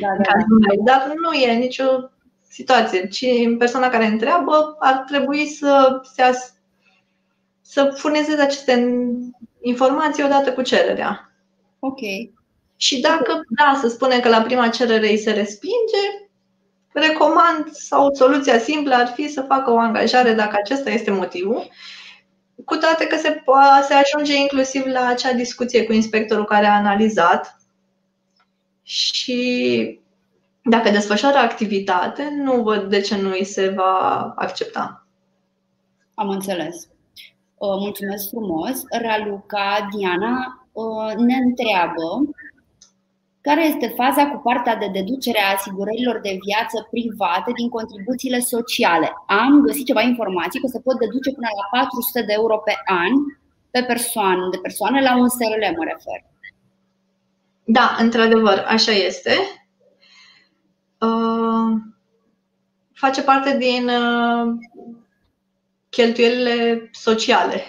Da, 0.00 0.08
da, 0.22 0.32
da. 0.48 0.82
Dar 0.84 1.12
nu 1.14 1.32
e 1.32 1.52
nicio 1.52 1.84
situație, 2.48 3.08
ci 3.08 3.26
persoana 3.58 3.88
care 3.88 4.04
întreabă 4.04 4.76
ar 4.78 5.04
trebui 5.06 5.46
să 5.46 6.00
se 6.14 6.22
as- 6.22 6.54
să 7.60 7.92
furnizeze 7.96 8.42
aceste 8.42 9.00
informații 9.60 10.24
odată 10.24 10.52
cu 10.52 10.62
cererea. 10.62 11.32
Ok. 11.78 12.00
Și 12.76 13.00
dacă, 13.00 13.40
da, 13.56 13.78
să 13.80 13.88
spunem 13.88 14.20
că 14.20 14.28
la 14.28 14.40
prima 14.40 14.68
cerere 14.68 15.10
îi 15.10 15.18
se 15.18 15.30
respinge, 15.30 16.25
recomand 17.00 17.70
sau 17.72 18.14
soluția 18.14 18.58
simplă 18.58 18.94
ar 18.94 19.06
fi 19.06 19.28
să 19.28 19.42
facă 19.42 19.70
o 19.70 19.78
angajare 19.78 20.32
dacă 20.32 20.56
acesta 20.58 20.90
este 20.90 21.10
motivul, 21.10 21.68
cu 22.64 22.76
toate 22.76 23.06
că 23.06 23.16
se, 23.16 23.42
se 23.88 23.94
ajunge 23.94 24.36
inclusiv 24.36 24.86
la 24.86 25.06
acea 25.06 25.32
discuție 25.32 25.84
cu 25.84 25.92
inspectorul 25.92 26.44
care 26.44 26.66
a 26.66 26.76
analizat 26.76 27.56
și 28.82 30.00
dacă 30.62 30.90
desfășoară 30.90 31.36
activitate, 31.36 32.28
nu 32.32 32.62
văd 32.62 32.90
de 32.90 33.00
ce 33.00 33.20
nu 33.20 33.30
îi 33.30 33.44
se 33.44 33.68
va 33.68 34.32
accepta. 34.36 35.06
Am 36.14 36.28
înțeles. 36.28 36.88
Uh, 37.58 37.76
mulțumesc 37.78 38.28
frumos. 38.28 38.82
Raluca 39.00 39.88
Diana 39.96 40.66
uh, 40.72 41.14
ne 41.16 41.34
întreabă 41.34 42.30
care 43.48 43.64
este 43.66 43.88
faza 44.00 44.30
cu 44.30 44.38
partea 44.48 44.76
de 44.76 44.88
deducere 44.98 45.40
a 45.42 45.54
asigurărilor 45.56 46.20
de 46.20 46.38
viață 46.46 46.76
private 46.90 47.50
din 47.52 47.68
contribuțiile 47.68 48.40
sociale? 48.40 49.08
Am 49.26 49.60
găsit 49.60 49.86
ceva 49.86 50.00
informații 50.00 50.60
că 50.60 50.66
se 50.66 50.80
pot 50.80 50.98
deduce 50.98 51.30
până 51.32 51.48
la 51.60 51.78
400 51.78 52.22
de 52.22 52.32
euro 52.32 52.56
pe 52.58 52.74
an 52.84 53.12
pe 53.70 53.82
persoană, 53.82 54.48
de 54.50 54.58
persoană 54.62 55.00
la 55.00 55.16
un 55.16 55.28
SRL 55.28 55.64
mă 55.76 55.84
refer. 55.92 56.20
Da, 57.64 57.96
într-adevăr, 57.98 58.64
așa 58.68 58.92
este. 58.92 59.34
Uh, 61.00 61.70
face 62.92 63.22
parte 63.22 63.56
din 63.56 63.88
uh, 63.88 64.54
cheltuielile 65.88 66.88
sociale. 66.92 67.62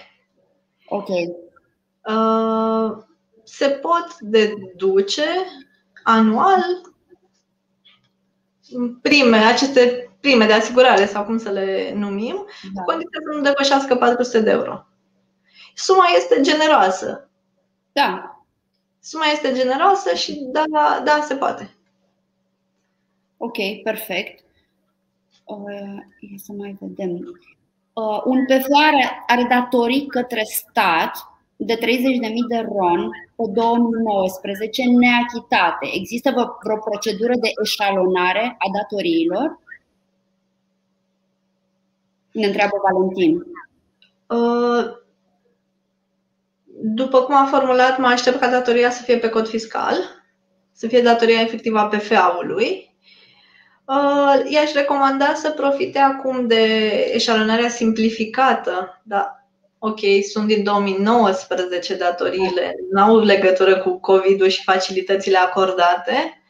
Ok. 0.87 1.07
Uh, 1.07 3.05
se 3.43 3.67
pot 3.67 4.19
deduce 4.19 5.23
anual 6.07 6.63
prime, 9.01 9.37
aceste 9.37 10.11
prime 10.19 10.45
de 10.45 10.53
asigurare 10.53 11.05
sau 11.05 11.25
cum 11.25 11.37
să 11.37 11.49
le 11.49 11.93
numim, 11.93 12.45
da. 12.73 12.81
cu 12.81 12.85
condiția 12.85 13.19
să 13.23 13.35
nu 13.35 13.41
depășească 13.41 13.95
400 13.95 14.39
de 14.39 14.49
euro. 14.49 14.85
Suma 15.73 16.05
este 16.15 16.41
generoasă. 16.41 17.29
Da. 17.91 18.41
Suma 18.99 19.25
este 19.25 19.53
generoasă 19.53 20.15
și 20.15 20.47
da, 20.51 20.63
da, 21.03 21.21
se 21.21 21.35
poate. 21.35 21.75
Ok, 23.37 23.57
perfect. 23.83 24.43
Uh, 25.45 25.97
să 26.35 26.51
mai 26.51 26.77
vedem. 26.79 27.11
Uh, 27.93 28.21
un 28.23 28.45
PFA 28.45 28.85
are, 28.85 29.23
are 29.27 29.43
datorii 29.43 30.07
către 30.07 30.41
stat 30.43 31.17
de 31.57 31.77
30.000 31.77 31.81
de 32.47 32.57
RON 32.57 33.09
pe 33.35 33.43
2019 33.53 34.83
neachitate. 34.83 35.87
Există 35.93 36.55
vreo 36.61 36.77
procedură 36.77 37.33
de 37.41 37.49
eșalonare 37.63 38.55
a 38.57 38.65
datoriilor? 38.77 39.59
Ne 42.31 42.45
întreabă 42.45 42.75
Valentin. 42.83 43.43
Uh, 44.27 45.05
după 46.81 47.21
cum 47.21 47.35
am 47.35 47.47
formulat, 47.47 47.97
mă 47.97 48.07
aștept 48.07 48.39
ca 48.39 48.49
datoria 48.49 48.89
să 48.89 49.03
fie 49.03 49.17
pe 49.17 49.29
cod 49.29 49.47
fiscal, 49.47 49.95
să 50.71 50.87
fie 50.87 51.01
datoria 51.01 51.41
efectivă 51.41 51.79
a 51.79 51.87
PFA-ului. 51.87 52.95
Uh, 53.85 54.51
i-aș 54.51 54.73
recomanda 54.73 55.33
să 55.33 55.51
profite 55.51 55.99
acum 55.99 56.47
de 56.47 56.87
eșalonarea 57.13 57.69
simplificată, 57.69 59.01
da, 59.03 59.46
ok, 59.87 59.99
sunt 60.31 60.47
din 60.47 60.63
2019 60.63 61.95
datoriile, 61.95 62.75
nu 62.91 63.01
au 63.01 63.19
legătură 63.19 63.77
cu 63.77 63.99
COVID-ul 63.99 64.47
și 64.47 64.63
facilitățile 64.63 65.37
acordate. 65.37 66.41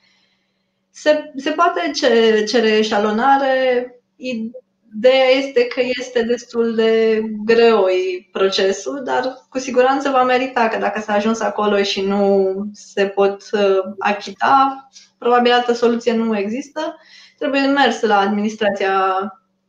Se, 0.91 1.31
se 1.35 1.51
poate 1.51 1.91
cere, 1.95 2.43
cere 2.43 2.67
eșalonare. 2.67 3.91
Ideea 4.15 5.29
este 5.37 5.65
că 5.65 5.81
este 5.99 6.23
destul 6.23 6.75
de 6.75 7.21
greu 7.45 7.85
procesul, 8.31 9.01
dar 9.03 9.45
cu 9.49 9.59
siguranță 9.59 10.09
va 10.09 10.23
merita 10.23 10.67
că 10.67 10.77
dacă 10.77 10.99
s-a 10.99 11.13
ajuns 11.13 11.39
acolo 11.39 11.83
și 11.83 12.01
nu 12.01 12.53
se 12.73 13.05
pot 13.05 13.43
uh, 13.51 13.77
achita, 13.99 14.87
probabil 15.17 15.51
altă 15.51 15.73
soluție 15.73 16.13
nu 16.13 16.37
există. 16.37 16.95
Trebuie 17.37 17.61
mers 17.61 18.01
la 18.01 18.19
administrația 18.19 18.93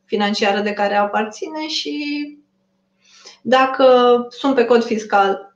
financiară 0.05 0.59
de 0.59 0.73
care 0.73 0.95
aparține 0.95 1.67
și 1.67 2.03
dacă 3.41 3.85
sunt 4.29 4.55
pe 4.55 4.65
cod 4.65 4.83
fiscal, 4.83 5.55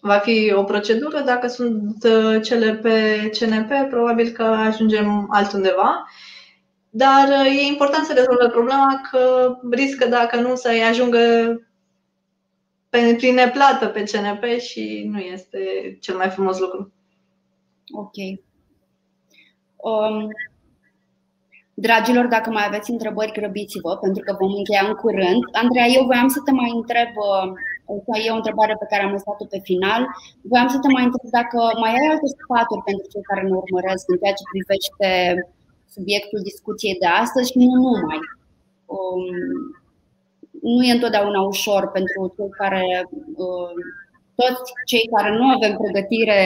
va 0.00 0.18
fi 0.18 0.52
o 0.54 0.64
procedură. 0.64 1.20
Dacă 1.20 1.46
sunt 1.46 2.04
uh, 2.04 2.42
cele 2.42 2.74
pe 2.74 3.28
CNP, 3.38 3.88
probabil 3.90 4.30
că 4.30 4.42
ajungem 4.42 5.26
altundeva. 5.30 6.06
Dar 6.90 7.28
uh, 7.28 7.58
e 7.58 7.66
important 7.66 8.04
să 8.04 8.12
rezolvă 8.12 8.48
problema 8.48 9.00
că 9.10 9.54
riscă, 9.70 10.06
dacă 10.06 10.40
nu, 10.40 10.54
să-i 10.54 10.82
ajungă 10.82 11.18
prin 12.90 13.34
neplată 13.34 13.86
pe 13.86 14.02
CNP 14.02 14.60
și 14.60 15.08
nu 15.10 15.18
este 15.18 15.58
cel 16.00 16.16
mai 16.16 16.28
frumos 16.30 16.58
lucru. 16.58 16.92
Ok. 17.90 18.14
Um, 19.76 20.28
Dragilor, 21.86 22.26
dacă 22.36 22.48
mai 22.50 22.64
aveți 22.66 22.90
întrebări, 22.94 23.36
grăbiți-vă, 23.38 23.92
pentru 24.04 24.22
că 24.26 24.32
vom 24.40 24.52
încheia 24.60 24.84
în 24.88 24.96
curând. 25.02 25.42
Andreea, 25.62 25.88
eu 25.96 26.04
voiam 26.10 26.28
să 26.36 26.40
te 26.44 26.52
mai 26.60 26.70
întreb, 26.78 27.10
asta 27.96 28.14
uh, 28.18 28.24
e 28.26 28.34
o 28.34 28.40
întrebare 28.40 28.74
pe 28.78 28.90
care 28.90 29.02
am 29.02 29.14
lăsat-o 29.16 29.46
pe 29.52 29.60
final, 29.68 30.02
voiam 30.50 30.68
să 30.74 30.78
te 30.78 30.88
mai 30.94 31.04
întreb 31.08 31.28
dacă 31.40 31.58
mai 31.82 31.92
ai 31.98 32.06
alte 32.12 32.28
sfaturi 32.38 32.86
pentru 32.88 33.06
cei 33.12 33.28
care 33.28 33.42
ne 33.44 33.54
urmăresc 33.62 34.04
în 34.12 34.18
ceea 34.20 34.38
ce 34.38 34.52
privește 34.52 35.08
subiectul 35.94 36.40
discuției 36.50 37.00
de 37.02 37.08
astăzi 37.22 37.50
și 37.50 37.58
nu 37.62 37.74
numai. 37.84 38.20
Um, 38.96 39.24
nu 40.74 40.82
e 40.88 40.98
întotdeauna 40.98 41.40
ușor 41.52 41.82
pentru 41.96 42.18
cei 42.36 42.52
care, 42.60 42.84
um, 43.44 43.76
toți 44.38 44.60
cei 44.90 45.06
care 45.14 45.30
nu 45.38 45.44
avem 45.56 45.72
pregătire 45.82 46.40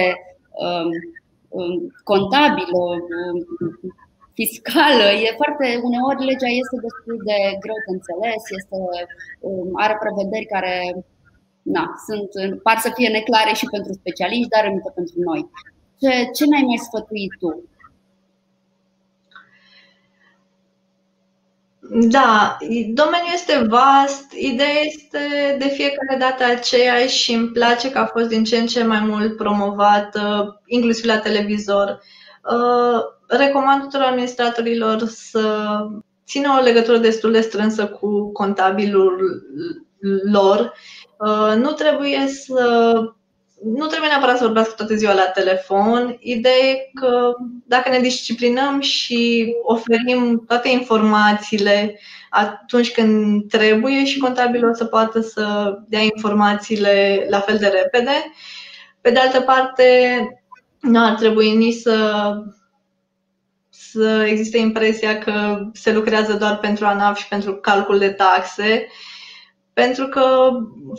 um, 0.65 0.91
um 1.59 1.75
contabilă, 2.11 2.83
um, 3.19 3.37
fiscală. 4.39 5.07
E 5.25 5.41
foarte, 5.43 5.67
uneori 5.89 6.29
legea 6.31 6.51
este 6.61 6.77
destul 6.87 7.17
de 7.29 7.39
greu 7.63 7.79
de 7.85 7.93
înțeles, 7.97 8.43
este, 8.59 8.79
um, 9.47 9.71
are 9.85 9.95
prevederi 10.03 10.53
care 10.55 10.75
na, 11.75 11.85
sunt, 12.07 12.31
par 12.67 12.79
să 12.85 12.91
fie 12.95 13.09
neclare 13.09 13.53
și 13.61 13.67
pentru 13.75 13.93
specialiști, 13.93 14.53
dar 14.55 14.65
încă 14.73 14.89
pentru 14.99 15.19
noi. 15.29 15.43
Ce, 16.01 16.13
ce 16.37 16.45
ne-ai 16.47 16.69
mai 16.71 16.81
sfătuit 16.87 17.33
tu? 17.41 17.51
Da, 21.95 22.57
domeniul 22.95 23.35
este 23.35 23.67
vast, 23.69 24.33
ideea 24.33 24.81
este 24.85 25.57
de 25.59 25.69
fiecare 25.69 26.17
dată 26.19 26.45
aceeași 26.45 27.23
și 27.23 27.33
îmi 27.33 27.49
place 27.49 27.91
că 27.91 27.99
a 27.99 28.07
fost 28.07 28.29
din 28.29 28.45
ce 28.45 28.57
în 28.57 28.67
ce 28.67 28.85
mai 28.85 29.01
mult 29.01 29.37
promovat, 29.37 30.19
inclusiv 30.67 31.05
la 31.05 31.19
televizor. 31.19 32.01
Uh, 32.43 33.01
recomand 33.27 33.83
tuturor 33.83 34.07
administratorilor 34.07 35.03
să 35.07 35.67
țină 36.27 36.57
o 36.59 36.63
legătură 36.63 36.97
destul 36.97 37.33
de 37.33 37.41
strânsă 37.41 37.87
cu 37.87 38.33
contabilul 38.33 39.43
lor. 40.33 40.73
Uh, 41.19 41.55
nu 41.57 41.71
trebuie 41.71 42.27
să 42.27 42.95
nu 43.65 43.87
trebuie 43.87 44.09
neapărat 44.09 44.37
să 44.37 44.45
vorbească 44.45 44.75
toată 44.77 44.95
ziua 44.95 45.13
la 45.13 45.31
telefon. 45.35 46.17
Ideea 46.19 46.55
e 46.55 46.91
că 46.95 47.33
dacă 47.67 47.89
ne 47.89 47.99
disciplinăm 47.99 48.81
și 48.81 49.53
oferim 49.63 50.45
toate 50.47 50.69
informațiile 50.69 51.99
atunci 52.31 52.93
când 52.93 53.49
trebuie 53.49 54.05
și 54.05 54.19
contabilul 54.19 54.71
o 54.71 54.75
să 54.75 54.85
poată 54.85 55.21
să 55.21 55.75
dea 55.89 56.01
informațiile 56.01 57.27
la 57.31 57.41
fel 57.41 57.59
de 57.59 57.67
repede. 57.67 58.33
Pe 59.01 59.11
de 59.11 59.19
altă 59.19 59.41
parte, 59.41 59.87
nu 60.83 61.05
ar 61.05 61.15
trebui 61.15 61.57
nici 61.57 61.81
să, 61.81 62.35
să 63.69 64.25
existe 64.29 64.59
impresia 64.59 65.19
că 65.19 65.67
se 65.73 65.93
lucrează 65.93 66.33
doar 66.33 66.59
pentru 66.59 66.87
ANAF 66.87 67.19
și 67.19 67.29
pentru 67.29 67.55
calcul 67.55 67.99
de 67.99 68.11
taxe, 68.11 68.87
pentru 69.73 70.07
că 70.07 70.51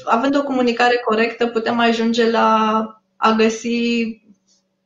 având 0.03 0.37
o 0.37 0.43
comunicare 0.43 1.01
corectă 1.05 1.47
putem 1.47 1.79
ajunge 1.79 2.29
la 2.29 2.83
a 3.17 3.31
găsi 3.31 4.21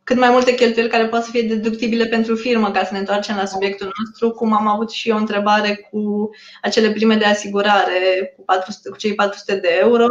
cât 0.04 0.18
mai 0.18 0.30
multe 0.30 0.56
cheltuieli 0.56 0.90
care 0.90 1.08
pot 1.08 1.24
să 1.24 1.30
fie 1.32 1.42
deductibile 1.42 2.06
pentru 2.06 2.36
firmă, 2.36 2.72
ca 2.72 2.84
să 2.84 2.94
ne 2.94 3.00
întoarcem 3.00 3.36
la 3.36 3.46
subiectul 3.46 3.92
nostru, 4.00 4.32
cum 4.32 4.54
am 4.54 4.68
avut 4.68 4.92
și 4.92 5.10
eu 5.10 5.16
o 5.16 5.20
întrebare 5.20 5.88
cu 5.92 6.30
acele 6.62 6.92
prime 6.92 7.16
de 7.16 7.26
asigurare 7.26 8.34
cu, 8.36 8.44
400, 8.44 8.90
cu 8.90 8.98
cei 8.98 9.16
400 9.16 9.56
de 9.56 9.78
euro. 9.80 10.08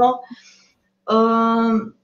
Uh, 1.05 1.95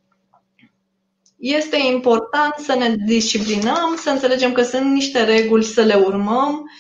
este 1.43 1.77
important 1.93 2.55
să 2.59 2.75
ne 2.75 2.97
disciplinăm, 3.07 3.97
să 3.97 4.11
înțelegem 4.11 4.53
că 4.53 4.63
sunt 4.63 4.93
niște 4.93 5.25
reguli, 5.25 5.65
să 5.65 5.83
le 5.83 5.95
urmăm. 5.95 6.71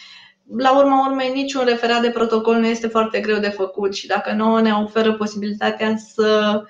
La 0.56 0.78
urma 0.78 1.08
urmei, 1.08 1.32
niciun 1.32 1.64
referat 1.64 2.00
de 2.00 2.10
protocol 2.10 2.56
nu 2.56 2.66
este 2.66 2.86
foarte 2.86 3.20
greu 3.20 3.38
de 3.38 3.48
făcut 3.48 3.94
și 3.94 4.06
dacă 4.06 4.32
nouă 4.32 4.60
ne 4.60 4.72
oferă 4.72 5.12
posibilitatea 5.12 5.96
să 6.14 6.62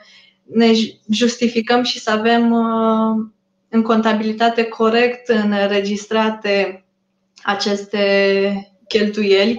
ne 0.43 0.73
justificăm 1.11 1.83
și 1.83 2.01
să 2.01 2.11
avem 2.11 2.53
uh, 2.53 3.27
în 3.69 3.83
contabilitate 3.83 4.65
corect 4.65 5.29
înregistrate 5.29 6.85
aceste 7.43 8.75
cheltuieli, 8.89 9.59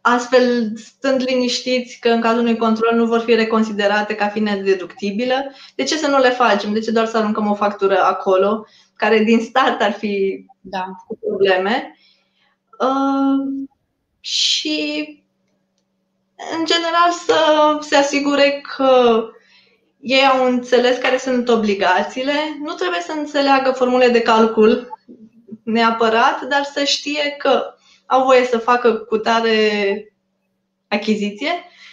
astfel 0.00 0.72
stând 0.76 1.22
liniștiți 1.26 1.98
că 2.00 2.08
în 2.08 2.20
cazul 2.20 2.40
unui 2.40 2.56
control 2.56 2.96
nu 2.96 3.06
vor 3.06 3.20
fi 3.20 3.34
reconsiderate 3.34 4.14
ca 4.14 4.28
fiind 4.28 4.64
deductibile, 4.64 5.54
de 5.74 5.82
ce 5.82 5.96
să 5.96 6.06
nu 6.06 6.18
le 6.18 6.30
facem? 6.30 6.72
De 6.72 6.80
ce 6.80 6.90
doar 6.90 7.06
să 7.06 7.16
aruncăm 7.16 7.50
o 7.50 7.54
factură 7.54 7.98
acolo, 8.02 8.66
care 8.96 9.18
din 9.18 9.40
start 9.40 9.80
ar 9.80 9.92
fi 9.92 10.44
da. 10.60 10.84
cu 11.06 11.18
probleme? 11.26 11.98
Uh, 12.78 13.66
și, 14.20 15.04
în 16.58 16.64
general, 16.64 17.10
să 17.26 17.78
se 17.80 17.96
asigure 17.96 18.62
că 18.76 19.24
ei 20.00 20.26
au 20.26 20.46
înțeles 20.46 20.98
care 20.98 21.18
sunt 21.18 21.48
obligațiile, 21.48 22.32
nu 22.62 22.72
trebuie 22.72 23.00
să 23.00 23.12
înțeleagă 23.12 23.70
formule 23.70 24.08
de 24.08 24.22
calcul 24.22 24.98
neapărat, 25.62 26.42
dar 26.42 26.64
să 26.64 26.84
știe 26.84 27.34
că 27.38 27.74
au 28.10 28.24
voie 28.24 28.44
să 28.44 28.58
facă 28.58 28.94
cu 28.94 29.16
tare 29.16 30.14
achiziție 30.88 31.50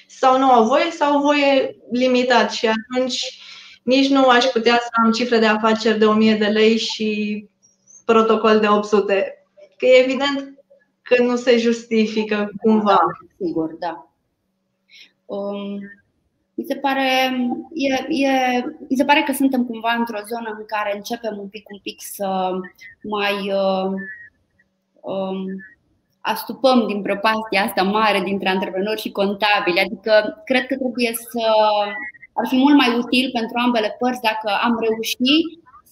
sau 0.08 0.40
nu 0.40 0.52
au 0.52 0.68
voie 0.68 0.92
sau 0.92 1.14
au 1.14 1.22
voie 1.22 1.76
limitat 1.92 2.52
și 2.52 2.68
atunci 2.68 3.40
nici 3.84 4.10
nu 4.10 4.28
aș 4.28 4.44
putea 4.44 4.78
să 4.82 4.90
am 5.04 5.12
cifre 5.12 5.38
de 5.40 5.46
afaceri 5.46 6.00
de 6.00 6.06
1000 6.06 6.36
de 6.36 6.46
lei 6.46 6.78
și 6.78 7.46
protocol 8.06 8.60
de 8.60 8.68
800. 8.68 9.46
Că 9.78 9.86
e 9.86 10.04
evident 10.04 10.60
că 11.02 11.24
nu 11.24 11.36
se 11.36 11.58
justifică 11.58 12.52
cumva. 12.62 12.86
Da, 12.86 13.46
sigur, 13.46 13.74
da. 13.80 14.12
Um, 15.26 15.80
mi 16.54 16.66
se 16.68 16.76
pare, 16.76 17.38
e, 17.74 18.26
e, 18.26 18.64
mi 18.90 18.96
se 18.96 19.06
pare 19.06 19.24
că 19.26 19.32
suntem 19.34 19.66
cumva 19.66 19.92
într-o 19.94 20.20
zonă 20.28 20.56
în 20.58 20.66
care 20.66 20.96
începem 20.96 21.38
un 21.38 21.48
pic, 21.48 21.70
un 21.70 21.80
pic 21.84 22.02
să 22.02 22.52
mai 23.02 23.52
uh, 23.52 23.92
um, 25.02 25.46
astupăm 26.34 26.88
din 26.88 27.02
prăpastia 27.02 27.64
asta 27.64 27.84
mare 27.84 28.20
dintre 28.30 28.50
antreprenori 28.50 29.04
și 29.04 29.18
contabili. 29.20 29.84
Adică 29.86 30.14
cred 30.50 30.66
că 30.68 30.76
trebuie 30.76 31.12
să 31.32 31.44
ar 32.40 32.46
fi 32.52 32.58
mult 32.66 32.78
mai 32.82 32.92
util 33.02 33.26
pentru 33.38 33.56
ambele 33.66 33.90
părți 34.00 34.26
dacă 34.30 34.50
am 34.66 34.74
reușit 34.86 35.46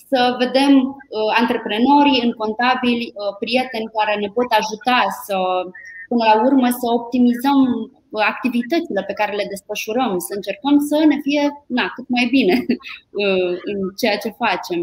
să 0.09 0.19
vedem 0.43 0.71
uh, 0.77 1.29
antreprenorii 1.41 2.23
în 2.25 2.31
contabili, 2.41 3.05
uh, 3.07 3.31
prieteni 3.43 3.93
care 3.97 4.13
ne 4.19 4.29
pot 4.37 4.49
ajuta 4.61 4.99
să, 5.25 5.37
până 6.09 6.23
la 6.31 6.35
urmă, 6.47 6.67
să 6.79 6.85
optimizăm 6.99 7.59
activitățile 8.33 9.01
pe 9.07 9.17
care 9.19 9.33
le 9.35 9.51
desfășurăm, 9.53 10.11
să 10.27 10.31
încercăm 10.35 10.75
să 10.89 10.95
ne 11.11 11.17
fie 11.25 11.43
na, 11.77 11.85
cât 11.95 12.07
mai 12.15 12.25
bine 12.35 12.55
uh, 13.21 13.53
în 13.71 13.77
ceea 13.99 14.17
ce 14.23 14.39
facem. 14.43 14.79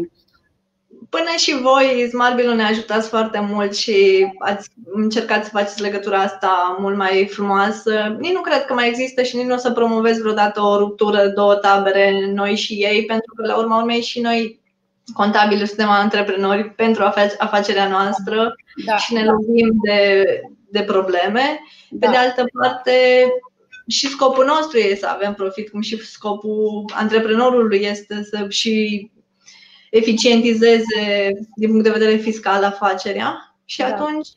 Până 1.15 1.35
și 1.37 1.61
voi, 1.61 2.07
Smartbill, 2.09 2.53
ne 2.53 2.63
ajutați 2.63 3.09
foarte 3.09 3.47
mult 3.49 3.75
și 3.75 4.27
ați 4.39 4.69
încercat 4.93 5.43
să 5.43 5.49
faceți 5.49 5.81
legătura 5.81 6.19
asta 6.19 6.77
mult 6.79 6.97
mai 6.97 7.27
frumoasă. 7.31 8.15
Nici 8.19 8.33
nu 8.33 8.41
cred 8.41 8.65
că 8.65 8.73
mai 8.73 8.87
există 8.87 9.23
și 9.23 9.35
nici 9.35 9.45
nu 9.45 9.53
o 9.53 9.57
să 9.57 9.71
promovez 9.71 10.19
vreodată 10.19 10.61
o 10.61 10.77
ruptură, 10.77 11.27
două 11.27 11.55
tabere, 11.55 12.31
noi 12.33 12.55
și 12.55 12.73
ei, 12.73 13.05
pentru 13.05 13.33
că 13.35 13.45
la 13.45 13.57
urma 13.57 13.77
urmei 13.77 14.01
și 14.01 14.19
noi 14.19 14.59
contabili 15.13 15.67
suntem 15.67 15.89
antreprenori 15.89 16.69
pentru 16.69 17.03
afacerea 17.37 17.87
noastră 17.87 18.55
da. 18.85 18.97
și 18.97 19.13
ne 19.13 19.23
lovim 19.23 19.69
de 19.85 20.23
de 20.73 20.81
probleme. 20.81 21.59
Da. 21.89 22.07
Pe 22.07 22.11
de 22.11 22.17
altă 22.17 22.43
parte, 22.61 22.93
și 23.87 24.07
scopul 24.07 24.45
nostru 24.45 24.77
este 24.77 24.95
să 24.95 25.07
avem 25.07 25.33
profit, 25.33 25.69
cum 25.69 25.81
și 25.81 25.97
scopul 25.97 26.85
antreprenorului 26.93 27.79
este 27.79 28.23
să 28.23 28.45
și 28.49 29.11
eficientizeze 29.93 31.31
din 31.55 31.69
punct 31.69 31.83
de 31.83 31.89
vedere 31.89 32.15
fiscal 32.15 32.63
afacerea. 32.63 33.55
Și 33.65 33.77
da. 33.77 33.85
atunci 33.85 34.27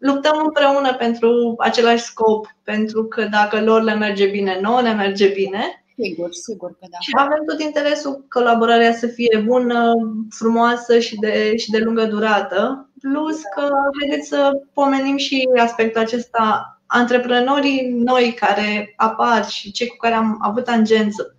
luptăm 0.00 0.42
împreună 0.44 0.94
pentru 0.94 1.54
același 1.58 2.02
scop, 2.02 2.46
pentru 2.62 3.04
că 3.04 3.24
dacă 3.24 3.60
lor 3.60 3.82
le 3.82 3.94
merge 3.94 4.26
bine, 4.26 4.58
nouă 4.62 4.82
ne 4.82 4.92
merge 4.92 5.28
bine. 5.28 5.84
Sigur, 6.02 6.28
sigur 6.32 6.68
că 6.68 6.86
da. 6.90 6.98
Și 7.00 7.10
avem 7.14 7.42
tot 7.46 7.60
interesul 7.60 8.24
colaborarea 8.28 8.92
să 8.92 9.06
fie 9.06 9.42
bună, 9.46 9.92
frumoasă 10.30 10.98
și 10.98 11.16
de, 11.16 11.56
și 11.56 11.70
de 11.70 11.78
lungă 11.78 12.04
durată. 12.04 12.88
Plus 13.00 13.40
că 13.54 13.68
haideți 14.00 14.28
să 14.28 14.50
pomenim 14.72 15.16
și 15.16 15.48
aspectul 15.56 16.00
acesta, 16.00 16.80
antreprenorii 16.86 17.92
noi 18.04 18.34
care 18.40 18.94
apar 18.96 19.48
și 19.48 19.72
cei 19.72 19.86
cu 19.86 19.96
care 19.96 20.14
am 20.14 20.38
avut 20.40 20.64
tangență 20.64 21.34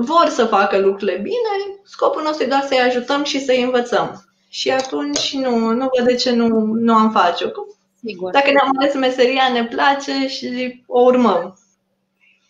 vor 0.00 0.28
să 0.28 0.44
facă 0.44 0.78
lucrurile 0.78 1.16
bine, 1.16 1.80
scopul 1.84 2.22
nostru 2.22 2.44
e 2.44 2.48
doar 2.48 2.62
să-i 2.62 2.80
ajutăm 2.80 3.24
și 3.24 3.40
să-i 3.40 3.62
învățăm. 3.62 4.24
Și 4.48 4.70
atunci 4.70 5.34
nu, 5.34 5.56
nu 5.58 5.88
văd 5.96 6.06
de 6.06 6.14
ce 6.14 6.32
nu, 6.32 6.46
nu 6.64 6.94
am 6.94 7.10
face-o. 7.10 7.48
Sigur. 7.94 8.30
Dacă 8.30 8.50
ne-am 8.50 8.70
ales 8.78 8.94
meseria, 8.94 9.48
ne 9.52 9.64
place 9.64 10.28
și 10.28 10.82
o 10.86 11.00
urmăm. 11.00 11.58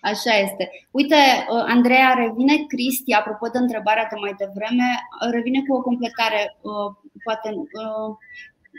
Așa 0.00 0.34
este. 0.34 0.70
Uite, 0.90 1.14
uh, 1.14 1.64
Andreea, 1.66 2.12
revine 2.12 2.64
Cristi, 2.68 3.12
apropo 3.12 3.46
de 3.46 3.58
întrebarea 3.58 4.06
de 4.10 4.16
mai 4.20 4.34
devreme, 4.38 4.88
uh, 5.24 5.30
revine 5.30 5.62
cu 5.68 5.74
o 5.74 5.80
completare. 5.80 6.56
Uh, 6.60 7.10
poate 7.24 7.54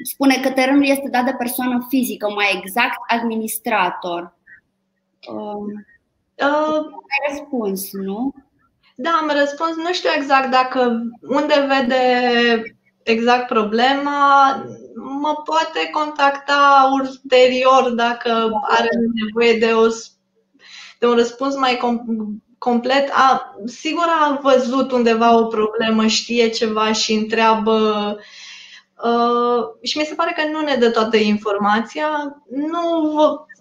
spune 0.03 0.35
că 0.41 0.49
terenul 0.49 0.85
este 0.85 1.09
dat 1.09 1.25
de 1.25 1.33
persoană 1.37 1.85
fizică, 1.89 2.29
mai 2.29 2.61
exact 2.61 2.99
administrator. 3.07 4.35
Uh, 5.33 5.85
ai 7.11 7.29
răspuns, 7.29 7.91
nu? 7.91 8.33
Da, 9.01 9.09
am 9.21 9.31
răspuns. 9.39 9.75
Nu 9.75 9.93
știu 9.93 10.09
exact 10.15 10.51
dacă 10.51 11.01
unde 11.21 11.67
vede 11.67 12.77
exact 13.03 13.47
problema, 13.47 14.55
mă 14.95 15.33
poate 15.45 15.89
contacta 15.91 16.89
ulterior 16.93 17.89
dacă 17.89 18.49
are 18.61 18.89
nevoie 19.23 19.59
de 19.59 19.73
o 19.73 19.87
de 20.99 21.07
un 21.07 21.15
răspuns 21.15 21.55
mai 21.55 21.77
com- 21.77 22.41
complet. 22.57 23.09
A, 23.13 23.55
sigur 23.65 24.05
a 24.07 24.39
văzut 24.41 24.91
undeva 24.91 25.37
o 25.37 25.45
problemă, 25.45 26.05
știe 26.07 26.49
ceva 26.49 26.91
și 26.91 27.13
întreabă 27.13 27.71
Uh, 28.17 28.23
și 29.81 29.97
mi 29.97 30.03
se 30.03 30.13
pare 30.13 30.33
că 30.35 30.49
nu 30.51 30.61
ne 30.61 30.75
dă 30.75 30.91
toată 30.91 31.17
informația. 31.17 32.07
Nu 32.49 32.79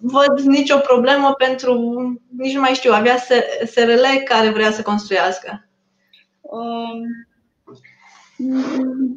văd 0.01 0.39
nicio 0.39 0.77
problemă 0.77 1.33
pentru, 1.33 1.73
nici 2.37 2.53
nu 2.53 2.59
mai 2.59 2.73
știu, 2.73 2.91
avea 2.93 3.17
SRL 3.65 4.05
care 4.25 4.49
vrea 4.49 4.71
să 4.71 4.81
construiască. 4.81 5.69
Uh, 6.41 7.01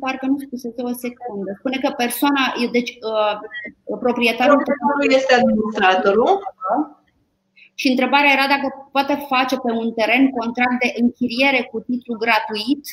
parcă 0.01 0.27
nu 0.27 0.39
spusese 0.39 0.83
o 0.83 0.93
secundă. 0.93 1.51
Spune 1.59 1.79
că 1.83 1.91
persoana, 1.97 2.45
deci 2.72 2.91
uh, 2.91 3.35
proprietarul. 4.05 4.57
Proprietarul 4.57 5.12
este 5.18 5.35
administratorul. 5.35 6.31
Și 7.75 7.89
întrebarea 7.89 8.33
era 8.37 8.47
dacă 8.55 8.89
poate 8.93 9.14
face 9.29 9.57
pe 9.57 9.72
un 9.72 9.93
teren 9.93 10.31
contract 10.31 10.79
de 10.83 10.91
închiriere 11.03 11.68
cu 11.70 11.81
titlu 11.81 12.14
gratuit. 12.25 12.85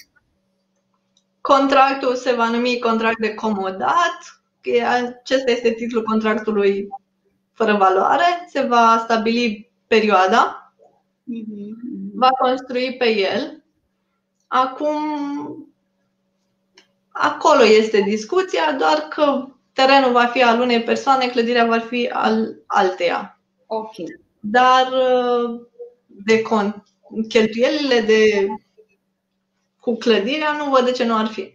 Contractul 1.41 2.15
se 2.15 2.31
va 2.33 2.49
numi 2.49 2.79
contract 2.79 3.19
de 3.19 3.33
comodat. 3.33 4.41
Acesta 4.85 5.51
este 5.51 5.71
titlul 5.71 6.03
contractului 6.03 6.87
fără 7.51 7.73
valoare. 7.73 8.45
Se 8.49 8.61
va 8.61 8.99
stabili 9.03 9.71
perioada. 9.87 10.73
Mm-hmm. 11.23 12.11
Va 12.13 12.29
construi 12.29 12.95
pe 12.97 13.09
el. 13.17 13.63
Acum, 14.47 14.97
acolo 17.09 17.63
este 17.63 18.01
discuția, 18.01 18.73
doar 18.73 18.97
că 18.97 19.47
terenul 19.73 20.11
va 20.11 20.25
fi 20.25 20.43
al 20.43 20.59
unei 20.59 20.83
persoane, 20.83 21.27
clădirea 21.27 21.65
va 21.65 21.79
fi 21.79 22.09
al 22.13 22.55
alteia. 22.65 23.39
Ok. 23.65 23.93
Dar 24.39 24.87
de 26.05 26.41
con- 26.41 26.83
cheltuielile 27.27 27.99
de 27.99 28.47
cu 29.81 29.95
clădirea 29.95 30.51
nu 30.51 30.69
văd 30.69 30.85
de 30.85 30.91
ce 30.91 31.05
nu 31.05 31.15
ar 31.17 31.25
fi. 31.25 31.53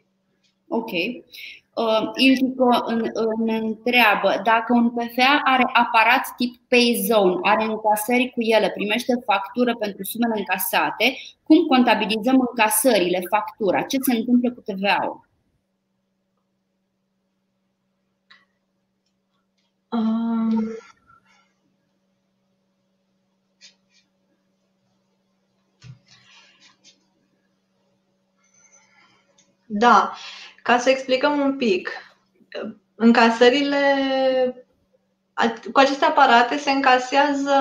Ok. 0.68 0.90
Uh, 0.90 2.10
Iltico 2.14 2.68
ne 3.44 3.56
întreabă 3.56 4.40
dacă 4.44 4.72
un 4.72 4.90
PFA 4.90 5.40
are 5.44 5.70
aparat 5.72 6.34
tip 6.36 6.54
PayZone, 6.68 7.38
are 7.42 7.64
încasări 7.64 8.30
cu 8.34 8.40
ele, 8.40 8.70
primește 8.70 9.12
factură 9.24 9.76
pentru 9.76 10.04
sumele 10.04 10.38
încasate, 10.38 11.16
cum 11.42 11.66
contabilizăm 11.66 12.46
încasările, 12.48 13.20
factura? 13.30 13.82
Ce 13.82 13.96
se 14.00 14.16
întâmplă 14.16 14.52
cu 14.52 14.60
TVA-ul? 14.60 15.28
Um... 19.88 20.76
Da, 29.66 30.12
ca 30.62 30.78
să 30.78 30.90
explicăm 30.90 31.40
un 31.40 31.56
pic, 31.56 31.90
încasările 32.94 33.78
cu 35.72 35.78
aceste 35.78 36.04
aparate 36.04 36.56
se 36.56 36.70
încasează 36.70 37.54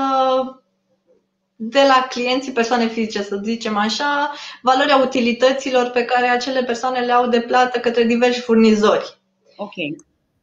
de 1.55 1.79
la 1.87 2.07
clienții 2.09 2.51
persoane 2.51 2.87
fizice, 2.87 3.21
să 3.21 3.39
zicem 3.43 3.77
așa, 3.77 4.31
valoarea 4.61 4.97
utilităților 4.97 5.89
pe 5.89 6.03
care 6.03 6.27
acele 6.27 6.63
persoane 6.63 6.99
le 6.99 7.11
au 7.11 7.27
de 7.27 7.41
plată 7.41 7.79
către 7.79 8.03
diversi 8.03 8.39
furnizori. 8.39 9.17
Ok. 9.55 9.73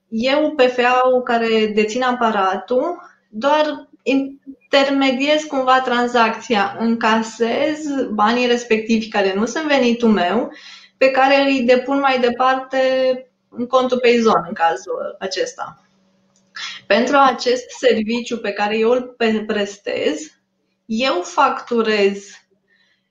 Eu, 0.08 0.50
PFA-ul 0.50 1.22
care 1.22 1.66
dețin 1.74 2.02
aparatul, 2.02 3.00
doar 3.28 3.88
intermediez 4.02 5.42
cumva 5.42 5.80
tranzacția, 5.80 6.76
încasez 6.78 7.78
banii 8.10 8.46
respectivi 8.46 9.08
care 9.08 9.34
nu 9.34 9.46
sunt 9.46 9.64
venitul 9.64 10.08
meu 10.08 10.50
pe 11.02 11.10
care 11.10 11.42
îi 11.42 11.62
depun 11.62 11.98
mai 11.98 12.20
departe 12.20 12.78
în 13.48 13.66
contul 13.66 13.98
Payzone 13.98 14.44
în 14.48 14.54
cazul 14.54 15.16
acesta. 15.18 15.82
Pentru 16.86 17.16
acest 17.16 17.70
serviciu 17.70 18.38
pe 18.38 18.52
care 18.52 18.78
eu 18.78 18.90
îl 18.90 19.14
prestez, 19.46 20.20
eu 20.84 21.22
facturez 21.22 22.24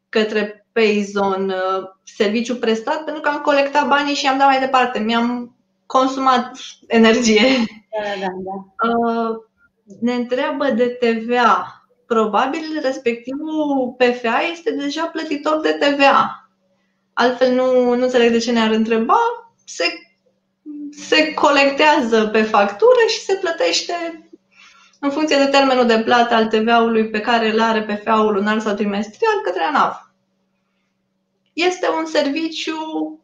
către 0.09 0.67
Payzone 0.71 1.53
uh, 1.53 1.83
serviciu 2.03 2.55
prestat 2.55 3.03
pentru 3.03 3.21
că 3.21 3.29
am 3.29 3.41
colectat 3.41 3.87
banii 3.87 4.15
și 4.15 4.27
am 4.27 4.37
dat 4.37 4.47
mai 4.47 4.59
departe. 4.59 4.99
Mi-am 4.99 5.55
consumat 5.85 6.57
energie. 6.87 7.41
Da, 7.91 8.19
da, 8.19 8.27
da. 8.43 8.89
Uh, 8.89 9.35
ne 9.99 10.13
întreabă 10.13 10.65
de 10.65 10.87
TVA. 10.87 11.85
Probabil 12.05 12.79
respectivul 12.81 13.95
PFA 13.97 14.39
este 14.51 14.71
deja 14.71 15.05
plătitor 15.05 15.59
de 15.59 15.71
TVA. 15.71 16.40
Altfel 17.21 17.53
nu, 17.53 17.95
nu 17.95 18.03
înțeleg 18.03 18.31
de 18.31 18.37
ce 18.37 18.51
ne-ar 18.51 18.71
întreba. 18.71 19.17
Se, 19.65 19.83
se 20.91 21.33
colectează 21.33 22.27
pe 22.27 22.41
factură 22.41 22.99
și 23.07 23.19
se 23.19 23.33
plătește 23.33 23.93
în 24.99 25.11
funcție 25.11 25.37
de 25.37 25.45
termenul 25.45 25.85
de 25.85 26.01
plată 26.05 26.33
al 26.33 26.47
TVA-ului 26.47 27.09
pe 27.09 27.19
care 27.19 27.51
îl 27.51 27.61
are 27.61 27.83
PFA-ul 27.83 28.33
lunar 28.33 28.59
sau 28.59 28.73
trimestrial 28.73 29.41
către 29.43 29.63
ANAF. 29.63 30.01
Este 31.53 31.87
un 31.99 32.05
serviciu 32.05 33.19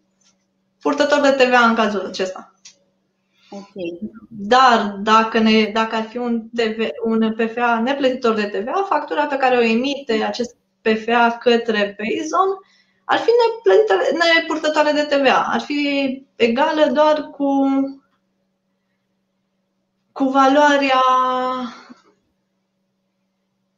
purtător 0.82 1.20
de 1.20 1.32
TVA 1.32 1.60
în 1.60 1.76
cazul 1.76 2.06
acesta. 2.06 2.52
Okay. 3.50 4.00
Dar 4.30 4.98
dacă, 5.00 5.40
ne, 5.40 5.70
dacă 5.74 5.96
ar 5.96 6.04
fi 6.04 6.18
un, 6.18 6.50
TV, 6.56 6.88
un 7.04 7.34
PFA 7.34 7.80
neplătitor 7.84 8.34
de 8.34 8.46
TVA, 8.46 8.86
factura 8.90 9.26
pe 9.26 9.38
care 9.38 9.58
o 9.58 9.62
emite 9.62 10.24
acest 10.24 10.56
PFA 10.82 11.38
către 11.40 11.96
Payzone 11.98 12.58
ar 13.10 13.20
fi 13.20 13.30
nepurtătoare 14.36 14.92
de 14.92 15.04
TVA. 15.04 15.44
Ar 15.44 15.62
fi 15.62 16.26
egală 16.36 16.92
doar 16.92 17.22
cu, 17.22 17.66
cu 20.12 20.24
valoarea 20.24 21.02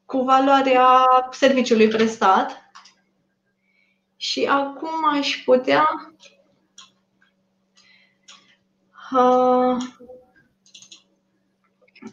cu 0.05 0.21
valoarea 0.21 1.05
serviciului 1.31 1.87
prestat. 1.87 2.71
Și 4.17 4.45
acum 4.45 5.05
aș 5.13 5.41
putea 5.45 6.13
uh, 9.11 9.77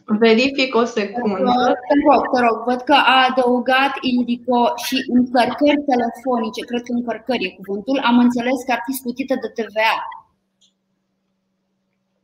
Verific 0.05 0.75
o 0.75 0.83
secundă. 0.83 1.53
Te 1.87 1.93
rog, 2.07 2.21
te 2.33 2.39
rog, 2.45 2.63
văd 2.65 2.81
că 2.81 2.93
a 2.93 3.27
adăugat 3.29 3.93
Indico 4.01 4.73
și 4.75 4.95
încărcări 5.07 5.85
telefonice, 5.91 6.65
cred 6.65 6.81
că 6.81 6.91
încărcări 6.91 7.45
e 7.45 7.59
cuvântul, 7.61 7.99
am 8.03 8.19
înțeles 8.19 8.63
că 8.65 8.71
ar 8.71 8.81
fi 8.85 8.93
scutită 8.93 9.33
de 9.41 9.61
TVA. 9.61 9.95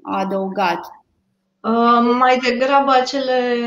A 0.02 0.20
adăugat. 0.20 0.80
Uh, 1.62 2.16
mai 2.20 2.38
degrabă 2.38 2.92
acele 2.92 3.58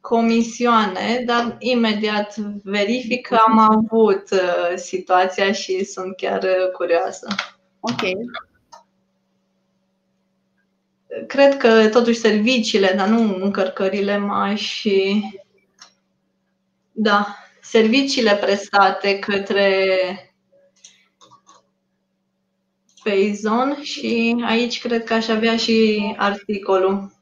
comisioane, 0.00 1.22
dar 1.26 1.56
imediat 1.58 2.36
verific 2.62 3.26
că 3.26 3.36
am 3.46 3.58
avut 3.58 4.30
uh, 4.30 4.72
situația 4.74 5.52
și 5.52 5.84
sunt 5.84 6.16
chiar 6.16 6.42
uh, 6.42 6.70
curioasă. 6.72 7.26
Ok 7.80 8.02
cred 11.26 11.56
că 11.56 11.88
totuși 11.88 12.18
serviciile, 12.18 12.94
dar 12.96 13.08
nu 13.08 13.44
încărcările 13.44 14.16
mai 14.16 14.56
și 14.56 15.22
da, 16.92 17.36
serviciile 17.62 18.34
prestate 18.34 19.18
către 19.18 19.98
Payzone 23.02 23.82
și 23.82 24.36
aici 24.46 24.80
cred 24.80 25.04
că 25.04 25.14
aș 25.14 25.28
avea 25.28 25.56
și 25.56 26.14
articolul. 26.16 27.12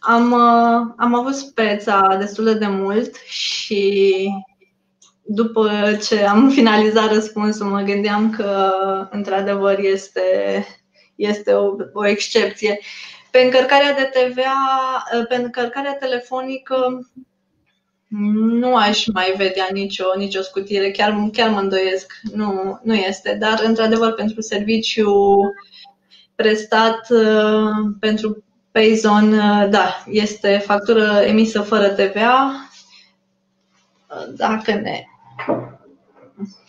Am, 0.00 0.32
uh, 0.32 0.94
am 0.96 1.14
avut 1.14 1.34
speța 1.34 2.16
destul 2.18 2.58
de 2.58 2.66
mult 2.66 3.16
și 3.16 4.28
după 5.22 5.70
ce 6.08 6.24
am 6.24 6.50
finalizat 6.58 7.12
răspunsul 7.12 7.66
mă 7.66 7.80
gândeam 7.80 8.30
că 8.30 8.72
într-adevăr 9.10 9.78
este 9.78 10.66
este 11.20 11.52
o, 11.52 11.76
o 11.92 12.06
excepție. 12.06 12.80
Pe 13.30 13.38
încărcarea 13.38 13.94
de 13.94 14.10
TVA, 14.12 15.04
pe 15.28 15.34
încărcarea 15.34 15.94
telefonică, 15.94 17.08
nu 18.60 18.76
aș 18.76 19.06
mai 19.06 19.34
vedea 19.36 19.68
nicio, 19.72 20.04
nicio 20.16 20.40
scutire, 20.42 20.90
chiar, 20.90 21.28
chiar 21.32 21.50
mă 21.50 21.58
îndoiesc, 21.58 22.12
nu, 22.34 22.80
nu 22.82 22.94
este. 22.94 23.36
Dar, 23.40 23.60
într-adevăr, 23.64 24.12
pentru 24.12 24.40
serviciu 24.40 25.14
prestat 26.34 27.06
pentru 28.00 28.44
Payzone, 28.72 29.66
da, 29.70 30.04
este 30.06 30.62
factură 30.64 31.22
emisă 31.26 31.60
fără 31.60 31.88
TVA. 31.88 32.68
Dacă 34.36 34.72
ne 34.72 35.04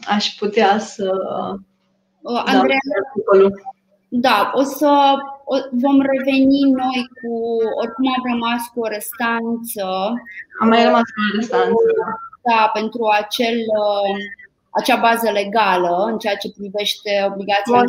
aș 0.08 0.28
putea 0.40 0.80
să. 0.80 1.12
Andreea, 2.24 2.80
da, 3.32 3.50
da, 4.14 4.52
o 4.56 4.64
să 4.64 4.92
o, 5.54 5.56
vom 5.84 5.98
reveni 6.12 6.60
noi 6.82 7.00
cu, 7.18 7.32
oricum 7.82 8.06
am 8.16 8.24
rămas 8.32 8.62
cu 8.74 8.80
o 8.86 8.92
restanță. 8.98 9.86
Am 10.62 10.68
mai 10.72 10.84
rămas 10.88 11.08
cu 11.14 11.20
o 11.28 11.36
restanță. 11.38 11.92
Da, 12.50 12.62
pentru 12.78 13.02
acel, 13.22 13.58
uh, 13.82 14.16
acea 14.80 14.98
bază 15.08 15.28
legală 15.40 15.94
în 16.12 16.18
ceea 16.22 16.38
ce 16.42 16.58
privește 16.58 17.12
obligația 17.32 17.80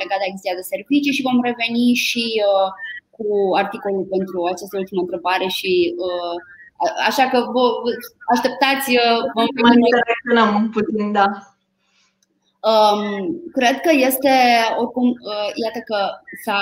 legat 0.00 0.18
de 0.20 0.26
achiziția 0.26 0.58
de 0.60 0.70
servicii 0.72 1.16
și 1.16 1.26
vom 1.28 1.38
reveni 1.48 1.86
și 2.08 2.24
uh, 2.48 2.68
cu 3.16 3.26
articolul 3.62 4.06
pentru 4.16 4.38
această 4.52 4.74
ultimă 4.82 5.00
întrebare 5.04 5.46
și 5.58 5.72
uh, 6.06 6.36
așa 7.08 7.24
că 7.32 7.38
vă 7.54 7.64
așteptați 8.34 8.88
vom 9.34 9.48
mai 9.64 10.70
puțin, 10.76 11.12
da. 11.18 11.28
Um, 12.60 13.42
cred 13.52 13.80
că 13.80 13.90
este 13.92 14.30
oricum, 14.78 15.08
uh, 15.08 15.50
iată 15.64 15.78
că 15.84 15.98
s-a. 16.44 16.60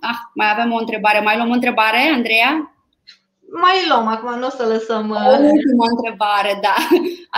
Ah, 0.00 0.18
mai 0.34 0.50
avem 0.50 0.72
o 0.72 0.78
întrebare. 0.78 1.20
Mai 1.20 1.36
luăm 1.36 1.50
o 1.50 1.58
întrebare, 1.60 2.10
Andreea? 2.14 2.72
Mai 3.50 3.86
luăm, 3.88 4.06
acum 4.06 4.38
nu 4.38 4.46
o 4.46 4.50
să 4.50 4.64
lăsăm. 4.66 5.10
Uh... 5.10 5.26
O 5.26 5.30
ultimă 5.30 5.84
întrebare, 5.94 6.58
da. 6.60 6.76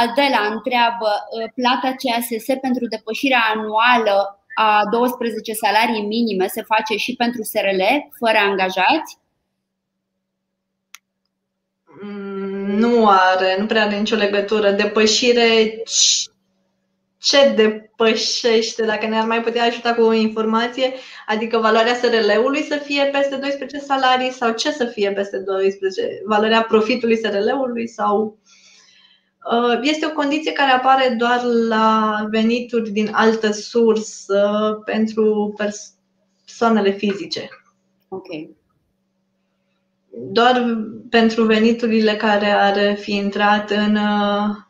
Adela 0.03 0.43
întreabă: 0.55 1.09
uh, 1.09 1.51
plata 1.55 1.95
CSS 2.01 2.47
pentru 2.61 2.87
depășirea 2.87 3.43
anuală 3.55 4.41
a 4.55 4.83
12 4.91 5.53
salarii 5.53 6.07
minime 6.07 6.47
se 6.47 6.63
face 6.63 6.97
și 6.97 7.15
pentru 7.17 7.43
SRL, 7.43 7.83
fără 8.19 8.39
angajați? 8.39 9.19
Mm, 12.03 12.79
nu 12.79 13.09
are, 13.09 13.57
nu 13.59 13.67
prea 13.67 13.85
are 13.85 13.97
nicio 13.97 14.17
legătură. 14.17 14.71
Depășire 14.71 15.83
ce 17.21 17.53
depășește, 17.57 18.85
dacă 18.85 19.07
ne-ar 19.07 19.27
mai 19.27 19.43
putea 19.43 19.65
ajuta 19.65 19.95
cu 19.95 20.03
o 20.03 20.13
informație, 20.13 20.93
adică 21.27 21.59
valoarea 21.59 21.95
SRL-ului 21.95 22.63
să 22.63 22.77
fie 22.77 23.05
peste 23.13 23.37
12 23.37 23.79
salarii 23.79 24.31
sau 24.31 24.53
ce 24.53 24.71
să 24.71 24.85
fie 24.85 25.13
peste 25.13 25.39
12, 25.39 26.23
valoarea 26.27 26.63
profitului 26.63 27.17
SRL-ului 27.17 27.89
sau 27.89 28.39
uh, 29.53 29.79
este 29.83 30.07
o 30.07 30.13
condiție 30.13 30.53
care 30.53 30.71
apare 30.71 31.15
doar 31.19 31.43
la 31.69 32.17
venituri 32.31 32.91
din 32.91 33.09
altă 33.13 33.53
sursă 33.53 34.73
pentru 34.85 35.55
persoanele 35.57 36.91
fizice. 36.91 37.49
Ok. 38.09 38.27
Doar 40.11 40.77
pentru 41.11 41.45
veniturile 41.45 42.17
care 42.17 42.51
ar 42.51 42.97
fi 42.97 43.15
intrat 43.15 43.71
în 43.71 43.97
uh, 43.97 44.69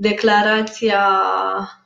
declarația 0.00 1.20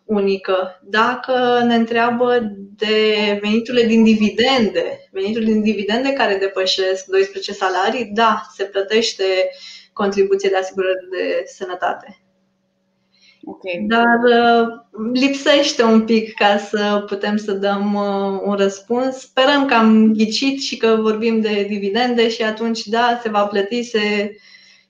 unică. 0.04 0.80
Dacă 0.82 1.62
ne 1.66 1.74
întreabă 1.74 2.40
de 2.76 3.38
veniturile 3.42 3.86
din 3.86 4.04
dividende, 4.04 5.08
veniturile 5.12 5.52
din 5.52 5.62
dividende 5.62 6.12
care 6.12 6.36
depășesc 6.36 7.04
12 7.04 7.52
salarii, 7.52 8.10
da, 8.14 8.42
se 8.54 8.64
plătește 8.64 9.24
contribuție 9.92 10.48
de 10.48 10.56
asigurări 10.56 11.08
de 11.10 11.44
sănătate. 11.46 12.18
Okay. 13.44 13.84
Dar 13.88 14.18
uh, 14.24 14.68
lipsește 15.12 15.82
un 15.82 16.04
pic 16.04 16.34
ca 16.34 16.58
să 16.58 17.04
putem 17.06 17.36
să 17.36 17.52
dăm 17.52 17.94
uh, 17.94 18.40
un 18.44 18.54
răspuns. 18.54 19.16
Sperăm 19.16 19.66
că 19.66 19.74
am 19.74 20.12
ghicit 20.12 20.60
și 20.60 20.76
că 20.76 20.98
vorbim 21.00 21.40
de 21.40 21.66
dividende 21.68 22.28
și 22.28 22.42
atunci, 22.42 22.86
da, 22.86 23.18
se 23.22 23.28
va 23.28 23.46
plăti, 23.46 23.82
se, 23.82 24.36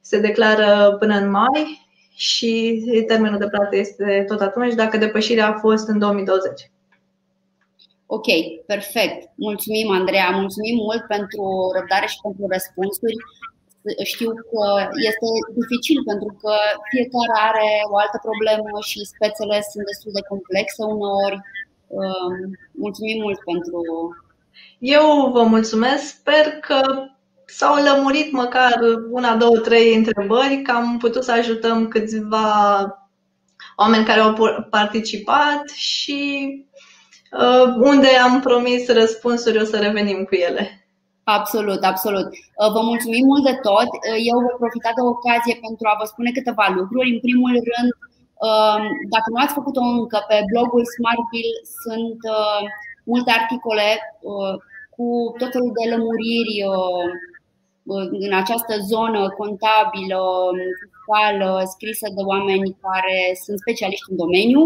se 0.00 0.18
declară 0.18 0.96
până 0.98 1.16
în 1.16 1.30
mai 1.30 1.83
și 2.14 2.82
termenul 3.06 3.38
de 3.38 3.48
plată 3.48 3.76
este 3.76 4.24
tot 4.28 4.40
atunci, 4.40 4.74
dacă 4.74 4.96
depășirea 4.96 5.48
a 5.48 5.58
fost 5.58 5.88
în 5.88 5.98
2020. 5.98 6.70
Ok, 8.06 8.28
perfect. 8.66 9.18
Mulțumim, 9.34 9.88
Andreea. 9.90 10.30
Mulțumim 10.30 10.76
mult 10.88 11.02
pentru 11.14 11.44
răbdare 11.76 12.06
și 12.12 12.22
pentru 12.22 12.44
răspunsuri. 12.54 13.16
Știu 14.12 14.30
că 14.50 14.64
este 15.10 15.28
dificil 15.60 15.98
pentru 16.10 16.30
că 16.40 16.52
fiecare 16.92 17.34
are 17.50 17.68
o 17.92 17.96
altă 18.04 18.18
problemă 18.28 18.76
și 18.88 19.10
spețele 19.12 19.56
sunt 19.70 19.84
destul 19.90 20.12
de 20.18 20.28
complexe 20.32 20.82
uneori. 20.94 21.38
Um, 21.98 22.36
mulțumim 22.84 23.18
mult 23.26 23.40
pentru. 23.50 23.80
Eu 24.96 25.06
vă 25.36 25.42
mulțumesc. 25.54 26.02
Sper 26.16 26.44
că 26.66 26.78
s-au 27.46 27.74
lămurit 27.82 28.32
măcar 28.32 28.80
una, 29.10 29.36
două, 29.36 29.58
trei 29.58 29.94
întrebări, 29.94 30.62
că 30.62 30.70
am 30.70 30.98
putut 30.98 31.24
să 31.24 31.32
ajutăm 31.32 31.88
câțiva 31.88 32.86
oameni 33.76 34.04
care 34.04 34.20
au 34.20 34.34
participat 34.70 35.68
și 35.74 36.48
uh, 37.32 37.74
unde 37.76 38.08
am 38.08 38.40
promis 38.40 38.88
răspunsuri 38.88 39.60
o 39.60 39.64
să 39.64 39.76
revenim 39.78 40.24
cu 40.24 40.34
ele. 40.34 40.84
Absolut, 41.24 41.82
absolut. 41.92 42.28
Uh, 42.60 42.70
vă 42.74 42.80
mulțumim 42.90 43.24
mult 43.26 43.44
de 43.50 43.56
tot. 43.68 43.88
Uh, 43.96 44.18
eu 44.30 44.36
voi 44.44 44.60
profita 44.62 44.90
de 44.96 45.02
ocazie 45.14 45.54
pentru 45.66 45.84
a 45.88 45.98
vă 46.00 46.04
spune 46.12 46.30
câteva 46.38 46.66
lucruri. 46.78 47.14
În 47.14 47.20
primul 47.26 47.54
rând, 47.70 47.90
uh, 48.48 48.80
dacă 49.14 49.28
nu 49.32 49.40
ați 49.42 49.56
făcut-o 49.58 49.82
încă, 49.98 50.18
pe 50.28 50.36
blogul 50.50 50.84
Smartville 50.94 51.58
sunt 51.82 52.20
multe 53.12 53.30
articole 53.40 53.88
cu 54.94 55.06
tot 55.40 55.50
felul 55.54 55.72
de 55.78 55.84
lămuriri 55.92 56.56
în 58.26 58.32
această 58.42 58.74
zonă 58.90 59.20
contabilă, 59.40 60.20
fiscală, 60.80 61.62
scrisă 61.72 62.06
de 62.16 62.22
oameni 62.32 62.76
care 62.84 63.18
sunt 63.44 63.58
specialiști 63.58 64.10
în 64.10 64.16
domeniu. 64.16 64.60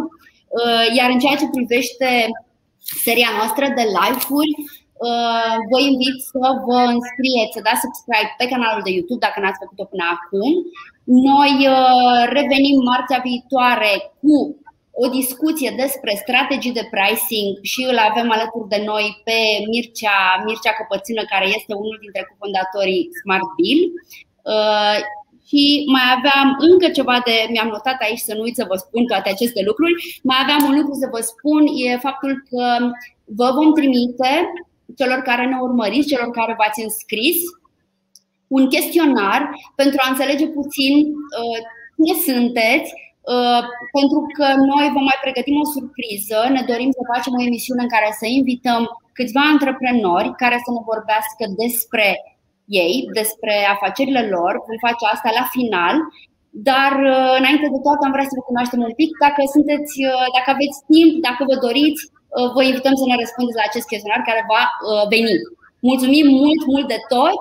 Iar 0.97 1.09
în 1.11 1.19
ceea 1.19 1.41
ce 1.41 1.55
privește 1.57 2.09
seria 3.05 3.31
noastră 3.39 3.65
de 3.79 3.85
live-uri, 3.99 4.53
Uh, 5.07 5.55
vă 5.71 5.79
invit 5.91 6.17
să 6.33 6.45
vă 6.67 6.79
înscrieți, 6.95 7.55
să 7.57 7.67
dați 7.67 7.85
subscribe 7.85 8.33
pe 8.41 8.51
canalul 8.53 8.87
de 8.87 8.95
YouTube 8.97 9.25
dacă 9.27 9.39
n-ați 9.41 9.63
făcut-o 9.63 9.91
până 9.93 10.07
acum. 10.17 10.51
Noi 11.31 11.55
uh, 11.77 12.21
revenim 12.39 12.77
marțea 12.91 13.21
viitoare 13.29 13.93
cu 14.21 14.37
o 15.05 15.07
discuție 15.21 15.71
despre 15.83 16.13
strategii 16.25 16.79
de 16.79 16.89
pricing 16.95 17.51
și 17.71 17.81
îl 17.91 17.99
avem 18.09 18.29
alături 18.37 18.73
de 18.75 18.81
noi 18.91 19.07
pe 19.27 19.39
Mircea, 19.71 20.21
Mircea 20.47 20.77
Căpățână, 20.79 21.23
care 21.33 21.47
este 21.59 21.73
unul 21.83 21.99
dintre 22.05 22.23
cofondatorii 22.29 23.09
Smart 23.21 23.49
Bill. 23.59 23.83
Uh, 24.53 24.99
și 25.49 25.63
mai 25.95 26.07
aveam 26.17 26.49
încă 26.69 26.87
ceva 26.99 27.17
de, 27.29 27.35
mi-am 27.53 27.71
notat 27.77 27.99
aici 28.07 28.27
să 28.29 28.33
nu 28.35 28.43
uit 28.47 28.57
să 28.61 28.69
vă 28.71 28.77
spun 28.85 29.03
toate 29.13 29.29
aceste 29.31 29.61
lucruri, 29.69 29.95
mai 30.31 30.39
aveam 30.43 30.63
un 30.69 30.75
lucru 30.79 30.95
să 31.03 31.09
vă 31.15 31.21
spun, 31.33 31.63
e 31.85 32.07
faptul 32.07 32.33
că 32.51 32.65
vă 33.39 33.49
vom 33.57 33.71
trimite 33.79 34.33
celor 34.99 35.19
care 35.29 35.45
ne 35.47 35.59
urmăriți, 35.67 36.11
celor 36.13 36.31
care 36.39 36.55
v-ați 36.61 36.83
înscris, 36.87 37.39
un 38.57 38.65
chestionar 38.75 39.41
pentru 39.81 39.99
a 40.03 40.11
înțelege 40.11 40.47
puțin 40.59 40.95
uh, 41.41 41.59
cine 41.97 42.15
sunteți, 42.27 42.91
uh, 42.95 43.08
pentru 43.97 44.21
că 44.37 44.47
noi 44.73 44.87
vom 44.97 45.05
mai 45.11 45.19
pregătim 45.25 45.57
o 45.65 45.71
surpriză. 45.77 46.39
Ne 46.57 46.63
dorim 46.71 46.91
să 46.99 47.11
facem 47.13 47.33
o 47.37 47.45
emisiune 47.49 47.83
în 47.85 47.93
care 47.95 48.11
să 48.21 48.27
invităm 48.39 48.83
câțiva 49.19 49.43
antreprenori 49.55 50.29
care 50.43 50.57
să 50.65 50.71
ne 50.73 50.83
vorbească 50.91 51.43
despre 51.63 52.07
ei, 52.85 52.95
despre 53.21 53.55
afacerile 53.75 54.23
lor. 54.35 54.53
Vom 54.67 54.79
face 54.87 55.05
asta 55.15 55.31
la 55.41 55.47
final. 55.57 55.97
Dar 56.71 56.93
uh, 57.13 57.31
înainte 57.41 57.67
de 57.75 57.81
toate 57.87 58.03
am 58.05 58.15
vrea 58.17 58.29
să 58.31 58.37
vă 58.39 58.45
cunoaștem 58.49 58.81
un 58.89 58.95
pic. 59.01 59.11
Dacă 59.27 59.41
sunteți, 59.55 59.95
dacă 60.37 60.49
aveți 60.55 60.79
timp, 60.93 61.13
dacă 61.29 61.43
vă 61.51 61.57
doriți, 61.67 62.03
Uh, 62.37 62.49
vă 62.57 62.63
invităm 62.63 62.95
să 63.01 63.05
ne 63.07 63.17
răspundeți 63.23 63.61
la 63.61 63.69
acest 63.69 63.87
chestionar 63.93 64.21
care 64.29 64.43
va 64.55 64.63
uh, 64.71 65.05
veni. 65.15 65.37
Mulțumim 65.91 66.27
mult, 66.41 66.61
mult 66.73 66.87
de 66.95 67.01
tot 67.15 67.41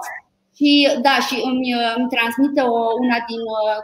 și 0.58 0.70
da, 1.08 1.16
și 1.28 1.36
îmi, 1.49 1.68
uh, 1.80 1.91
îmi 1.99 2.12
transmite 2.16 2.62
o, 2.76 2.78
una 3.03 3.20
din 3.30 3.41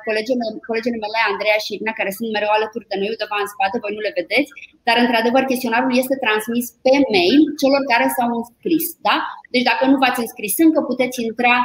colegele, 0.08 0.46
colegele 0.70 0.98
mele, 1.04 1.20
Andreea 1.32 1.60
și 1.64 1.74
Irina, 1.74 2.00
care 2.00 2.12
sunt 2.18 2.28
mereu 2.30 2.52
alături 2.54 2.90
de 2.92 2.98
noi 3.00 3.14
undeva 3.14 3.38
în 3.42 3.50
spate, 3.54 3.84
voi 3.84 3.96
nu 3.96 4.02
le 4.06 4.18
vedeți, 4.20 4.50
dar 4.88 4.96
într-adevăr 5.04 5.44
chestionarul 5.52 5.94
este 6.02 6.24
transmis 6.26 6.66
pe 6.84 6.94
mail 7.14 7.42
celor 7.62 7.82
care 7.92 8.06
s-au 8.16 8.30
înscris. 8.40 8.86
Da? 9.08 9.16
Deci 9.54 9.68
dacă 9.72 9.84
nu 9.92 9.98
v-ați 10.02 10.24
înscris 10.24 10.54
încă, 10.66 10.80
puteți 10.92 11.18
intra 11.28 11.56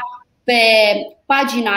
pe 0.49 0.61
pagina, 1.33 1.75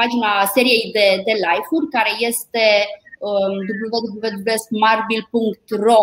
pagina 0.00 0.30
seriei 0.56 0.84
de, 0.96 1.06
de 1.26 1.34
live-uri, 1.46 1.92
care 1.96 2.12
este 2.30 2.64
um, 3.28 3.54
www.smartbill.ro 3.80 6.02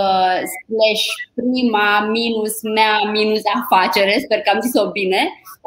uh, 0.00 0.38
slash 0.64 1.04
prima 1.40 1.88
minus 2.16 2.54
mea 2.76 2.94
minus 3.18 3.42
afacere, 3.60 4.14
sper 4.24 4.38
că 4.42 4.50
am 4.52 4.64
zis-o 4.66 4.84
bine, 4.98 5.22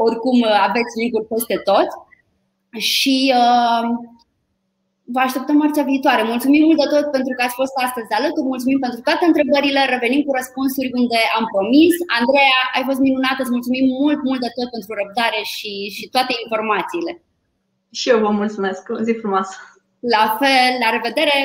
oricum 0.06 0.38
uh, 0.42 0.58
aveți 0.68 0.98
linkul 1.02 1.24
peste 1.32 1.58
tot 1.70 1.90
și 2.94 3.16
uh, 3.42 3.84
vă 5.14 5.20
așteptăm 5.24 5.58
marțea 5.64 5.90
viitoare. 5.92 6.24
Mulțumim 6.34 6.64
mult 6.68 6.80
de 6.82 6.88
tot 6.94 7.06
pentru 7.16 7.34
că 7.36 7.42
ați 7.44 7.60
fost 7.62 7.76
astăzi 7.86 8.16
alături, 8.20 8.52
mulțumim 8.54 8.80
pentru 8.86 9.00
toate 9.08 9.24
întrebările, 9.26 9.82
revenim 9.96 10.22
cu 10.26 10.34
răspunsuri 10.40 10.96
unde 11.00 11.20
am 11.38 11.46
promis. 11.56 11.94
Andreea, 12.20 12.60
ai 12.76 12.84
fost 12.90 13.02
minunată, 13.08 13.40
îți 13.42 13.56
mulțumim 13.56 13.86
mult, 14.02 14.20
mult 14.30 14.42
de 14.46 14.52
tot 14.58 14.68
pentru 14.76 14.92
răbdare 15.00 15.42
și, 15.54 15.72
și 15.96 16.04
toate 16.16 16.34
informațiile. 16.44 17.12
Și 18.00 18.06
eu 18.14 18.20
vă 18.26 18.32
mulțumesc, 18.42 18.82
o 18.98 19.02
zi 19.08 19.14
frumoasă! 19.22 19.56
La 20.16 20.26
fel, 20.40 20.72
la 20.84 20.90
revedere! 20.96 21.38